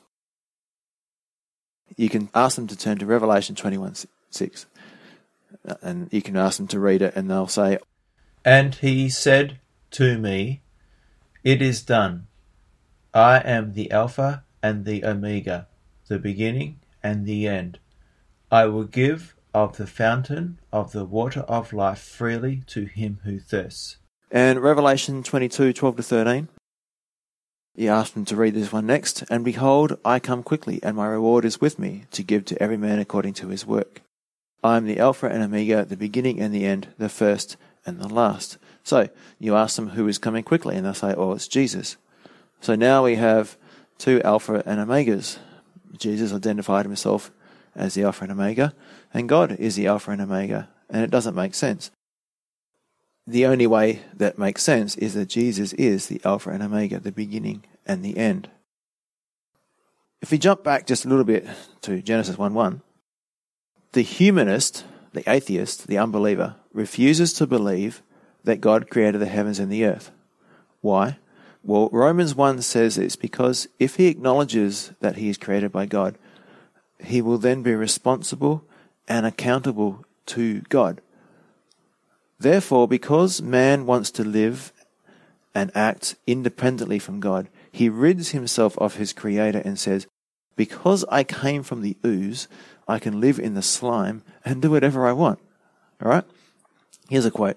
you 1.98 2.10
can 2.10 2.30
ask 2.34 2.56
them 2.56 2.68
to 2.68 2.78
turn 2.78 2.98
to 3.00 3.06
Revelation 3.06 3.56
21 3.56 3.96
6. 4.30 4.66
Uh, 5.68 5.76
and 5.82 6.10
you 6.12 6.22
can 6.22 6.36
ask 6.36 6.58
them 6.58 6.68
to 6.68 6.80
read 6.80 7.02
it, 7.02 7.16
and 7.16 7.30
they'll 7.30 7.48
say, 7.48 7.78
And 8.44 8.76
he 8.76 9.10
said 9.10 9.60
to 9.92 10.18
me, 10.18 10.62
It 11.44 11.62
is 11.62 11.82
done. 11.82 12.28
I 13.14 13.38
am 13.40 13.74
the 13.74 13.92
Alpha 13.92 14.44
and 14.62 14.86
the 14.86 15.06
Omega, 15.06 15.68
the 16.08 16.20
beginning 16.20 16.80
and 17.04 17.26
the 17.26 17.48
end. 17.48 17.80
I 18.52 18.66
will 18.66 18.86
give 18.86 19.36
of 19.54 19.78
the 19.78 19.88
fountain 19.88 20.60
of 20.72 20.92
the 20.92 21.06
water 21.06 21.42
of 21.42 21.74
life 21.74 22.00
freely 22.00 22.64
to 22.68 22.86
him 22.86 23.20
who 23.24 23.40
thirsts. 23.40 23.98
And 24.32 24.62
Revelation 24.62 25.22
22 25.22 25.74
12 25.74 25.96
to 25.98 26.04
13. 26.04 26.48
He 27.76 27.90
asked 27.90 28.16
him 28.16 28.26
to 28.26 28.36
read 28.36 28.54
this 28.54 28.72
one 28.72 28.86
next. 28.86 29.24
And 29.30 29.44
behold, 29.44 29.98
I 30.06 30.20
come 30.20 30.44
quickly, 30.44 30.80
and 30.84 30.96
my 30.96 31.08
reward 31.08 31.44
is 31.44 31.60
with 31.60 31.80
me, 31.80 32.04
to 32.12 32.24
give 32.24 32.46
to 32.46 32.62
every 32.62 32.78
man 32.78 33.00
according 33.00 33.34
to 33.36 33.48
his 33.48 33.66
work. 33.66 34.02
I 34.64 34.78
am 34.78 34.86
the 34.86 35.00
Alpha 35.00 35.28
and 35.28 35.44
Omega, 35.44 35.84
the 35.84 35.98
beginning 35.98 36.40
and 36.40 36.54
the 36.54 36.66
end, 36.66 36.90
the 36.98 37.10
first 37.10 37.58
and 37.86 38.00
the 38.00 38.08
last. 38.08 38.58
So 38.84 39.10
you 39.40 39.56
ask 39.56 39.76
them 39.76 39.90
who 39.90 40.08
is 40.08 40.18
coming 40.18 40.44
quickly, 40.44 40.76
and 40.76 40.86
they'll 40.86 40.94
say, 40.94 41.14
oh, 41.16 41.34
it's 41.34 41.48
Jesus. 41.48 41.98
So 42.62 42.76
now 42.76 43.04
we 43.04 43.16
have 43.16 43.58
two 43.98 44.22
Alpha 44.24 44.64
and 44.66 44.80
Omegas. 44.80 45.40
Jesus 45.98 46.32
identified 46.32 46.86
himself 46.86 47.32
as 47.76 47.94
the 47.96 48.04
Alpha 48.04 48.24
and 48.24 48.32
Omega, 48.32 48.74
and 49.14 49.28
God 49.28 49.52
is 49.54 49.76
the 49.76 49.88
Alpha 49.88 50.12
and 50.12 50.22
Omega, 50.22 50.70
and 50.90 51.04
it 51.04 51.12
doesn't 51.12 51.36
make 51.36 51.56
sense. 51.56 51.92
The 53.26 53.46
only 53.46 53.68
way 53.68 54.02
that 54.14 54.38
makes 54.38 54.64
sense 54.64 54.96
is 54.98 55.14
that 55.14 55.30
Jesus 55.30 55.74
is 55.74 56.08
the 56.08 56.22
Alpha 56.26 56.50
and 56.50 56.62
Omega, 56.62 57.00
the 57.00 57.12
beginning 57.12 57.64
and 57.86 58.04
the 58.04 58.18
end. 58.18 58.50
If 60.22 60.32
we 60.32 60.38
jump 60.38 60.64
back 60.64 60.86
just 60.88 61.06
a 61.06 61.10
little 61.10 61.24
bit 61.24 61.48
to 61.82 62.02
Genesis 62.02 62.38
1 62.38 62.54
1, 62.54 62.82
the 63.94 64.02
humanist, 64.02 64.86
the 65.14 65.30
atheist, 65.30 65.88
the 65.88 65.98
unbeliever, 65.98 66.56
refuses 66.74 67.34
to 67.34 67.48
believe 67.48 68.02
that 68.44 68.62
God 68.62 68.90
created 68.90 69.20
the 69.20 69.28
heavens 69.28 69.60
and 69.60 69.72
the 69.72 69.86
earth. 69.86 70.12
Why? 70.82 71.18
Well, 71.62 71.90
Romans 71.94 72.36
1 72.36 72.62
says 72.62 72.98
it's 72.98 73.16
because 73.16 73.68
if 73.80 73.96
he 73.96 74.08
acknowledges 74.08 74.92
that 75.00 75.16
he 75.16 75.30
is 75.30 75.38
created 75.38 75.72
by 75.72 75.86
God, 75.86 76.18
he 77.00 77.22
will 77.22 77.38
then 77.38 77.64
be 77.64 77.74
responsible 77.74 78.66
and 79.08 79.26
accountable 79.26 80.06
to 80.28 80.62
God. 80.70 81.02
Therefore, 82.44 82.90
because 82.90 83.42
man 83.42 83.86
wants 83.86 84.12
to 84.12 84.24
live 84.26 84.74
and 85.56 85.72
act 85.74 86.16
independently 86.28 87.00
from 87.00 87.22
God, 87.22 87.48
he 87.72 87.88
rids 87.88 88.32
himself 88.32 88.78
of 88.80 88.96
his 88.96 89.14
creator 89.14 89.62
and 89.64 89.80
says, 89.80 90.08
Because 90.58 91.06
I 91.10 91.24
came 91.24 91.64
from 91.64 91.82
the 91.82 91.96
ooze, 92.06 92.50
I 92.86 93.00
can 93.00 93.22
live 93.22 93.40
in 93.40 93.54
the 93.54 93.62
slime 93.62 94.24
and 94.44 94.62
do 94.62 94.72
whatever 94.72 95.08
I 95.08 95.14
want. 95.14 95.40
All 96.04 96.12
right? 96.12 96.26
Here's 97.08 97.26
a 97.26 97.32
quote. 97.32 97.56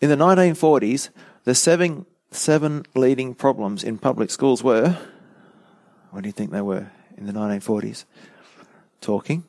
In 0.00 0.08
the 0.08 0.16
1940s, 0.16 1.10
the 1.44 1.54
seven, 1.54 2.06
seven 2.30 2.86
leading 2.94 3.34
problems 3.34 3.84
in 3.84 3.98
public 3.98 4.30
schools 4.30 4.64
were 4.64 4.96
what 6.10 6.22
do 6.22 6.28
you 6.28 6.32
think 6.32 6.52
they 6.52 6.62
were 6.62 6.90
in 7.18 7.26
the 7.26 7.32
1940s? 7.34 8.04
Talking, 9.02 9.44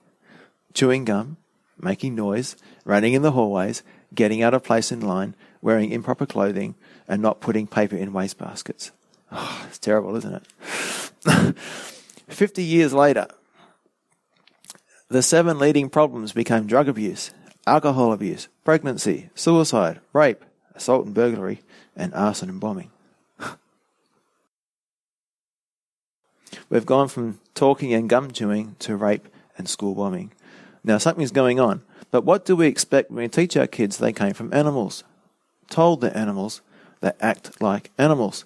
chewing 0.73 1.05
gum, 1.05 1.37
making 1.83 2.15
noise, 2.15 2.55
running 2.85 3.13
in 3.13 3.21
the 3.21 3.31
hallways, 3.31 3.83
getting 4.13 4.41
out 4.41 4.53
of 4.53 4.63
place 4.63 4.91
in 4.91 5.01
line, 5.01 5.35
wearing 5.61 5.91
improper 5.91 6.25
clothing, 6.25 6.75
and 7.07 7.21
not 7.21 7.41
putting 7.41 7.67
paper 7.67 7.95
in 7.95 8.13
waste 8.13 8.37
baskets. 8.37 8.91
Oh, 9.31 9.37
ah, 9.37 9.65
it's 9.67 9.79
terrible, 9.79 10.15
isn't 10.15 10.33
it? 10.33 11.57
50 12.27 12.63
years 12.63 12.93
later, 12.93 13.27
the 15.09 15.21
seven 15.21 15.59
leading 15.59 15.89
problems 15.89 16.31
became 16.31 16.67
drug 16.67 16.87
abuse, 16.87 17.31
alcohol 17.67 18.13
abuse, 18.13 18.47
pregnancy, 18.63 19.29
suicide, 19.35 19.99
rape, 20.13 20.43
assault 20.73 21.05
and 21.05 21.13
burglary, 21.13 21.61
and 21.95 22.13
arson 22.13 22.49
and 22.49 22.59
bombing. 22.59 22.91
We've 26.69 26.85
gone 26.85 27.07
from 27.09 27.39
talking 27.53 27.93
and 27.93 28.09
gum 28.09 28.31
chewing 28.31 28.75
to 28.79 28.95
rape 28.95 29.27
and 29.57 29.67
school 29.69 29.95
bombing. 29.95 30.31
Now, 30.83 30.97
something's 30.97 31.31
going 31.31 31.59
on, 31.59 31.83
but 32.09 32.25
what 32.25 32.45
do 32.45 32.55
we 32.55 32.67
expect 32.67 33.11
when 33.11 33.23
we 33.23 33.27
teach 33.27 33.55
our 33.55 33.67
kids 33.67 33.97
they 33.97 34.13
came 34.13 34.33
from 34.33 34.53
animals? 34.53 35.03
Told 35.69 36.01
they're 36.01 36.15
animals, 36.17 36.61
they 37.01 37.11
act 37.21 37.61
like 37.61 37.91
animals. 37.97 38.45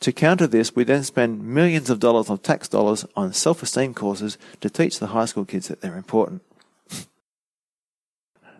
To 0.00 0.12
counter 0.12 0.46
this, 0.46 0.76
we 0.76 0.84
then 0.84 1.02
spend 1.04 1.42
millions 1.42 1.90
of 1.90 2.00
dollars 2.00 2.30
of 2.30 2.42
tax 2.42 2.68
dollars 2.68 3.06
on 3.16 3.32
self 3.32 3.62
esteem 3.62 3.94
courses 3.94 4.38
to 4.60 4.70
teach 4.70 4.98
the 4.98 5.08
high 5.08 5.24
school 5.24 5.44
kids 5.44 5.68
that 5.68 5.80
they're 5.80 5.96
important. 5.96 6.42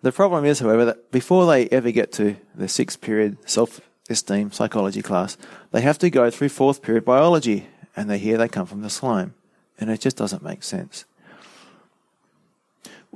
The 0.03 0.11
problem 0.11 0.45
is, 0.45 0.59
however, 0.59 0.85
that 0.85 1.11
before 1.11 1.47
they 1.47 1.67
ever 1.69 1.89
get 1.89 2.11
to 2.13 2.37
the 2.53 2.67
sixth 2.67 3.01
period 3.01 3.37
self 3.49 3.81
esteem 4.09 4.51
psychology 4.51 5.01
class, 5.01 5.37
they 5.71 5.81
have 5.81 5.97
to 5.99 6.11
go 6.11 6.29
through 6.29 6.49
fourth 6.49 6.83
period 6.83 7.03
biology, 7.03 7.67
and 7.95 8.07
they 8.07 8.19
hear 8.19 8.37
they 8.37 8.47
come 8.47 8.67
from 8.67 8.81
the 8.81 8.91
slime. 8.91 9.33
And 9.79 9.89
it 9.89 9.99
just 9.99 10.15
doesn't 10.15 10.43
make 10.43 10.61
sense. 10.61 11.05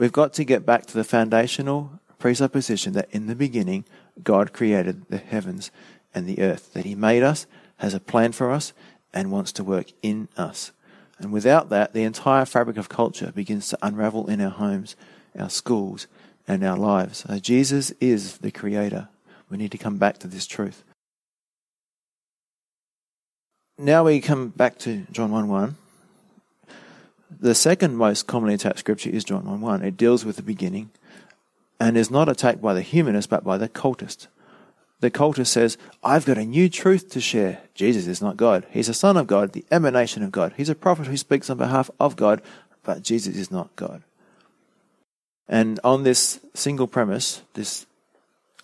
We've 0.02 0.12
got 0.12 0.34
to 0.34 0.44
get 0.44 0.66
back 0.66 0.88
to 0.88 0.96
the 0.96 1.04
foundational 1.04 2.00
presupposition 2.18 2.94
that 2.94 3.08
in 3.12 3.28
the 3.28 3.36
beginning, 3.36 3.86
God 4.24 4.52
created 4.52 5.06
the 5.10 5.20
heavens 5.20 5.70
and 6.12 6.26
the 6.26 6.42
earth, 6.42 6.74
that 6.74 6.86
He 6.86 6.96
made 6.96 7.22
us, 7.22 7.46
has 7.78 7.94
a 7.94 8.00
plan 8.00 8.32
for 8.32 8.50
us, 8.50 8.74
and 9.14 9.32
wants 9.32 9.52
to 9.52 9.64
work 9.64 9.92
in 10.02 10.28
us. 10.36 10.72
And 11.20 11.32
without 11.32 11.70
that, 11.70 11.94
the 11.94 12.02
entire 12.02 12.46
fabric 12.46 12.78
of 12.78 12.90
culture 12.90 13.32
begins 13.32 13.70
to 13.70 13.78
unravel 13.84 14.28
in 14.28 14.42
our 14.42 14.50
homes, 14.50 14.96
our 15.38 15.52
schools, 15.52 16.08
and 16.48 16.64
our 16.64 16.78
lives. 16.78 17.24
Jesus 17.40 17.92
is 18.02 18.40
the 18.40 18.50
Creator. 18.50 19.08
We 19.52 19.58
need 19.58 19.72
to 19.72 19.78
come 19.78 19.98
back 19.98 20.18
to 20.18 20.28
this 20.28 20.48
truth. 20.48 20.84
Now 23.78 24.06
we 24.06 24.20
come 24.20 24.48
back 24.48 24.80
to 24.80 25.06
John 25.12 25.30
1 25.30 25.48
1. 25.48 25.78
The 27.42 27.56
second 27.56 27.98
most 27.98 28.28
commonly 28.28 28.54
attacked 28.54 28.78
scripture 28.78 29.10
is 29.10 29.24
John 29.24 29.46
1 29.46 29.62
1. 29.62 29.82
It 29.82 29.98
deals 29.98 30.24
with 30.24 30.36
the 30.36 30.44
beginning 30.44 30.92
and 31.80 31.98
is 31.98 32.12
not 32.12 32.30
attacked 32.30 32.62
by 32.62 32.76
the 32.76 32.84
humanist 32.84 33.32
but 33.32 33.44
by 33.44 33.58
the 33.58 33.68
cultist. 33.68 34.28
The 35.00 35.10
cultist 35.10 35.48
says, 35.48 35.80
I've 36.04 36.28
got 36.28 36.38
a 36.38 36.46
new 36.46 36.70
truth 36.70 37.10
to 37.10 37.20
share. 37.20 37.64
Jesus 37.74 38.06
is 38.06 38.22
not 38.22 38.38
God. 38.38 38.68
He's 38.70 38.90
a 38.90 38.94
son 38.94 39.18
of 39.18 39.26
God, 39.26 39.54
the 39.54 39.66
emanation 39.72 40.22
of 40.22 40.32
God. 40.32 40.54
He's 40.56 40.70
a 40.70 40.76
prophet 40.76 41.08
who 41.08 41.18
speaks 41.18 41.50
on 41.50 41.58
behalf 41.58 41.90
of 42.00 42.16
God, 42.16 42.44
but 42.84 43.02
Jesus 43.02 43.36
is 43.36 43.50
not 43.50 43.76
God. 43.76 44.04
And 45.48 45.80
on 45.84 46.04
this 46.04 46.40
single 46.54 46.88
premise, 46.88 47.42
this 47.56 47.88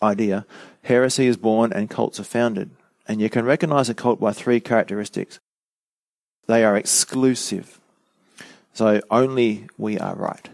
idea, 0.04 0.46
heresy 0.84 1.26
is 1.26 1.36
born 1.36 1.74
and 1.74 1.90
cults 1.90 2.20
are 2.20 2.24
founded. 2.24 2.70
And 3.08 3.20
you 3.20 3.30
can 3.32 3.44
recognize 3.44 3.90
a 3.90 3.96
cult 3.96 4.20
by 4.20 4.34
three 4.34 4.60
characteristics. 4.60 5.40
They 6.46 6.64
are 6.64 6.78
exclusive. 6.78 7.80
So 8.78 9.02
only 9.10 9.66
we 9.80 9.98
are 9.98 10.16
right. 10.16 10.50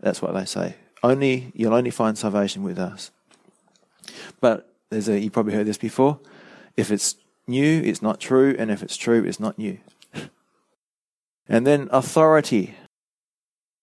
That's 0.00 0.22
what 0.22 0.32
they 0.32 0.46
say. 0.46 0.76
Only 1.02 1.52
you'll 1.54 1.74
only 1.74 1.90
find 1.90 2.16
salvation 2.16 2.62
with 2.62 2.78
us. 2.78 3.10
But 4.40 4.72
there's 4.88 5.10
a 5.10 5.20
you 5.20 5.30
probably 5.30 5.52
heard 5.52 5.66
this 5.66 5.76
before. 5.76 6.18
If 6.78 6.90
it's 6.90 7.16
new, 7.46 7.82
it's 7.82 8.00
not 8.00 8.18
true, 8.18 8.56
and 8.58 8.70
if 8.70 8.82
it's 8.82 8.96
true, 8.96 9.24
it's 9.24 9.38
not 9.38 9.58
new. 9.58 9.76
and 11.50 11.66
then 11.66 11.90
authority. 11.92 12.76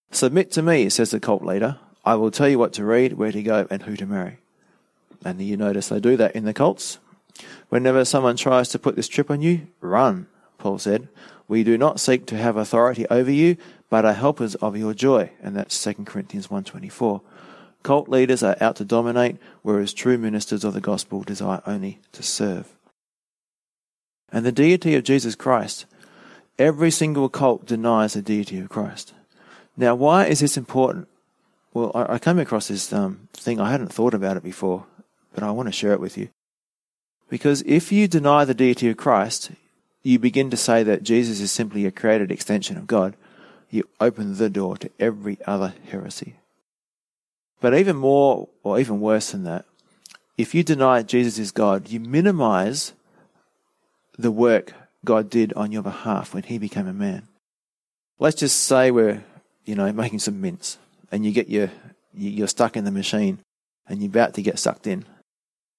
Submit 0.10 0.50
to 0.54 0.64
me, 0.64 0.90
says 0.90 1.12
the 1.12 1.20
cult 1.20 1.44
leader. 1.44 1.78
I 2.04 2.16
will 2.16 2.32
tell 2.32 2.50
you 2.50 2.58
what 2.58 2.74
to 2.74 2.84
read, 2.84 3.14
where 3.14 3.32
to 3.32 3.44
go, 3.44 3.68
and 3.70 3.84
who 3.84 3.96
to 3.98 4.08
marry. 4.08 4.40
And 5.24 5.40
you 5.40 5.56
notice 5.56 5.90
they 5.90 6.00
do 6.00 6.18
that 6.18 6.36
in 6.36 6.46
the 6.46 6.54
cults. 6.54 6.98
Whenever 7.70 8.06
someone 8.06 8.38
tries 8.38 8.70
to 8.70 8.80
put 8.80 8.96
this 8.96 9.08
trip 9.08 9.30
on 9.30 9.44
you, 9.44 9.68
run, 9.82 10.26
Paul 10.58 10.80
said. 10.80 11.10
We 11.48 11.64
do 11.64 11.78
not 11.78 12.00
seek 12.00 12.26
to 12.28 12.38
have 12.38 12.56
authority 12.56 13.06
over 13.10 13.32
you, 13.32 13.58
but 13.90 14.06
are 14.06 14.14
helpers 14.14 14.56
of 14.56 14.78
your 14.78 14.94
joy. 14.94 15.32
And 15.42 15.56
that's 15.56 15.82
2 15.84 15.94
Corinthians 16.06 16.48
1.24. 16.48 17.22
Cult 17.84 18.08
leaders 18.08 18.42
are 18.42 18.56
out 18.62 18.78
to 18.78 18.86
dominate, 18.86 19.38
whereas 19.62 19.94
true 19.94 20.18
ministers 20.18 20.64
of 20.64 20.74
the 20.74 20.82
gospel 20.82 21.22
desire 21.22 21.62
only 21.68 22.00
to 22.14 22.24
serve. 22.24 22.74
And 24.32 24.46
the 24.46 24.52
deity 24.52 24.96
of 24.96 25.04
Jesus 25.04 25.36
Christ, 25.36 25.86
every 26.58 26.90
single 26.90 27.30
cult 27.30 27.66
denies 27.66 28.14
the 28.14 28.22
deity 28.22 28.58
of 28.60 28.70
Christ. 28.70 29.14
Now, 29.76 29.96
why 29.96 30.26
is 30.26 30.40
this 30.40 30.58
important? 30.58 31.08
Well, 31.74 31.92
I, 31.94 32.14
I 32.14 32.20
came 32.20 32.40
across 32.40 32.70
this 32.70 32.94
um, 32.94 33.28
thing. 33.34 33.60
I 33.60 33.72
hadn't 33.72 33.92
thought 33.92 34.14
about 34.14 34.38
it 34.38 34.44
before, 34.44 34.86
but 35.34 35.44
I 35.44 35.52
want 35.52 35.68
to 35.68 35.74
share 35.74 35.94
it 35.94 36.00
with 36.00 36.18
you. 36.18 36.30
Because 37.30 37.64
if 37.64 37.92
you 37.92 38.08
deny 38.08 38.46
the 38.46 38.54
deity 38.54 38.90
of 38.90 38.98
Christ, 38.98 39.52
you 40.04 40.20
begin 40.20 40.50
to 40.50 40.58
say 40.58 40.84
that 40.84 41.04
Jesus 41.04 41.40
is 41.40 41.52
simply 41.52 41.86
a 41.86 41.92
created 41.92 42.32
extension 42.32 42.78
of 42.78 42.88
God. 42.88 43.16
You 43.70 43.88
open 44.00 44.38
the 44.38 44.50
door 44.50 44.78
to 44.78 44.92
every 45.00 45.38
other 45.48 45.74
heresy. 45.90 46.36
But 47.62 47.74
even 47.74 47.96
more, 47.96 48.50
or 48.62 48.80
even 48.80 49.00
worse 49.00 49.32
than 49.32 49.46
that, 49.46 49.66
if 50.38 50.54
you 50.54 50.64
deny 50.64 51.02
Jesus 51.04 51.40
is 51.40 51.52
God, 51.52 51.90
you 51.90 52.00
minimize 52.00 52.94
the 54.18 54.32
work 54.32 54.74
God 55.06 55.30
did 55.30 55.54
on 55.54 55.72
your 55.72 55.84
behalf 55.84 56.34
when 56.34 56.44
he 56.44 56.58
became 56.58 56.88
a 56.88 56.94
man. 56.94 57.28
Let's 58.20 58.36
just 58.36 58.60
say 58.64 58.92
we're, 58.92 59.24
you 59.64 59.76
know, 59.76 59.92
making 59.94 60.20
some 60.20 60.42
mince 60.42 60.78
and 61.12 61.26
you 61.26 61.32
get 61.32 61.50
your, 61.50 61.72
you're 62.14 62.48
stuck 62.48 62.76
in 62.76 62.84
the 62.84 62.92
machine 62.92 63.40
and 63.88 64.02
you're 64.02 64.10
about 64.10 64.34
to 64.34 64.42
get 64.42 64.60
sucked 64.60 64.88
in. 64.88 65.06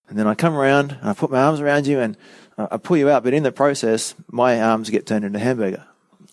And 0.09 0.18
then 0.18 0.26
I 0.26 0.34
come 0.34 0.55
around 0.55 0.92
and 1.00 1.11
I 1.11 1.14
put 1.14 1.30
my 1.30 1.42
arms 1.42 1.61
around 1.61 1.86
you 1.86 2.00
and 2.00 2.16
I 2.57 2.76
pull 2.76 2.96
you 2.96 3.11
out, 3.11 3.24
but 3.24 3.34
in 3.34 3.42
the 3.42 3.52
process, 3.52 4.14
my 4.30 4.61
arms 4.61 4.90
get 4.90 5.07
turned 5.07 5.24
into 5.24 5.38
hamburger. 5.38 5.84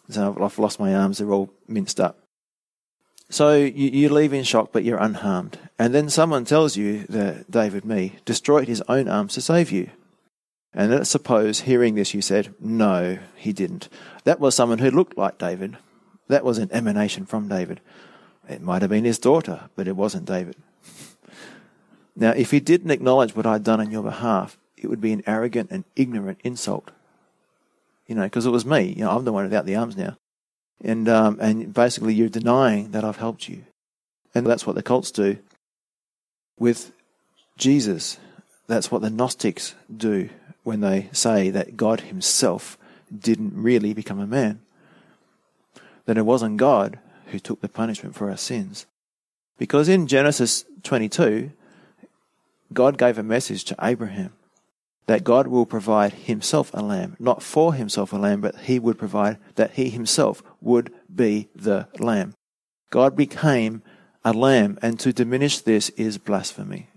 So 0.10 0.38
I've 0.40 0.60
lost 0.60 0.80
my 0.80 0.94
arms, 0.94 1.18
they're 1.18 1.32
all 1.32 1.54
minced 1.68 2.00
up. 2.00 2.18
So 3.30 3.56
you, 3.56 3.90
you 3.90 4.10
leave 4.10 4.34
in 4.34 4.44
shock, 4.44 4.72
but 4.74 4.84
you're 4.84 4.98
unharmed. 4.98 5.58
And 5.80 5.96
then 5.96 6.10
someone 6.10 6.44
tells 6.44 6.76
you 6.76 7.06
that 7.08 7.50
David 7.50 7.86
me, 7.86 8.18
destroyed 8.26 8.68
his 8.68 8.84
own 8.90 9.08
arms 9.08 9.34
to 9.36 9.42
save 9.42 9.72
you. 9.72 9.90
And 10.74 10.92
let's 10.92 11.10
suppose, 11.10 11.62
hearing 11.62 11.96
this, 11.96 12.14
you 12.14 12.22
said, 12.22 12.54
No, 12.60 13.20
he 13.36 13.54
didn't. 13.54 13.90
That 14.26 14.40
was 14.40 14.56
someone 14.56 14.80
who 14.80 14.92
looked 14.92 15.18
like 15.18 15.38
David. 15.38 15.78
That 16.28 16.46
was 16.46 16.58
an 16.58 16.72
emanation 16.72 17.26
from 17.26 17.48
David. 17.48 17.82
It 18.50 18.62
might 18.62 18.82
have 18.82 18.92
been 18.92 19.06
his 19.06 19.20
daughter, 19.20 19.70
but 19.76 19.88
it 19.88 19.96
wasn't 19.96 20.26
David. 20.26 20.56
Now, 22.16 22.32
if 22.32 22.52
he 22.52 22.60
didn't 22.60 22.92
acknowledge 22.92 23.36
what 23.36 23.46
I'd 23.46 23.64
done 23.64 23.80
on 23.80 23.92
your 23.92 24.04
behalf, 24.04 24.58
it 24.78 24.88
would 24.88 25.02
be 25.02 25.14
an 25.14 25.24
arrogant 25.26 25.72
and 25.72 25.84
ignorant 25.96 26.40
insult. 26.44 26.92
You 28.08 28.16
know, 28.16 28.24
because 28.24 28.46
it 28.46 28.52
was 28.52 28.66
me. 28.66 28.94
You 28.98 29.06
know, 29.06 29.12
I'm 29.12 29.26
the 29.26 29.32
one 29.32 29.44
without 29.44 29.66
the 29.66 29.76
arms 29.76 29.96
now. 29.96 30.18
And, 30.84 31.08
um, 31.08 31.38
and 31.40 31.74
basically 31.74 32.14
you're 32.14 32.30
denying 32.30 32.92
that 32.92 33.04
I've 33.04 33.18
helped 33.18 33.48
you. 33.48 33.64
And 34.34 34.46
that's 34.46 34.66
what 34.66 34.76
the 34.76 34.84
cults 34.84 35.12
do 35.12 35.38
with 36.58 36.92
Jesus. 37.58 38.18
That's 38.68 38.92
what 38.92 39.02
the 39.02 39.10
Gnostics 39.10 39.76
do 39.96 40.30
when 40.64 40.82
they 40.82 41.10
say 41.12 41.50
that 41.50 41.78
God 41.78 42.02
himself 42.02 42.78
didn't 43.16 43.54
really 43.56 43.94
become 43.94 44.20
a 44.20 44.28
man. 44.28 44.62
That 46.06 46.18
it 46.18 46.26
wasn't 46.26 46.58
God 46.58 47.00
who 47.28 47.40
took 47.40 47.62
the 47.62 47.70
punishment 47.70 48.16
for 48.16 48.30
our 48.30 48.38
sins. 48.38 48.86
Because 49.58 49.88
in 49.88 50.08
Genesis 50.08 50.66
22, 50.84 51.52
God 52.74 52.98
gave 52.98 53.18
a 53.18 53.24
message 53.24 53.64
to 53.66 53.76
Abraham 53.82 54.34
that 55.08 55.24
God 55.24 55.48
will 55.48 55.66
provide 55.66 56.14
himself 56.14 56.72
a 56.74 56.82
lamb, 56.82 57.18
not 57.20 57.44
for 57.44 57.74
himself 57.74 58.14
a 58.14 58.18
lamb, 58.18 58.42
but 58.42 58.56
he 58.56 58.80
would 58.80 58.98
provide 58.98 59.38
that 59.56 59.72
he 59.72 59.90
himself 59.90 60.42
would 60.62 60.94
be 61.14 61.50
the 61.56 61.88
lamb. 62.00 62.34
God 62.92 63.16
became 63.16 63.82
a 64.24 64.34
lamb, 64.34 64.78
and 64.82 65.00
to 65.00 65.12
diminish 65.12 65.60
this 65.60 65.90
is 65.92 66.18
blasphemy. 66.18 66.88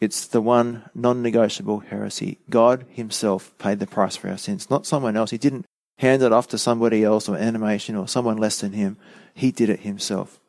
It's 0.00 0.26
the 0.26 0.40
one 0.40 0.88
non 0.94 1.22
negotiable 1.22 1.80
heresy. 1.80 2.38
God 2.48 2.86
Himself 2.90 3.56
paid 3.58 3.78
the 3.78 3.86
price 3.86 4.16
for 4.16 4.28
our 4.28 4.38
sins, 4.38 4.70
not 4.70 4.86
someone 4.86 5.16
else. 5.16 5.30
He 5.30 5.38
didn't 5.38 5.66
hand 5.98 6.22
it 6.22 6.32
off 6.32 6.48
to 6.48 6.58
somebody 6.58 7.04
else 7.04 7.28
or 7.28 7.36
animation 7.36 7.96
or 7.96 8.08
someone 8.08 8.38
less 8.38 8.60
than 8.60 8.72
Him. 8.72 8.96
He 9.34 9.52
did 9.52 9.68
it 9.68 9.80
Himself. 9.80 10.39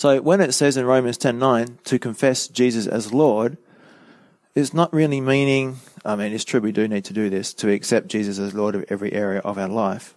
So 0.00 0.18
when 0.22 0.40
it 0.40 0.52
says 0.52 0.78
in 0.78 0.86
Romans 0.86 1.18
10:9 1.18 1.76
to 1.84 1.98
confess 1.98 2.48
Jesus 2.48 2.86
as 2.86 3.12
Lord, 3.12 3.58
it's 4.54 4.72
not 4.72 4.94
really 4.94 5.20
meaning, 5.20 5.76
I 6.06 6.16
mean, 6.16 6.32
it's 6.32 6.46
true 6.46 6.58
we 6.58 6.72
do 6.72 6.88
need 6.88 7.04
to 7.04 7.12
do 7.12 7.28
this, 7.28 7.52
to 7.60 7.70
accept 7.70 8.08
Jesus 8.08 8.38
as 8.38 8.54
Lord 8.54 8.74
of 8.74 8.86
every 8.88 9.12
area 9.12 9.40
of 9.40 9.58
our 9.58 9.68
life. 9.68 10.16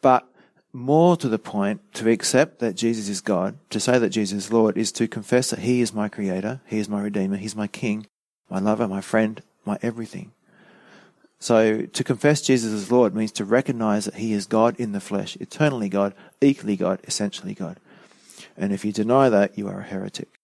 But 0.00 0.28
more 0.72 1.16
to 1.16 1.28
the 1.28 1.40
point, 1.40 1.80
to 1.94 2.08
accept 2.08 2.60
that 2.60 2.76
Jesus 2.76 3.08
is 3.08 3.20
God, 3.20 3.58
to 3.70 3.80
say 3.80 3.98
that 3.98 4.10
Jesus 4.10 4.44
is 4.44 4.52
Lord, 4.52 4.78
is 4.78 4.92
to 4.92 5.08
confess 5.08 5.50
that 5.50 5.66
He 5.66 5.80
is 5.80 5.92
my 5.92 6.08
Creator, 6.08 6.60
He 6.64 6.78
is 6.78 6.88
my 6.88 7.02
Redeemer, 7.02 7.36
He's 7.36 7.56
my 7.56 7.66
King, 7.66 8.06
my 8.48 8.60
lover, 8.60 8.86
my 8.86 9.00
friend, 9.00 9.42
my 9.64 9.76
everything. 9.82 10.30
So 11.40 11.82
to 11.82 12.04
confess 12.04 12.42
Jesus 12.42 12.72
as 12.72 12.92
Lord 12.92 13.12
means 13.12 13.32
to 13.32 13.44
recognize 13.44 14.04
that 14.04 14.22
He 14.22 14.32
is 14.32 14.46
God 14.46 14.78
in 14.78 14.92
the 14.92 15.00
flesh, 15.00 15.36
eternally 15.40 15.88
God, 15.88 16.14
equally 16.40 16.76
God, 16.76 17.00
essentially 17.08 17.54
God. 17.54 17.80
And 18.56 18.72
if 18.72 18.84
you 18.84 18.92
deny 18.92 19.28
that, 19.28 19.58
you 19.58 19.68
are 19.68 19.80
a 19.80 19.84
heretic. 19.84 20.38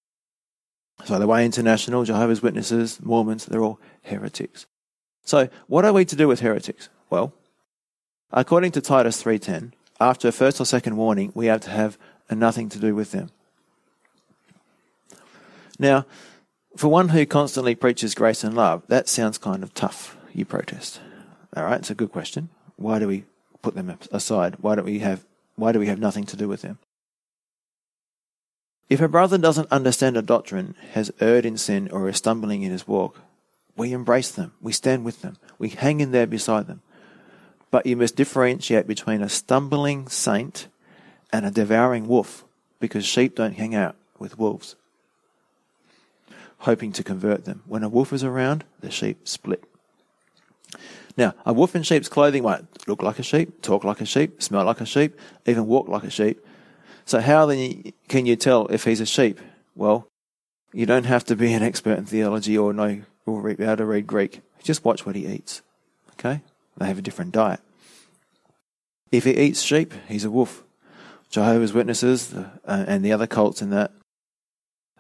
So 1.05 1.19
the 1.19 1.27
Way 1.27 1.45
International, 1.45 2.05
Jehovah's 2.05 2.43
Witnesses, 2.43 3.01
Mormons, 3.03 3.47
they're 3.47 3.63
all 3.63 3.81
heretics. 4.03 4.67
So 5.25 5.49
what 5.67 5.85
are 5.85 5.93
we 5.93 6.05
to 6.05 6.17
do 6.17 6.29
with 6.29 6.41
heretics? 6.41 6.89
Well, 7.09 7.33
according 8.33 8.73
to 8.73 8.81
Titus 8.81 9.23
3:10, 9.23 9.73
after 10.01 10.29
a 10.29 10.33
first 10.33 10.61
or 10.61 10.65
second 10.65 10.97
warning, 10.97 11.33
we 11.35 11.47
have 11.47 11.61
to 11.63 11.71
have 11.71 11.99
nothing 12.31 12.69
to 12.71 12.79
do 12.79 12.95
with 12.95 13.13
them. 13.13 13.31
Now, 15.79 16.07
for 16.77 16.89
one 16.89 17.11
who 17.11 17.25
constantly 17.27 17.75
preaches 17.75 18.15
grace 18.15 18.45
and 18.45 18.55
love, 18.55 18.83
that 18.89 19.09
sounds 19.09 19.39
kind 19.39 19.63
of 19.63 19.75
tough, 19.75 20.17
you 20.33 20.45
protest. 20.45 21.01
All 21.57 21.65
right, 21.65 21.81
it's 21.81 21.91
a 21.91 21.95
good 21.95 22.13
question. 22.13 22.51
Why 22.77 22.99
do 22.99 23.09
we 23.09 23.25
put 23.63 23.75
them 23.75 23.97
aside? 24.13 24.57
Why 24.61 24.75
don't 24.75 24.85
we 24.85 25.01
have 25.01 25.25
why 25.57 25.73
do 25.73 25.79
we 25.79 25.89
have 25.89 25.99
nothing 25.99 26.25
to 26.25 26.37
do 26.37 26.49
with 26.49 26.63
them? 26.63 26.79
If 28.91 29.01
a 29.01 29.09
brother 29.09 29.39
doesn't 29.39 29.71
understand 29.71 30.17
a 30.17 30.23
doctrine, 30.23 30.75
has 30.95 31.13
erred 31.21 31.47
in 31.47 31.57
sin, 31.57 31.89
or 31.93 32.09
is 32.09 32.17
stumbling 32.17 32.65
in 32.65 32.73
his 32.73 32.89
walk, 32.89 33.21
we 33.77 33.93
embrace 33.93 34.33
them, 34.33 34.53
we 34.61 34.73
stand 34.73 35.05
with 35.05 35.23
them, 35.23 35.37
we 35.61 35.69
hang 35.69 36.01
in 36.01 36.11
there 36.11 36.27
beside 36.27 36.67
them. 36.67 36.83
But 37.71 37.87
you 37.87 37.97
must 37.97 38.17
differentiate 38.17 38.89
between 38.89 39.23
a 39.23 39.29
stumbling 39.29 40.09
saint 40.09 40.67
and 41.33 41.47
a 41.47 41.53
devouring 41.53 42.09
wolf, 42.09 42.45
because 42.81 43.07
sheep 43.07 43.37
don't 43.37 43.55
hang 43.55 43.77
out 43.77 43.95
with 44.19 44.41
wolves, 44.41 44.75
hoping 46.59 46.91
to 46.91 47.05
convert 47.05 47.45
them. 47.45 47.63
When 47.67 47.85
a 47.85 47.89
wolf 47.89 48.13
is 48.13 48.25
around, 48.25 48.65
the 48.81 48.91
sheep 48.91 49.29
split. 49.29 49.63
Now, 51.17 51.35
a 51.47 51.53
wolf 51.53 51.77
in 51.77 51.85
sheep's 51.85 52.09
clothing 52.09 52.43
might 52.43 52.65
look 52.89 53.03
like 53.05 53.21
a 53.21 53.23
sheep, 53.23 53.63
talk 53.63 53.85
like 53.85 54.01
a 54.01 54.05
sheep, 54.07 54.43
smell 54.43 54.65
like 54.65 54.81
a 54.81 54.87
sheep, 54.87 55.17
even 55.47 55.69
walk 55.69 55.87
like 55.87 56.03
a 56.03 56.11
sheep. 56.11 56.45
So, 57.05 57.21
how 57.21 57.47
then 57.47 57.93
can 58.09 58.27
you 58.27 58.37
tell 58.37 58.67
if 58.69 58.85
he's 58.85 59.01
a 59.01 59.07
sheep? 59.07 59.41
Well, 59.75 60.07
you 60.73 60.87
don't 60.87 61.05
have 61.05 61.25
to 61.25 61.37
be 61.37 61.53
an 61.53 61.63
expert 61.63 61.99
in 61.99 62.07
theology 62.07 62.57
or 62.57 62.73
know 62.73 63.03
or 63.27 63.43
be 63.55 63.65
able 63.65 63.77
to 63.77 63.85
read 63.85 64.07
Greek. 64.07 64.41
Just 64.63 64.85
watch 64.85 65.05
what 65.07 65.17
he 65.17 65.27
eats. 65.27 65.63
Okay? 66.13 66.41
They 66.77 66.87
have 66.87 66.99
a 66.99 67.03
different 67.03 67.33
diet. 67.33 67.61
If 69.11 69.25
he 69.25 69.33
eats 69.33 69.63
sheep, 69.63 69.93
he's 70.09 70.25
a 70.25 70.31
wolf. 70.31 70.63
Jehovah's 71.31 71.73
Witnesses 71.73 72.35
uh, 72.35 72.51
and 72.65 73.05
the 73.05 73.13
other 73.13 73.27
cults 73.27 73.63
in 73.63 73.71
that, 73.71 73.93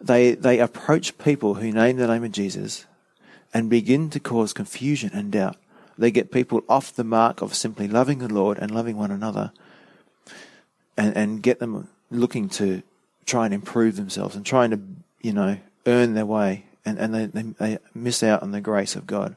they, 0.01 0.34
they 0.34 0.61
approach 0.61 1.18
people 1.18 1.55
who 1.55 1.72
name 1.72 1.96
the 1.96 2.07
name 2.07 2.24
of 2.24 2.32
Jesus 2.32 2.86
and 3.53 3.68
begin 3.68 4.11
to 4.11 4.20
cause 4.20 4.53
confusion 4.53 5.11
and 5.12 5.32
doubt. 5.32 5.57
They 5.98 6.11
get 6.11 6.32
people 6.32 6.62
off 6.68 6.94
the 6.94 7.05
mark 7.05 7.42
of 7.42 7.55
simply 7.55 7.88
loving 7.88 8.18
the 8.18 8.32
Lord 8.32 8.59
and 8.59 8.70
loving 8.70 8.96
one 8.96 9.11
another 9.11 9.53
and, 10.97 11.16
and 11.16 11.43
get 11.43 11.59
them 11.59 11.88
looking 12.11 12.49
to 12.49 12.82
try 13.26 13.45
and 13.45 13.55
improve 13.55 13.97
themselves 13.97 14.36
and 14.36 14.45
trying 14.45 14.70
to, 14.70 14.80
you 15.22 15.32
know, 15.32 15.59
earn 15.86 16.14
their 16.14 16.26
way. 16.26 16.66
And, 16.84 16.99
and 16.99 17.14
they, 17.14 17.26
they, 17.26 17.43
they 17.43 17.78
miss 17.95 18.22
out 18.22 18.43
on 18.43 18.53
the 18.53 18.61
grace 18.61 18.97
of 18.97 19.07
God. 19.07 19.36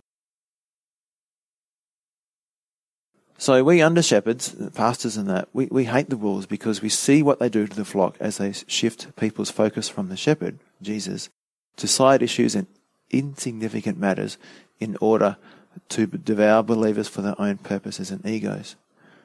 So 3.38 3.62
we 3.64 3.82
under 3.82 4.02
shepherds, 4.02 4.56
pastors 4.74 5.18
and 5.18 5.30
that, 5.30 5.50
we, 5.52 5.66
we 5.66 5.84
hate 5.84 6.10
the 6.10 6.16
wolves 6.16 6.46
because 6.46 6.82
we 6.82 6.88
see 6.88 7.22
what 7.22 7.40
they 7.40 7.50
do 7.50 7.68
to 7.68 7.76
the 7.76 7.84
flock 7.84 8.16
as 8.22 8.38
they 8.38 8.54
shift 8.54 9.14
people's 9.18 9.52
focus 9.52 9.90
from 9.90 10.08
the 10.08 10.16
shepherd, 10.16 10.60
Jesus, 10.82 11.30
to 11.76 11.88
side 11.88 12.22
issues 12.22 12.56
and 12.56 12.68
insignificant 13.10 13.98
matters 13.98 14.38
in 14.80 14.96
order 15.02 15.36
to 15.90 16.08
devour 16.08 16.64
believers 16.64 17.10
for 17.10 17.22
their 17.22 17.40
own 17.40 17.58
purposes 17.58 18.12
and 18.12 18.26
egos. 18.26 18.78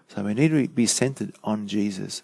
So 0.09 0.23
we 0.23 0.35
need 0.35 0.49
to 0.49 0.69
be 0.69 0.87
centered 0.87 1.35
on 1.45 1.69
Jesus. 1.69 2.23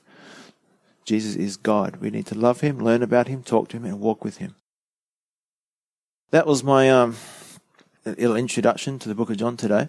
Jesus 1.05 1.37
is 1.37 1.57
God. 1.57 1.97
We 1.97 2.11
need 2.11 2.27
to 2.27 2.35
love 2.35 2.61
him, 2.61 2.79
learn 2.79 3.03
about 3.03 3.29
him, 3.29 3.43
talk 3.43 3.69
to 3.69 3.77
him, 3.77 3.85
and 3.85 4.01
walk 4.01 4.25
with 4.25 4.39
him. 4.39 4.55
That 6.31 6.47
was 6.47 6.65
my 6.65 6.91
um, 6.91 7.17
little 8.05 8.37
introduction 8.37 8.99
to 9.01 9.09
the 9.09 9.15
book 9.15 9.31
of 9.31 9.37
John 9.37 9.57
today. 9.57 9.89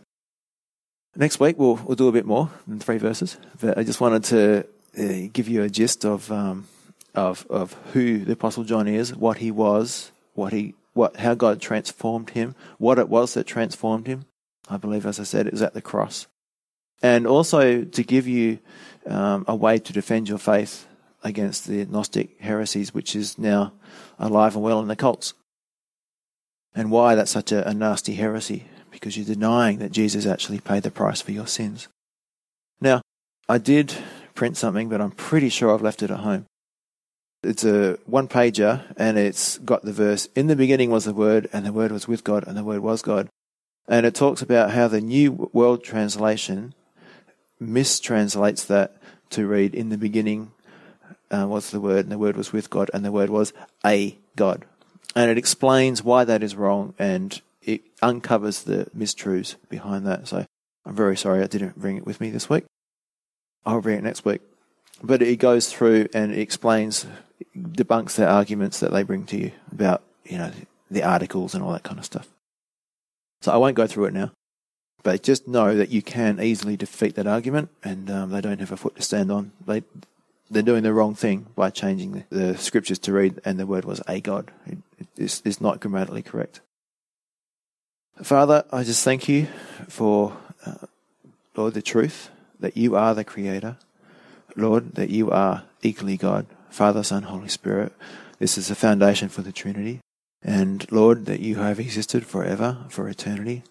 Next 1.15 1.39
week 1.39 1.57
we'll 1.57 1.75
we'll 1.75 1.95
do 1.95 2.09
a 2.09 2.11
bit 2.11 2.25
more 2.25 2.51
than 2.67 2.79
three 2.79 2.97
verses, 2.97 3.37
but 3.61 3.77
I 3.77 3.83
just 3.83 4.01
wanted 4.01 4.25
to 4.25 4.65
uh, 4.99 5.29
give 5.31 5.47
you 5.47 5.63
a 5.63 5.69
gist 5.69 6.03
of 6.03 6.29
um, 6.29 6.67
of 7.13 7.47
of 7.49 7.73
who 7.93 8.19
the 8.19 8.33
Apostle 8.33 8.65
John 8.65 8.87
is, 8.87 9.15
what 9.15 9.37
he 9.37 9.49
was, 9.49 10.11
what 10.33 10.51
he 10.51 10.75
what 10.93 11.15
how 11.15 11.33
God 11.33 11.61
transformed 11.61 12.31
him, 12.31 12.53
what 12.77 12.99
it 12.99 13.07
was 13.07 13.33
that 13.33 13.47
transformed 13.47 14.07
him. 14.07 14.25
I 14.67 14.75
believe, 14.75 15.05
as 15.05 15.19
I 15.19 15.23
said, 15.23 15.47
it 15.47 15.53
was 15.53 15.61
at 15.61 15.73
the 15.73 15.81
cross, 15.81 16.27
and 17.01 17.27
also 17.27 17.83
to 17.83 18.03
give 18.03 18.27
you 18.27 18.59
um, 19.07 19.45
a 19.47 19.55
way 19.55 19.77
to 19.77 19.93
defend 19.93 20.29
your 20.29 20.37
faith 20.37 20.87
against 21.23 21.67
the 21.67 21.85
Gnostic 21.85 22.39
heresies, 22.39 22.93
which 22.93 23.15
is 23.15 23.37
now 23.37 23.73
alive 24.19 24.55
and 24.55 24.63
well 24.63 24.79
in 24.79 24.87
the 24.87 24.95
cults, 24.95 25.33
and 26.73 26.91
why 26.91 27.15
that's 27.15 27.31
such 27.31 27.51
a, 27.51 27.67
a 27.67 27.73
nasty 27.73 28.15
heresy 28.15 28.65
because 28.91 29.17
you're 29.17 29.25
denying 29.25 29.79
that 29.79 29.91
Jesus 29.91 30.25
actually 30.25 30.59
paid 30.59 30.83
the 30.83 30.91
price 30.91 31.21
for 31.21 31.31
your 31.31 31.47
sins. 31.47 31.89
Now, 32.79 33.01
I 33.49 33.57
did 33.57 33.93
print 34.35 34.55
something, 34.55 34.87
but 34.87 35.01
I'm 35.01 35.11
pretty 35.11 35.49
sure 35.49 35.73
I've 35.73 35.81
left 35.81 36.01
it 36.01 36.11
at 36.11 36.19
home. 36.19 36.45
It's 37.43 37.63
a 37.63 37.99
one 38.05 38.27
pager 38.27 38.83
and 38.97 39.17
it's 39.17 39.59
got 39.59 39.83
the 39.83 39.93
verse 39.93 40.27
In 40.35 40.47
the 40.47 40.55
beginning 40.55 40.89
was 40.89 41.05
the 41.05 41.13
Word, 41.13 41.47
and 41.53 41.65
the 41.65 41.73
Word 41.73 41.91
was 41.91 42.07
with 42.07 42.23
God, 42.23 42.45
and 42.47 42.57
the 42.57 42.63
Word 42.63 42.79
was 42.79 43.01
God. 43.01 43.27
And 43.87 44.05
it 44.05 44.15
talks 44.15 44.41
about 44.41 44.71
how 44.71 44.87
the 44.87 45.01
New 45.01 45.49
World 45.53 45.83
Translation 45.83 46.73
mistranslates 47.61 48.65
that 48.67 48.97
to 49.31 49.47
read 49.47 49.73
In 49.73 49.89
the 49.89 49.97
beginning 49.97 50.51
uh, 51.31 51.47
was 51.47 51.71
the 51.71 51.81
Word, 51.81 52.05
and 52.05 52.11
the 52.11 52.17
Word 52.17 52.37
was 52.37 52.53
with 52.53 52.69
God, 52.69 52.91
and 52.93 53.03
the 53.03 53.11
Word 53.11 53.29
was 53.29 53.53
a 53.85 54.17
God. 54.35 54.65
And 55.15 55.31
it 55.31 55.37
explains 55.37 56.03
why 56.03 56.25
that 56.25 56.43
is 56.43 56.55
wrong 56.55 56.93
and 56.99 57.41
it 57.61 57.81
uncovers 58.01 58.63
the 58.63 58.87
mistruths 58.95 59.55
behind 59.69 60.05
that. 60.05 60.27
So 60.27 60.45
I'm 60.85 60.95
very 60.95 61.15
sorry 61.17 61.41
I 61.41 61.47
didn't 61.47 61.79
bring 61.79 61.97
it 61.97 62.05
with 62.05 62.19
me 62.19 62.29
this 62.29 62.49
week. 62.49 62.65
I'll 63.65 63.81
bring 63.81 63.97
it 63.97 64.03
next 64.03 64.25
week. 64.25 64.41
But 65.01 65.21
it 65.21 65.37
goes 65.37 65.71
through 65.71 66.07
and 66.13 66.31
it 66.31 66.39
explains, 66.39 67.05
debunks 67.57 68.15
the 68.15 68.27
arguments 68.27 68.79
that 68.81 68.91
they 68.91 69.03
bring 69.03 69.25
to 69.27 69.37
you 69.37 69.51
about, 69.71 70.03
you 70.25 70.37
know, 70.37 70.51
the 70.91 71.03
articles 71.03 71.55
and 71.55 71.63
all 71.63 71.71
that 71.71 71.83
kind 71.83 71.97
of 71.97 72.05
stuff. 72.05 72.27
So 73.41 73.51
I 73.51 73.57
won't 73.57 73.75
go 73.75 73.87
through 73.87 74.05
it 74.05 74.13
now. 74.13 74.31
But 75.05 75.21
just 75.21 75.47
know 75.47 75.75
that 75.75 75.89
you 75.89 76.01
can 76.01 76.41
easily 76.41 76.75
defeat 76.75 77.13
that 77.13 77.27
argument 77.27 77.69
and 77.83 78.09
um, 78.09 78.31
they 78.31 78.41
don't 78.41 78.59
have 78.59 78.71
a 78.71 78.75
foot 78.75 78.95
to 78.95 79.03
stand 79.03 79.31
on. 79.31 79.51
They, 79.67 79.83
they're 80.49 80.63
doing 80.63 80.81
the 80.81 80.93
wrong 80.93 81.13
thing 81.13 81.45
by 81.55 81.69
changing 81.69 82.23
the, 82.31 82.57
scriptures 82.57 82.97
to 82.99 83.13
read, 83.13 83.39
and 83.45 83.59
the 83.59 83.67
word 83.67 83.85
was 83.85 84.01
a 84.07 84.19
God. 84.19 84.49
It, 84.65 84.79
it's, 85.15 85.43
it's 85.45 85.61
not 85.61 85.79
grammatically 85.79 86.23
correct. 86.23 86.61
Father, 88.23 88.65
I 88.71 88.83
just 88.83 89.03
thank 89.03 89.29
you 89.29 89.47
for, 89.87 90.35
uh, 90.65 90.87
Lord, 91.55 91.75
the 91.75 91.83
truth 91.83 92.31
that 92.59 92.75
you 92.75 92.95
are 92.95 93.13
the 93.13 93.23
Creator. 93.23 93.77
Lord, 94.55 94.95
that 94.95 95.11
you 95.11 95.29
are 95.29 95.65
equally 95.83 96.17
God, 96.17 96.47
Father, 96.71 97.03
Son, 97.03 97.23
Holy 97.23 97.49
Spirit. 97.49 97.93
This 98.39 98.57
is 98.57 98.69
the 98.69 98.75
foundation 98.75 99.29
for 99.29 99.43
the 99.43 99.51
Trinity. 99.51 99.99
And 100.41 100.91
Lord, 100.91 101.27
that 101.27 101.41
you 101.41 101.57
have 101.57 101.79
existed 101.79 102.25
forever, 102.25 102.79
for 102.89 103.07
eternity. 103.07 103.61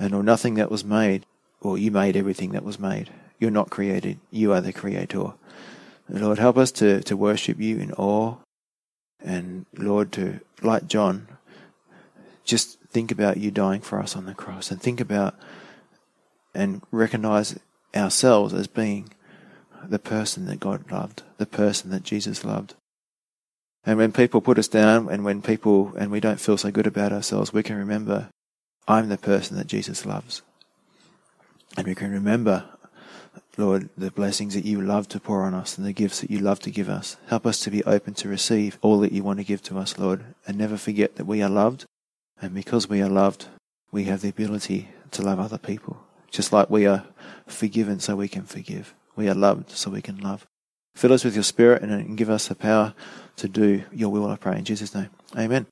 And 0.00 0.12
Lord, 0.12 0.26
nothing 0.26 0.54
that 0.54 0.70
was 0.70 0.84
made, 0.84 1.26
or 1.60 1.76
you 1.76 1.90
made 1.90 2.16
everything 2.16 2.52
that 2.52 2.64
was 2.64 2.78
made. 2.78 3.10
You're 3.38 3.50
not 3.50 3.70
created. 3.70 4.18
You 4.30 4.52
are 4.52 4.62
the 4.62 4.72
Creator. 4.72 5.34
Lord, 6.08 6.38
help 6.38 6.56
us 6.56 6.72
to, 6.72 7.02
to 7.02 7.16
worship 7.16 7.60
you 7.60 7.78
in 7.78 7.92
awe. 7.92 8.36
And 9.22 9.66
Lord, 9.76 10.10
to, 10.12 10.40
like 10.62 10.88
John, 10.88 11.28
just 12.44 12.80
think 12.90 13.12
about 13.12 13.36
you 13.36 13.50
dying 13.50 13.82
for 13.82 14.00
us 14.00 14.16
on 14.16 14.24
the 14.24 14.34
cross 14.34 14.70
and 14.70 14.80
think 14.80 15.00
about 15.00 15.38
and 16.54 16.82
recognize 16.90 17.58
ourselves 17.94 18.54
as 18.54 18.66
being 18.66 19.10
the 19.86 19.98
person 19.98 20.46
that 20.46 20.60
God 20.60 20.90
loved, 20.90 21.22
the 21.36 21.46
person 21.46 21.90
that 21.90 22.02
Jesus 22.02 22.44
loved. 22.44 22.74
And 23.84 23.98
when 23.98 24.12
people 24.12 24.40
put 24.40 24.58
us 24.58 24.68
down 24.68 25.08
and 25.10 25.24
when 25.24 25.42
people, 25.42 25.92
and 25.98 26.10
we 26.10 26.20
don't 26.20 26.40
feel 26.40 26.56
so 26.56 26.70
good 26.70 26.86
about 26.86 27.12
ourselves, 27.12 27.52
we 27.52 27.62
can 27.62 27.76
remember, 27.76 28.30
I'm 28.88 29.08
the 29.08 29.18
person 29.18 29.56
that 29.56 29.66
Jesus 29.66 30.04
loves. 30.06 30.42
And 31.76 31.86
we 31.86 31.94
can 31.94 32.10
remember, 32.10 32.64
Lord, 33.56 33.90
the 33.96 34.10
blessings 34.10 34.54
that 34.54 34.64
you 34.64 34.80
love 34.80 35.08
to 35.08 35.20
pour 35.20 35.42
on 35.42 35.54
us 35.54 35.78
and 35.78 35.86
the 35.86 35.92
gifts 35.92 36.20
that 36.20 36.30
you 36.30 36.38
love 36.38 36.60
to 36.60 36.70
give 36.70 36.88
us. 36.88 37.16
Help 37.28 37.46
us 37.46 37.60
to 37.60 37.70
be 37.70 37.84
open 37.84 38.14
to 38.14 38.28
receive 38.28 38.78
all 38.82 38.98
that 39.00 39.12
you 39.12 39.22
want 39.22 39.38
to 39.38 39.44
give 39.44 39.62
to 39.64 39.78
us, 39.78 39.98
Lord, 39.98 40.24
and 40.46 40.58
never 40.58 40.76
forget 40.76 41.16
that 41.16 41.26
we 41.26 41.42
are 41.42 41.48
loved. 41.48 41.84
And 42.42 42.54
because 42.54 42.88
we 42.88 43.02
are 43.02 43.08
loved, 43.08 43.46
we 43.92 44.04
have 44.04 44.22
the 44.22 44.28
ability 44.28 44.88
to 45.12 45.22
love 45.22 45.38
other 45.38 45.58
people, 45.58 45.98
just 46.30 46.52
like 46.52 46.70
we 46.70 46.86
are 46.86 47.04
forgiven 47.46 48.00
so 48.00 48.16
we 48.16 48.28
can 48.28 48.44
forgive. 48.44 48.94
We 49.14 49.28
are 49.28 49.34
loved 49.34 49.70
so 49.70 49.90
we 49.90 50.02
can 50.02 50.18
love. 50.18 50.46
Fill 50.94 51.12
us 51.12 51.24
with 51.24 51.34
your 51.34 51.44
spirit 51.44 51.82
and 51.82 52.16
give 52.16 52.30
us 52.30 52.48
the 52.48 52.54
power 52.54 52.94
to 53.36 53.48
do 53.48 53.84
your 53.92 54.10
will, 54.10 54.28
I 54.28 54.36
pray. 54.36 54.58
In 54.58 54.64
Jesus' 54.64 54.94
name. 54.94 55.10
Amen. 55.36 55.66